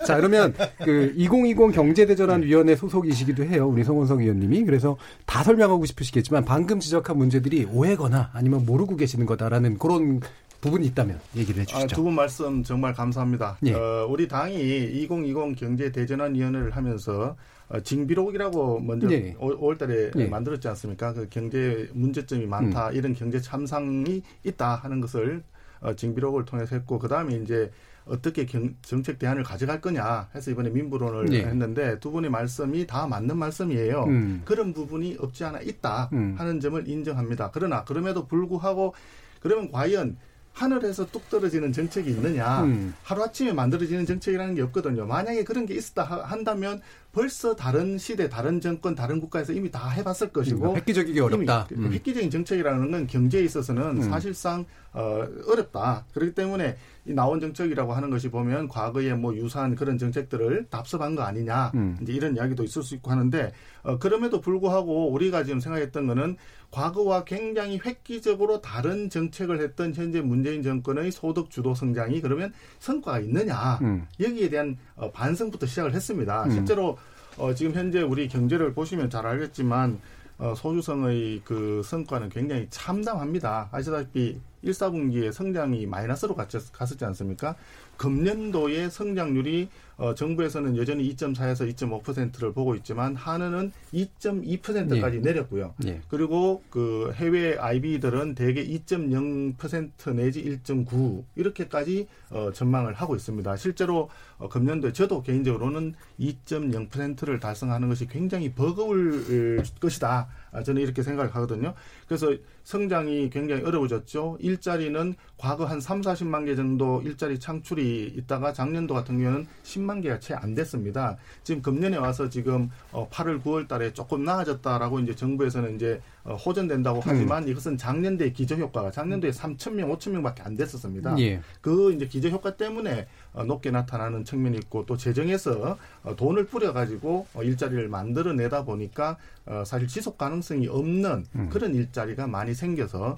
자, 0.06 0.16
그러면 0.16 0.54
그 0.84 1.14
2020 1.18 1.74
경제대전환위원회 1.74 2.76
소속이시기도 2.76 3.44
해요. 3.44 3.68
우리 3.68 3.84
성원석 3.84 4.22
의원님이. 4.22 4.64
그래서 4.64 4.96
다 5.26 5.44
설명하고 5.44 5.86
싶으시겠지만 5.86 6.46
방금 6.46 6.80
지적한 6.80 7.18
문제들이 7.18 7.66
오해거나 7.66 8.30
아니면 8.34 8.66
모르고 8.66 8.96
계시는 8.96 9.26
거다라는 9.26 9.78
그런 9.80 10.22
부분이 10.62 10.86
있다면 10.88 11.20
얘기를 11.36 11.62
해주시죠. 11.62 11.84
아, 11.84 11.88
두분 11.88 12.14
말씀 12.14 12.64
정말 12.64 12.94
감사합니다. 12.94 13.58
예. 13.66 13.74
어, 13.74 14.08
우리 14.08 14.28
당이 14.28 14.56
2020 15.02 15.58
경제 15.58 15.92
대전환 15.92 16.36
위원회를 16.36 16.72
하면서 16.72 17.36
어, 17.61 17.61
징비록이라고 17.80 18.80
먼저 18.82 19.10
예. 19.12 19.34
5월달에 19.36 20.18
예. 20.18 20.28
만들었지 20.28 20.68
않습니까? 20.68 21.14
그 21.14 21.28
경제 21.30 21.90
문제점이 21.94 22.46
많다 22.46 22.90
음. 22.90 22.96
이런 22.96 23.14
경제 23.14 23.40
참상이 23.40 24.22
있다 24.44 24.76
하는 24.76 25.00
것을 25.00 25.44
어, 25.80 25.96
징비록을 25.96 26.46
통해서 26.46 26.76
했고 26.76 27.00
그 27.00 27.08
다음에 27.08 27.36
이제 27.36 27.72
어떻게 28.06 28.46
경, 28.46 28.76
정책 28.82 29.20
대안을 29.20 29.44
가져갈 29.44 29.80
거냐 29.80 30.30
해서 30.34 30.52
이번에 30.52 30.70
민부론을 30.70 31.26
네. 31.26 31.46
했는데 31.46 32.00
두 32.00 32.12
분의 32.12 32.30
말씀이 32.30 32.88
다 32.88 33.08
맞는 33.08 33.38
말씀이에요. 33.38 34.04
음. 34.04 34.42
그런 34.46 34.74
부분이 34.74 35.18
없지 35.20 35.44
않아 35.46 35.62
있다 35.62 36.10
음. 36.14 36.36
하는 36.38 36.60
점을 36.60 36.88
인정합니다. 36.88 37.52
그러나 37.54 37.84
그럼에도 37.84 38.28
불구하고 38.28 38.94
그러면 39.40 39.72
과연 39.72 40.18
하늘에서 40.54 41.06
뚝 41.08 41.30
떨어지는 41.30 41.72
정책이 41.72 42.10
있느냐 42.12 42.64
음. 42.64 42.93
하루아침에 43.04 43.54
만들어지는 43.54 44.06
정책이라는 44.06 44.56
게 44.56 44.62
없거든요. 44.64 45.06
만약에 45.06 45.43
그런 45.43 45.66
게 45.66 45.74
있었다 45.74 46.04
한다면 46.04 46.82
벌써 47.12 47.56
다른 47.56 47.97
시대, 47.97 48.30
다른 48.30 48.62
정권, 48.62 48.95
다른 48.95 49.20
국가에서 49.20 49.54
이미 49.54 49.70
다 49.70 49.89
해봤을 49.89 50.32
것이고 50.32 50.76
획기적이기 50.78 51.20
어렵다. 51.20 51.68
음. 51.74 51.91
획기적인 51.91 52.30
정책이라는 52.30 52.91
건 52.91 53.08
경제에 53.08 53.43
있어서는 53.43 53.97
음. 53.97 54.02
사실상 54.02 54.66
어, 54.93 55.26
어렵다. 55.47 56.06
그렇기 56.14 56.36
때문에 56.36 56.78
이 57.06 57.14
나온 57.14 57.39
정책이라고 57.39 57.93
하는 57.93 58.10
것이 58.10 58.30
보면 58.30 58.68
과거에 58.68 59.14
뭐 59.14 59.36
유사한 59.36 59.76
그런 59.76 59.97
정책들을 59.97 60.68
답습한 60.70 61.16
거 61.16 61.24
아니냐 61.24 61.72
음. 61.74 61.97
이제 62.02 62.14
이런 62.14 62.36
이야기도 62.36 62.64
있을 62.64 62.84
수 62.84 62.95
있고 62.95 63.10
하는데 63.12 63.52
어, 63.84 63.97
그럼에도 63.97 64.39
불구하고 64.39 65.12
우리가 65.12 65.43
지금 65.43 65.60
생각했던 65.60 66.08
거는 66.08 66.38
과거와 66.72 67.26
굉장히 67.26 67.80
획기적으로 67.86 68.62
다른 68.62 69.10
정책을 69.10 69.62
했던 69.62 69.94
현재 69.94 70.22
문재인 70.22 70.64
정권의 70.64 71.12
소득 71.12 71.50
주도 71.50 71.76
성장이 71.76 72.22
그러면 72.22 72.54
성과가 72.80 73.20
있느냐 73.20 73.78
음. 73.82 74.08
여기에 74.20 74.50
대한 74.50 74.78
어, 74.96 75.12
반성부터 75.12 75.66
시작을 75.66 75.94
했습니다. 75.94 76.46
음. 76.46 76.52
실제로 76.52 76.98
어, 77.38 77.54
지금 77.54 77.74
현재 77.74 78.02
우리 78.02 78.28
경제를 78.28 78.74
보시면 78.74 79.10
잘 79.10 79.26
알겠지만 79.26 80.00
어, 80.38 80.56
소주성의 80.56 81.42
그 81.44 81.82
성과는 81.86 82.30
굉장히 82.30 82.68
참담합니다. 82.70 83.70
아시다시피 83.72 84.40
1, 84.64 84.72
4분기에 84.72 85.32
성장이 85.32 85.86
마이너스로 85.86 86.36
갔었지 86.36 87.06
않습니까? 87.06 87.56
금년도의 88.02 88.89
성장률이 88.89 89.70
어, 89.97 90.16
정부에서는 90.16 90.76
여전히 90.78 91.08
2.4에서 91.14 91.72
2.5%를 91.76 92.54
보고 92.54 92.74
있지만 92.74 93.16
한은은 93.16 93.72
2.2%까지 93.93 95.18
네. 95.18 95.22
내렸고요. 95.22 95.76
네. 95.78 96.02
그리고 96.10 96.64
그 96.72 97.12
해외 97.14 97.56
IB들은 97.56 98.34
대개 98.34 98.66
2.0% 98.66 100.16
내지 100.16 100.43
1.9 100.43 101.24
이렇게까지 101.36 102.08
어, 102.32 102.52
전망을 102.52 102.95
하고 102.95 103.16
있습니다. 103.16 103.56
실제로 103.58 104.10
어, 104.39 104.49
금년도에 104.49 104.91
저도 104.91 105.22
개인적으로는 105.22 105.93
2.0%를 106.20 107.39
달성하는 107.39 107.88
것이 107.88 108.08
굉장히 108.08 108.52
버거울 108.54 109.62
것이다. 109.80 110.30
아, 110.52 110.64
저는 110.64 110.82
이렇게 110.82 111.04
생각을 111.04 111.36
하거든요. 111.36 111.76
그래서 112.08 112.34
성장이 112.64 113.30
굉장히 113.30 113.64
어려워졌죠. 113.64 114.38
일자리는 114.39 115.16
과거 115.38 115.66
한 115.66 115.80
3, 115.80 116.02
40만 116.02 116.45
개 116.45 116.56
정도 116.56 117.02
일자리 117.04 117.39
창출이 117.39 117.91
있다가 118.00 118.54
작년도 118.54 118.94
같은 118.94 119.18
경우에는 119.18 119.48
10만 119.64 120.02
개가 120.04 120.20
채 120.20 120.32
안 120.42 120.56
됐습니다. 120.56 121.18
지금 121.44 121.62
금년에 121.62 121.98
와서 121.98 122.30
지금 122.30 122.70
8월, 122.92 123.39
어, 123.39 123.44
9월 123.44 123.68
달에 123.68 123.94
조금 123.94 124.24
나아졌다라고 124.24 125.00
이제 125.00 125.16
정부에서는 125.16 125.76
이제 125.76 126.02
어, 126.24 126.36
호전된다고 126.36 127.00
음. 127.00 127.04
하지만 127.06 127.44
음. 127.44 127.50
이것은 127.50 127.78
작년도에 127.78 128.32
기저 128.32 128.56
효과가 128.56 128.92
작년도에 128.92 129.32
3천 129.32 129.74
명, 129.74 129.92
5천 129.92 130.12
명밖에 130.12 130.44
안 130.44 130.56
됐었습니다. 130.56 131.18
예. 131.20 131.42
그 131.62 131.94
이제 131.94 132.08
기저 132.08 132.30
효과 132.30 132.56
때문에 132.56 133.08
어, 133.34 133.44
높게 133.44 133.72
나타나는 133.72 134.26
측면이 134.26 134.58
있고 134.58 134.86
또 134.86 134.98
재정에서 134.98 135.78
어, 136.04 136.16
돈을 136.16 136.46
뿌려 136.48 136.74
가지고 136.74 137.28
일자리를 137.36 137.88
만들어내다 137.88 138.66
보니까 138.66 139.18
사실 139.66 139.88
지속 139.88 140.18
가능성이 140.18 140.68
없는 140.68 141.26
음. 141.36 141.50
그런 141.50 141.74
일자리가 141.76 142.28
많이 142.28 142.54
생겨서 142.54 143.18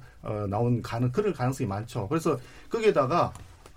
나온 0.49 0.81
가능 0.81 1.11
그럴 1.11 1.33
가능성이 1.33 1.67
많죠. 1.67 2.07
그래서 2.07 2.39
거기에다가 2.69 3.33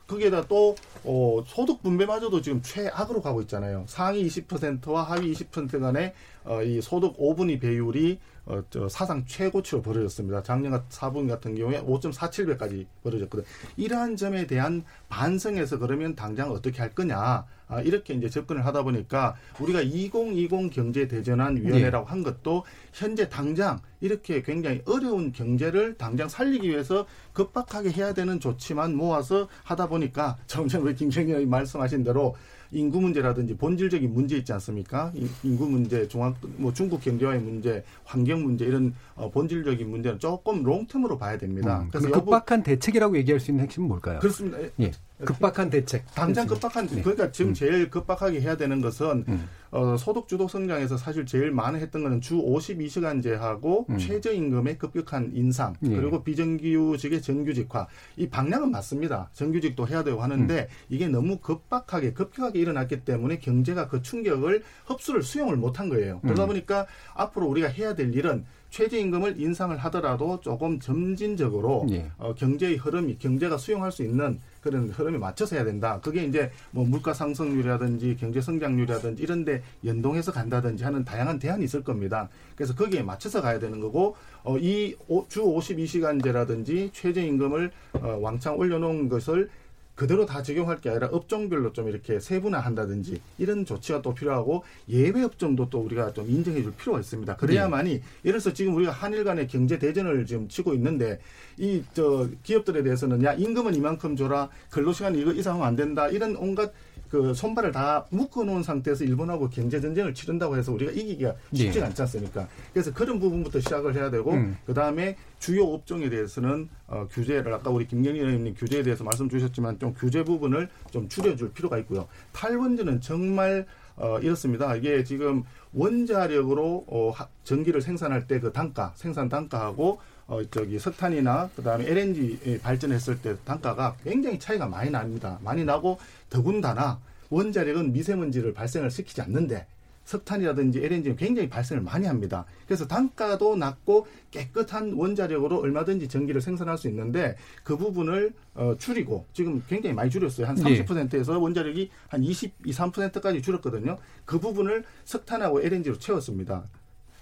거기에다 0.06 0.46
또 0.46 0.76
어, 1.04 1.42
소득 1.46 1.82
분배마저도 1.82 2.40
지금 2.40 2.62
최악으로 2.62 3.20
가고 3.22 3.40
있잖아요. 3.42 3.84
상위 3.88 4.26
20%와 4.26 5.02
하위 5.02 5.32
20% 5.32 5.80
간의 5.80 6.14
어, 6.44 6.62
이 6.62 6.80
소득 6.80 7.16
5분위 7.18 7.60
배율이 7.60 8.18
어, 8.46 8.62
저 8.70 8.88
사상 8.88 9.24
최고치로 9.26 9.82
벌어졌습니다. 9.82 10.42
작년 10.42 10.72
4분 10.88 11.28
같은 11.28 11.56
경우에 11.56 11.82
5.47배까지 11.82 12.86
벌어졌거든요. 13.02 13.44
이러한 13.76 14.16
점에 14.16 14.46
대한 14.46 14.84
반성에서 15.08 15.78
그러면 15.78 16.14
당장 16.14 16.52
어떻게 16.52 16.80
할 16.80 16.94
거냐. 16.94 17.44
아, 17.68 17.80
이렇게 17.80 18.14
이제 18.14 18.30
접근을 18.30 18.64
하다 18.64 18.84
보니까 18.84 19.34
우리가 19.58 19.80
2020 19.80 20.70
경제 20.72 21.08
대전환 21.08 21.56
위원회라고 21.56 22.06
네. 22.06 22.10
한 22.10 22.22
것도 22.22 22.64
현재 22.92 23.28
당장 23.28 23.80
이렇게 24.00 24.42
굉장히 24.42 24.82
어려운 24.86 25.32
경제를 25.32 25.96
당장 25.96 26.28
살리기 26.28 26.68
위해서 26.68 27.06
급박하게 27.32 27.90
해야 27.90 28.14
되는 28.14 28.38
조치만 28.38 28.94
모아서 28.94 29.48
하다 29.64 29.88
보니까 29.88 30.38
정전 30.46 30.82
우리 30.82 30.94
김정희 30.94 31.46
말씀하신 31.46 32.04
대로 32.04 32.36
인구 32.70 33.00
문제라든지 33.00 33.56
본질적인 33.56 34.12
문제 34.12 34.36
있지 34.36 34.52
않습니까? 34.52 35.12
인구 35.42 35.68
문제, 35.68 36.06
중앙 36.08 36.34
뭐 36.56 36.72
중국 36.72 37.00
경제와의 37.00 37.40
문제, 37.40 37.84
환경 38.04 38.42
문제 38.42 38.64
이런 38.64 38.94
어, 39.14 39.30
본질적인 39.30 39.88
문제는 39.88 40.18
조금 40.18 40.62
롱텀으로 40.64 41.18
봐야 41.18 41.38
됩니다. 41.38 41.80
음, 41.80 41.88
그래서 41.90 42.10
급박한 42.10 42.62
대책이라고 42.62 43.16
얘기할 43.18 43.40
수 43.40 43.50
있는 43.50 43.64
핵심은 43.64 43.88
뭘까요? 43.88 44.18
그렇습니다. 44.20 44.58
예. 44.80 44.90
급박한 45.24 45.70
대책. 45.70 46.04
당장 46.14 46.46
급박한 46.46 46.86
네. 46.88 47.00
그러니까 47.00 47.32
지금 47.32 47.52
음. 47.52 47.54
제일 47.54 47.88
급박하게 47.88 48.40
해야 48.40 48.56
되는 48.56 48.82
것은 48.82 49.24
음. 49.28 49.48
어, 49.70 49.96
소득 49.96 50.28
주도 50.28 50.46
성장에서 50.46 50.96
사실 50.96 51.24
제일 51.24 51.50
많이 51.50 51.78
했던 51.78 52.02
거는 52.02 52.20
주 52.20 52.36
52시간제하고 52.36 53.88
음. 53.88 53.98
최저임금의 53.98 54.78
급격한 54.78 55.32
인상 55.34 55.74
예. 55.84 55.88
그리고 55.88 56.22
비정규직의 56.22 57.22
정규직화 57.22 57.86
이 58.16 58.28
방향은 58.28 58.70
맞습니다. 58.70 59.30
정규직도 59.32 59.88
해야 59.88 60.04
되고 60.04 60.22
하는데 60.22 60.60
음. 60.60 60.66
이게 60.90 61.08
너무 61.08 61.38
급박하게 61.38 62.12
급격하게 62.12 62.58
일어났기 62.58 63.04
때문에 63.04 63.38
경제가 63.38 63.88
그 63.88 64.02
충격을 64.02 64.62
흡수를 64.84 65.22
수용을 65.22 65.56
못한 65.56 65.88
거예요. 65.88 66.20
그러다 66.20 66.44
음. 66.44 66.48
보니까 66.48 66.86
앞으로 67.14 67.46
우리가 67.46 67.68
해야 67.68 67.94
될 67.94 68.14
일은 68.14 68.44
최저임금을 68.70 69.40
인상을 69.40 69.76
하더라도 69.76 70.40
조금 70.40 70.78
점진적으로 70.78 71.86
예. 71.90 72.10
어, 72.18 72.34
경제의 72.34 72.76
흐름이 72.76 73.18
경제가 73.18 73.56
수용할 73.56 73.90
수 73.92 74.02
있는 74.02 74.38
그런 74.66 74.88
흐름에 74.88 75.16
맞춰서 75.18 75.54
해야 75.54 75.64
된다. 75.64 76.00
그게 76.02 76.24
이제 76.24 76.50
뭐 76.72 76.84
물가 76.84 77.14
상승률이라든지 77.14 78.16
경제 78.18 78.40
성장률이라든지 78.40 79.22
이런 79.22 79.44
데 79.44 79.62
연동해서 79.84 80.32
간다든지 80.32 80.82
하는 80.82 81.04
다양한 81.04 81.38
대안이 81.38 81.64
있을 81.64 81.84
겁니다. 81.84 82.28
그래서 82.56 82.74
거기에 82.74 83.02
맞춰서 83.02 83.40
가야 83.40 83.58
되는 83.60 83.80
거고 83.80 84.16
어, 84.42 84.58
이 84.58 84.94
주 85.28 85.42
52시간제라든지 85.42 86.92
최저임금을 86.92 87.70
어, 87.94 88.18
왕창 88.20 88.58
올려놓은 88.58 89.08
것을 89.08 89.48
그대로 89.96 90.26
다 90.26 90.42
적용할 90.42 90.80
게 90.80 90.90
아니라 90.90 91.08
업종별로 91.08 91.72
좀 91.72 91.88
이렇게 91.88 92.20
세분화한다든지 92.20 93.20
이런 93.38 93.64
조치가 93.64 94.02
또 94.02 94.14
필요하고 94.14 94.62
예외 94.88 95.24
업종도 95.24 95.70
또 95.70 95.80
우리가 95.80 96.12
좀 96.12 96.30
인정해 96.30 96.62
줄 96.62 96.72
필요가 96.74 97.00
있습니다. 97.00 97.34
그래야만이 97.36 97.90
네. 97.90 98.02
예를 98.24 98.38
들어서 98.38 98.52
지금 98.52 98.74
우리가 98.76 98.92
한일 98.92 99.24
간의 99.24 99.48
경제 99.48 99.78
대전을 99.78 100.26
지금 100.26 100.46
치고 100.48 100.74
있는데 100.74 101.18
이 101.58 101.82
저 101.96 102.28
기업들에 102.42 102.82
대해서는 102.82 103.24
야 103.24 103.32
임금은 103.32 103.74
이만큼 103.74 104.16
줘라 104.16 104.50
근로시간 104.70 105.14
이거 105.14 105.32
이상하면 105.32 105.66
안 105.66 105.76
된다 105.76 106.08
이런 106.08 106.36
온갖 106.36 106.70
그 107.16 107.34
손발을 107.34 107.72
다 107.72 108.06
묶어놓은 108.10 108.62
상태에서 108.62 109.04
일본하고 109.04 109.48
경제 109.48 109.80
전쟁을 109.80 110.12
치른다고 110.12 110.56
해서 110.56 110.72
우리가 110.72 110.92
이기기가 110.92 111.34
쉽지 111.52 111.80
네. 111.80 111.86
않지 111.86 112.02
않습니까? 112.02 112.46
그래서 112.72 112.92
그런 112.92 113.18
부분부터 113.18 113.60
시작을 113.60 113.94
해야 113.94 114.10
되고 114.10 114.32
음. 114.32 114.56
그 114.66 114.74
다음에 114.74 115.16
주요 115.38 115.64
업종에 115.64 116.10
대해서는 116.10 116.68
어, 116.86 117.06
규제를 117.10 117.52
아까 117.54 117.70
우리 117.70 117.86
김경희 117.86 118.18
의원님 118.20 118.54
규제에 118.54 118.82
대해서 118.82 119.02
말씀 119.02 119.28
주셨지만 119.28 119.78
좀 119.78 119.94
규제 119.94 120.22
부분을 120.22 120.68
좀 120.90 121.08
줄여줄 121.08 121.52
필요가 121.52 121.78
있고요. 121.78 122.06
탈원전은 122.32 123.00
정말 123.00 123.66
어, 123.96 124.18
이렇습니다. 124.18 124.76
이게 124.76 125.02
지금 125.04 125.42
원자력으로 125.72 126.84
어, 126.86 127.12
전기를 127.44 127.80
생산할 127.80 128.26
때 128.26 128.40
그 128.40 128.52
단가, 128.52 128.92
생산 128.94 129.28
단가하고 129.28 130.00
어, 130.28 130.42
저기 130.50 130.78
석탄이나 130.78 131.50
그다음에 131.54 131.88
LNG 131.88 132.60
발전했을 132.62 133.20
때 133.22 133.36
단가가 133.44 133.96
굉장히 134.02 134.38
차이가 134.38 134.66
많이 134.66 134.90
납니다. 134.90 135.38
많이 135.42 135.64
나고 135.64 135.98
더군다나 136.30 136.98
원자력은 137.30 137.92
미세먼지를 137.92 138.52
발생을 138.52 138.90
시키지 138.90 139.20
않는데 139.20 139.66
석탄이라든지 140.04 140.84
LNG는 140.84 141.16
굉장히 141.16 141.48
발생을 141.48 141.82
많이 141.82 142.06
합니다. 142.06 142.44
그래서 142.66 142.86
단가도 142.86 143.56
낮고 143.56 144.06
깨끗한 144.30 144.92
원자력으로 144.92 145.58
얼마든지 145.58 146.08
전기를 146.08 146.40
생산할 146.40 146.78
수 146.78 146.88
있는데 146.88 147.36
그 147.64 147.76
부분을 147.76 148.32
어, 148.54 148.76
줄이고 148.78 149.26
지금 149.32 149.62
굉장히 149.68 149.94
많이 149.94 150.10
줄였어요. 150.10 150.46
한 150.46 150.56
30%에서 150.56 151.32
네. 151.32 151.38
원자력이 151.38 151.90
한 152.08 152.22
22, 152.22 152.70
3%까지 152.70 153.42
줄었거든요. 153.42 153.98
그 154.24 154.38
부분을 154.38 154.84
석탄하고 155.04 155.60
LNG로 155.62 155.98
채웠습니다. 155.98 156.64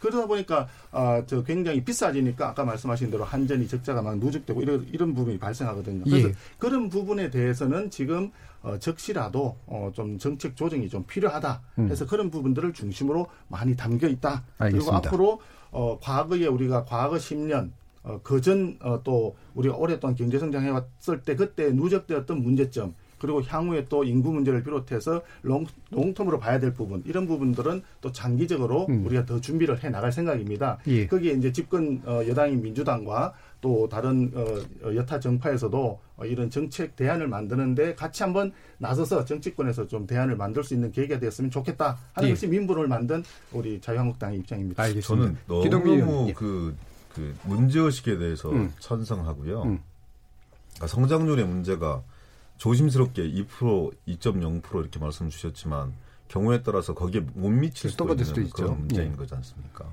그러다 0.04 0.26
보니까 0.26 0.68
아, 0.92 1.22
저 1.26 1.42
굉장히 1.42 1.82
비싸지니까 1.82 2.50
아까 2.50 2.64
말씀하신 2.64 3.10
대로 3.10 3.24
한전이 3.24 3.66
적자가 3.66 4.02
막 4.02 4.18
누적되고 4.18 4.60
이런 4.60 4.86
이런 4.92 5.14
부분이 5.14 5.38
발생하거든요. 5.38 6.04
그래서 6.04 6.28
예. 6.28 6.34
그런 6.58 6.90
부분에 6.90 7.30
대해서는 7.30 7.90
지금 7.90 8.30
어, 8.62 8.78
적시라도 8.78 9.56
어, 9.66 9.90
좀 9.94 10.18
정책 10.18 10.56
조정이 10.56 10.88
좀 10.88 11.04
필요하다. 11.04 11.62
해서 11.88 12.06
그런 12.06 12.30
부분들을 12.30 12.72
중심으로 12.74 13.26
많이 13.48 13.76
담겨 13.76 14.06
있다. 14.08 14.44
그리고 14.58 14.64
알겠습니다. 14.64 14.96
앞으로 15.08 15.40
어, 15.70 15.98
과거에 16.00 16.46
우리가 16.46 16.84
과거 16.84 17.16
10년 17.16 17.70
어, 18.02 18.20
그전 18.22 18.76
어, 18.80 19.02
또 19.02 19.36
우리가 19.54 19.76
오랫동안 19.76 20.14
경제 20.14 20.38
성장해 20.38 20.68
왔을 20.68 21.22
때 21.22 21.34
그때 21.34 21.70
누적되었던 21.72 22.42
문제점 22.42 22.94
그리고 23.24 23.40
향후에 23.40 23.86
또 23.88 24.04
인구 24.04 24.32
문제를 24.32 24.62
비롯해서 24.62 25.22
롱, 25.40 25.64
롱텀으로 25.90 26.38
봐야 26.38 26.58
될 26.58 26.74
부분 26.74 27.02
이런 27.06 27.26
부분들은 27.26 27.82
또 28.02 28.12
장기적으로 28.12 28.86
우리가 28.86 29.24
더 29.24 29.40
준비를 29.40 29.82
해 29.82 29.88
나갈 29.88 30.12
생각입니다. 30.12 30.76
음. 30.86 30.92
예. 30.92 31.06
거기에 31.06 31.32
이제 31.32 31.50
집권 31.50 32.02
어, 32.04 32.20
여당인 32.28 32.60
민주당과 32.60 33.32
또 33.62 33.88
다른 33.88 34.30
어, 34.34 34.44
어, 34.86 34.94
여타 34.94 35.18
정파에서도 35.18 36.00
어, 36.18 36.24
이런 36.26 36.50
정책 36.50 36.96
대안을 36.96 37.26
만드는데 37.28 37.94
같이 37.94 38.22
한번 38.22 38.52
나서서 38.76 39.24
정치권에서 39.24 39.88
좀 39.88 40.06
대안을 40.06 40.36
만들 40.36 40.62
수 40.62 40.74
있는 40.74 40.92
계기가 40.92 41.18
됐으면 41.18 41.50
좋겠다 41.50 41.96
하는 42.12 42.28
예. 42.28 42.34
것이 42.34 42.46
민부를 42.46 42.88
만든 42.88 43.24
우리 43.52 43.80
자유한국당의 43.80 44.40
입장입니다. 44.40 44.82
알겠습니다. 44.82 45.06
저는 45.06 45.38
너무. 45.46 46.28
예. 46.28 46.32
그, 46.34 46.76
그 47.14 47.34
문제의식에 47.44 48.18
대해서 48.18 48.50
음. 48.50 48.70
찬성하고요. 48.80 49.62
음. 49.62 49.78
그러니까 50.74 50.86
성장률의 50.88 51.46
문제가 51.46 52.02
조심스럽게 52.58 53.30
2% 53.30 53.92
2.0% 54.08 54.80
이렇게 54.80 54.98
말씀 54.98 55.28
주셨지만 55.28 55.92
경우에 56.28 56.62
따라서 56.62 56.94
거기에 56.94 57.20
못 57.34 57.50
미칠 57.50 57.90
수도 57.90 58.08
있는 58.10 58.24
수도 58.24 58.40
있죠. 58.40 58.54
그런 58.54 58.78
문제인 58.78 59.12
예. 59.12 59.16
거지 59.16 59.34
않습니까? 59.34 59.84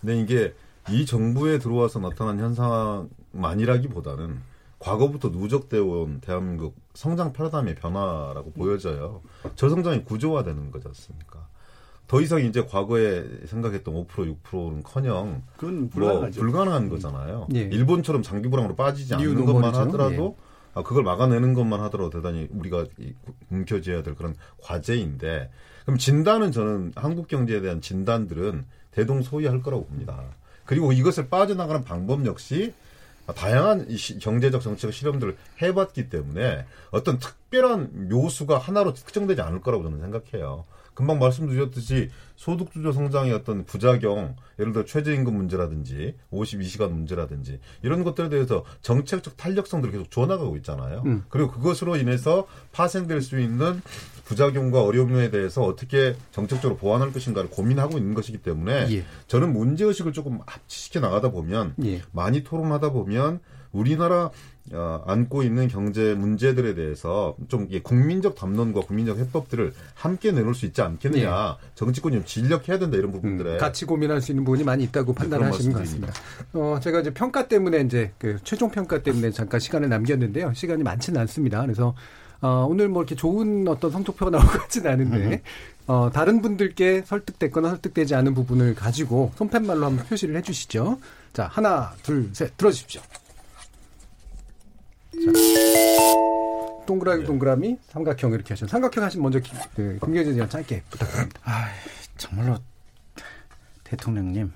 근데 0.00 0.20
이게 0.20 0.54
이 0.90 1.04
정부에 1.04 1.58
들어와서 1.58 1.98
나타난 1.98 2.38
현상만이라기보다는 2.38 4.40
과거부터 4.78 5.30
누적되어 5.30 5.84
온 5.84 6.20
대한민국 6.20 6.76
성장 6.94 7.32
패러다임의 7.32 7.74
변화라고 7.76 8.52
보여져요. 8.52 9.22
저성장이 9.56 10.04
구조화되는 10.04 10.70
거지 10.70 10.86
않습니까? 10.88 11.48
더 12.06 12.20
이상 12.20 12.44
이제 12.44 12.64
과거에 12.64 13.24
생각했던 13.46 13.92
5% 13.92 14.06
6%는 14.42 14.84
커녕 14.84 15.42
그건 15.56 15.80
뭐 15.80 15.88
불가능하죠. 15.90 16.40
불가능한 16.40 16.88
거잖아요. 16.88 17.48
예. 17.54 17.62
일본처럼 17.62 18.22
장기 18.22 18.48
불황으로 18.48 18.76
빠지지 18.76 19.16
뉴 19.16 19.30
않는 19.30 19.44
것만. 19.44 19.74
하더라도 19.74 20.36
아, 20.76 20.82
그걸 20.82 21.02
막아내는 21.04 21.54
것만 21.54 21.80
하더라도 21.84 22.10
대단히 22.10 22.48
우리가 22.50 22.84
이- 22.98 23.14
움켜쥐어야 23.50 24.02
될 24.02 24.14
그런 24.14 24.34
과제인데 24.62 25.50
그럼 25.86 25.96
진단은 25.98 26.52
저는 26.52 26.92
한국 26.94 27.28
경제에 27.28 27.62
대한 27.62 27.80
진단들은 27.80 28.66
대동소이할 28.90 29.62
거라고 29.62 29.86
봅니다. 29.86 30.20
그리고 30.66 30.92
이것을 30.92 31.28
빠져나가는 31.30 31.82
방법 31.82 32.26
역시 32.26 32.74
다양한 33.34 33.88
경제적 34.20 34.60
정책 34.60 34.92
실험들을 34.92 35.36
해봤기 35.62 36.10
때문에 36.10 36.66
어떤 36.90 37.18
특별한 37.18 38.08
묘수가 38.10 38.58
하나로 38.58 38.92
특정되지 38.92 39.40
않을 39.40 39.62
거라고 39.62 39.82
저는 39.84 40.00
생각해요. 40.00 40.64
금방 40.96 41.18
말씀드렸듯이 41.18 42.08
소득주도 42.36 42.90
성장의 42.90 43.32
어떤 43.34 43.66
부작용, 43.66 44.34
예를 44.58 44.72
들어 44.72 44.84
최저임금 44.86 45.36
문제라든지 45.36 46.14
52시간 46.32 46.90
문제라든지 46.90 47.60
이런 47.82 48.02
것들에 48.02 48.30
대해서 48.30 48.64
정책적 48.80 49.36
탄력성들을 49.36 49.92
계속 49.92 50.10
줘나가고 50.10 50.56
있잖아요. 50.56 51.02
음. 51.04 51.24
그리고 51.28 51.50
그것으로 51.52 51.96
인해서 51.96 52.46
파생될 52.72 53.20
수 53.20 53.38
있는 53.38 53.82
부작용과 54.24 54.82
어려움에 54.82 55.30
대해서 55.30 55.62
어떻게 55.62 56.16
정책적으로 56.32 56.78
보완할 56.78 57.12
것인가를 57.12 57.50
고민하고 57.50 57.98
있는 57.98 58.14
것이기 58.14 58.38
때문에 58.38 58.90
예. 58.90 59.04
저는 59.28 59.52
문제의식을 59.52 60.14
조금 60.14 60.40
합치시켜 60.46 61.00
나가다 61.00 61.30
보면 61.30 61.74
예. 61.84 62.02
많이 62.12 62.42
토론하다 62.42 62.90
보면 62.90 63.40
우리나라 63.76 64.30
어, 64.72 65.02
안고 65.06 65.44
있는 65.44 65.68
경제 65.68 66.14
문제들에 66.14 66.74
대해서 66.74 67.36
좀 67.48 67.66
이게 67.68 67.80
국민적 67.80 68.34
담론과 68.34 68.80
국민적 68.80 69.18
해법들을 69.18 69.72
함께 69.94 70.32
내놓을 70.32 70.54
수 70.54 70.66
있지 70.66 70.82
않겠느냐. 70.82 71.56
정치권이 71.76 72.16
좀 72.16 72.24
진력해야 72.24 72.78
된다 72.78 72.96
이런 72.96 73.12
부분들에. 73.12 73.52
음, 73.52 73.58
같이 73.58 73.84
고민할 73.84 74.20
수 74.20 74.32
있는 74.32 74.44
부분이 74.44 74.64
많이 74.64 74.82
있다고 74.84 75.12
판단하시는 75.12 75.72
것 75.72 75.78
같습니다. 75.80 76.12
어, 76.52 76.80
제가 76.82 77.00
이제 77.00 77.14
평가 77.14 77.46
때문에 77.46 77.80
이제 77.82 78.12
그 78.18 78.38
최종 78.42 78.70
평가 78.70 79.02
때문에 79.02 79.30
잠깐 79.30 79.60
시간을 79.60 79.88
남겼는데요. 79.88 80.52
시간이 80.54 80.82
많지는 80.82 81.20
않습니다. 81.20 81.62
그래서 81.62 81.94
어, 82.40 82.66
오늘 82.68 82.88
뭐 82.88 83.02
이렇게 83.02 83.14
좋은 83.14 83.66
어떤 83.68 83.90
성적표가 83.92 84.30
나올 84.30 84.44
것 84.44 84.62
같지는 84.62 84.90
않은데 84.90 85.42
어, 85.86 86.10
다른 86.12 86.42
분들께 86.42 87.04
설득됐거나 87.06 87.68
설득되지 87.70 88.16
않은 88.16 88.34
부분을 88.34 88.74
가지고 88.74 89.30
손팻말로 89.36 89.86
한번 89.86 90.04
표시를 90.06 90.36
해주시죠. 90.36 90.98
자, 91.32 91.48
하나, 91.50 91.92
둘, 92.02 92.30
셋, 92.32 92.56
들어주십시오. 92.56 93.00
자, 95.24 96.86
동그라미 96.86 97.24
동그라미 97.24 97.78
삼각형 97.88 98.32
이렇게 98.32 98.54
하시면 98.54 98.68
삼각형 98.68 99.04
하시면 99.04 99.22
먼저 99.22 99.38
김, 99.40 99.58
그, 99.74 99.98
김경진 100.04 100.34
의원 100.34 100.48
짧게 100.48 100.82
부탁드립니다. 100.90 101.40
아, 101.44 101.68
정말로 102.16 102.58
대통령님 103.84 104.52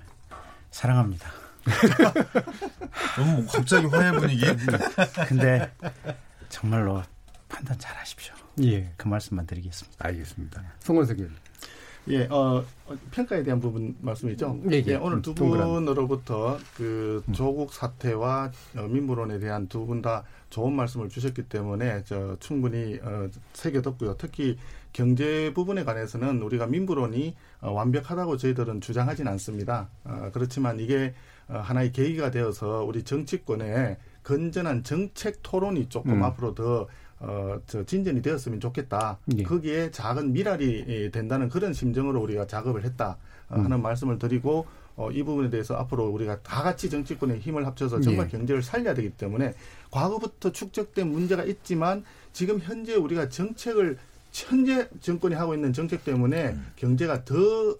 사랑합니다. 0.71 1.31
너무 3.17 3.43
뭐 3.43 3.47
갑자기 3.47 3.87
화해 3.87 4.13
분위기. 4.13 4.45
근데 5.29 5.71
정말로 6.49 7.03
판단 7.49 7.79
잘하십시오. 7.79 8.35
예, 8.63 8.93
그 8.97 9.09
말씀만 9.09 9.47
드리겠습니다. 9.47 10.07
알겠습니다. 10.07 10.63
송원석 10.81 11.19
의원. 11.19 11.35
예, 12.09 12.25
어, 12.27 12.65
어, 12.87 12.97
평가에 13.13 13.43
대한 13.43 13.61
부분 13.61 13.95
말씀이죠. 14.01 14.59
예, 14.73 14.83
예. 14.87 14.95
오늘 14.97 15.23
두. 15.23 15.35
분으로부터 15.35 16.59
그 16.77 17.23
조국 17.33 17.73
사태와 17.73 18.51
어, 18.77 18.83
민물론에 18.89 19.39
대한 19.39 19.69
두 19.69 19.87
분 19.87 20.03
다 20.03 20.25
좋은 20.49 20.73
말씀을 20.75 21.09
주셨기 21.09 21.45
때문에 21.45 22.03
저 22.05 22.37
충분히 22.41 22.99
어, 23.03 23.29
새겨듣고요. 23.53 24.17
특히 24.19 24.57
경제 24.93 25.53
부분에 25.55 25.85
관해서는 25.85 26.43
우리가 26.43 26.67
민부론이 26.67 27.37
어, 27.61 27.71
완벽하다고 27.73 28.37
저희들은 28.39 28.81
주장하진 28.81 29.29
않습니다. 29.29 29.89
어, 30.05 30.31
그렇지만 30.33 30.81
이게 30.81 31.15
어, 31.49 31.59
하나의 31.59 31.93
계기가 31.93 32.31
되어서 32.33 32.83
우리 32.83 33.05
정치권의 33.05 33.99
건전한 34.25 34.83
정책 34.83 35.43
토론이 35.43 35.89
조금 35.89 36.15
음. 36.15 36.23
앞으로 36.25 36.55
더 36.55 36.89
어, 37.21 37.61
저 37.67 37.85
진전이 37.85 38.23
되었으면 38.23 38.61
좋겠다. 38.61 39.19
예. 39.37 39.43
거기에 39.43 39.91
작은 39.91 40.33
미랄이 40.33 40.85
예, 40.89 41.11
된다는 41.11 41.49
그런 41.49 41.75
심정으로 41.75 42.21
우리가 42.23 42.47
작업을 42.47 42.85
했다 42.85 43.19
어, 43.51 43.57
음. 43.57 43.65
하는 43.65 43.83
말씀을 43.83 44.19
드리고 44.19 44.67
어, 44.97 45.11
이 45.11 45.23
부분에 45.23 45.51
대해서 45.51 45.77
앞으로 45.77 46.09
우리가 46.09 46.43
다 46.43 46.63
같이 46.63 46.89
정치권의 46.89 47.41
힘을 47.41 47.67
합쳐서 47.67 48.01
정말 48.01 48.27
예. 48.27 48.31
경제를 48.31 48.63
살려야 48.63 48.95
되기 48.95 49.11
때문에 49.11 49.55
과거부터 49.91 50.51
축적된 50.53 51.11
문제가 51.11 51.45
있지만 51.45 52.05
지금 52.33 52.59
현재 52.59 52.95
우리가 52.95 53.29
정책을 53.29 53.99
현재 54.33 54.89
정권이 55.01 55.35
하고 55.35 55.55
있는 55.55 55.73
정책 55.73 56.05
때문에 56.05 56.51
음. 56.51 56.67
경제가 56.77 57.25
더 57.25 57.35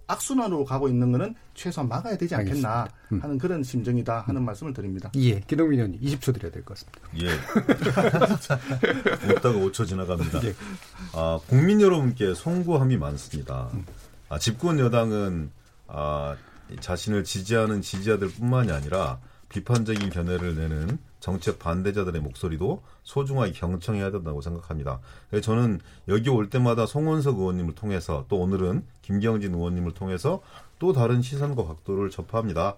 악순환으로 0.09 0.65
가고 0.65 0.89
있는 0.89 1.13
것은 1.13 1.35
최소한 1.55 1.89
막아야 1.89 2.17
되지 2.17 2.35
않겠나. 2.35 2.89
음. 3.13 3.21
하는 3.23 3.39
그런 3.39 3.63
심정이다 3.63 4.21
하는 4.27 4.43
말씀을 4.45 4.73
드립니다. 4.73 5.11
예, 5.17 5.41
기동민 5.41 5.79
의원님 5.79 6.01
20초 6.01 6.35
드려야 6.35 6.51
될 6.53 6.65
것 6.65 6.77
같습니다. 6.77 7.01
예. 7.23 7.29
웃다가 9.33 9.59
5초 9.59 9.87
지나갑니다. 9.87 10.45
예. 10.45 10.55
아, 11.13 11.39
국민 11.47 11.81
여러분께 11.81 12.35
송구함이 12.35 12.97
많습니다. 12.97 13.69
아, 14.29 14.39
집권 14.39 14.79
여당은 14.79 15.51
아, 15.89 16.37
자신을 16.81 17.25
지지하는 17.25 17.83
지지자들뿐만이 17.83 18.71
아니라 18.71 19.19
비판적인 19.49 20.11
견해를 20.11 20.55
내는 20.57 20.99
정책 21.21 21.59
반대자들의 21.59 22.21
목소리도 22.23 22.83
소중하게 23.03 23.53
경청해야 23.53 24.11
된다고 24.11 24.41
생각합니다. 24.41 25.01
그래서 25.29 25.45
저는 25.45 25.81
여기 26.09 26.29
올 26.31 26.51
때마다 26.51 26.87
송원석 26.87 27.39
의원님을 27.39 27.75
통해서 27.75 28.25
또 28.29 28.41
오늘은 28.41 28.85
김경진 29.03 29.55
의원님을 29.55 29.93
통해서 29.93 30.41
또 30.79 30.95
다른 30.95 31.21
시선과 31.21 31.67
각도를 31.67 32.11
접합니다. 32.11 32.77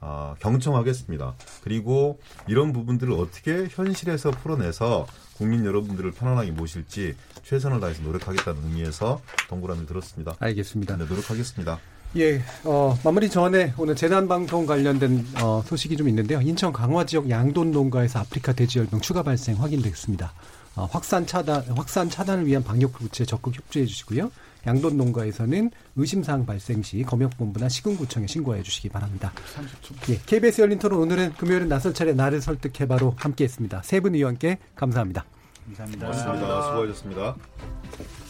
아, 0.00 0.36
경청하겠습니다. 0.38 1.34
그리고 1.62 2.20
이런 2.46 2.72
부분들을 2.72 3.12
어떻게 3.12 3.66
현실에서 3.68 4.30
풀어내서 4.30 5.06
국민 5.36 5.64
여러분들을 5.64 6.12
편안하게 6.12 6.52
모실지 6.52 7.16
최선을 7.42 7.80
다해서 7.80 8.02
노력하겠다는 8.02 8.62
의미에서 8.66 9.20
동그라미를 9.48 9.86
들었습니다. 9.88 10.36
알겠습니다. 10.38 10.96
네, 10.96 11.06
노력하겠습니다. 11.06 11.80
예, 12.16 12.42
어, 12.64 12.98
마무리 13.04 13.30
전에 13.30 13.72
오늘 13.78 13.94
재난방송 13.94 14.66
관련된 14.66 15.26
어, 15.40 15.62
소식이 15.64 15.96
좀 15.96 16.08
있는데요. 16.08 16.40
인천 16.40 16.72
강화 16.72 17.04
지역 17.06 17.30
양돈 17.30 17.70
농가에서 17.70 18.18
아프리카 18.18 18.52
돼지열병 18.52 19.00
추가 19.00 19.22
발생 19.22 19.60
확인됐습니다. 19.62 20.32
어, 20.74 20.88
확산 20.90 21.24
차단, 21.26 21.62
확산 21.76 22.10
차단을 22.10 22.46
위한 22.46 22.64
방역 22.64 22.92
부채 22.94 23.24
적극 23.24 23.54
협조해 23.54 23.86
주시고요. 23.86 24.32
양돈 24.66 24.96
농가에서는 24.96 25.70
의심사항 25.96 26.46
발생 26.46 26.82
시 26.82 27.02
검역본부나 27.02 27.68
시군구청에 27.68 28.26
신고해 28.26 28.62
주시기 28.64 28.88
바랍니다. 28.88 29.32
30초. 29.56 30.10
예, 30.12 30.20
KBS 30.26 30.62
열린 30.62 30.78
토론 30.80 30.98
오늘은 31.00 31.34
금요일은 31.34 31.68
나설 31.68 31.94
차례 31.94 32.12
나를 32.12 32.40
설득해 32.42 32.88
바로 32.88 33.14
함께했습니다. 33.18 33.82
세 33.84 34.00
분 34.00 34.14
의원께 34.16 34.58
감사합니다. 34.74 35.24
감사합니다. 35.66 36.06
고맙습니다. 36.08 36.62
수고하셨습니다. 36.66 37.36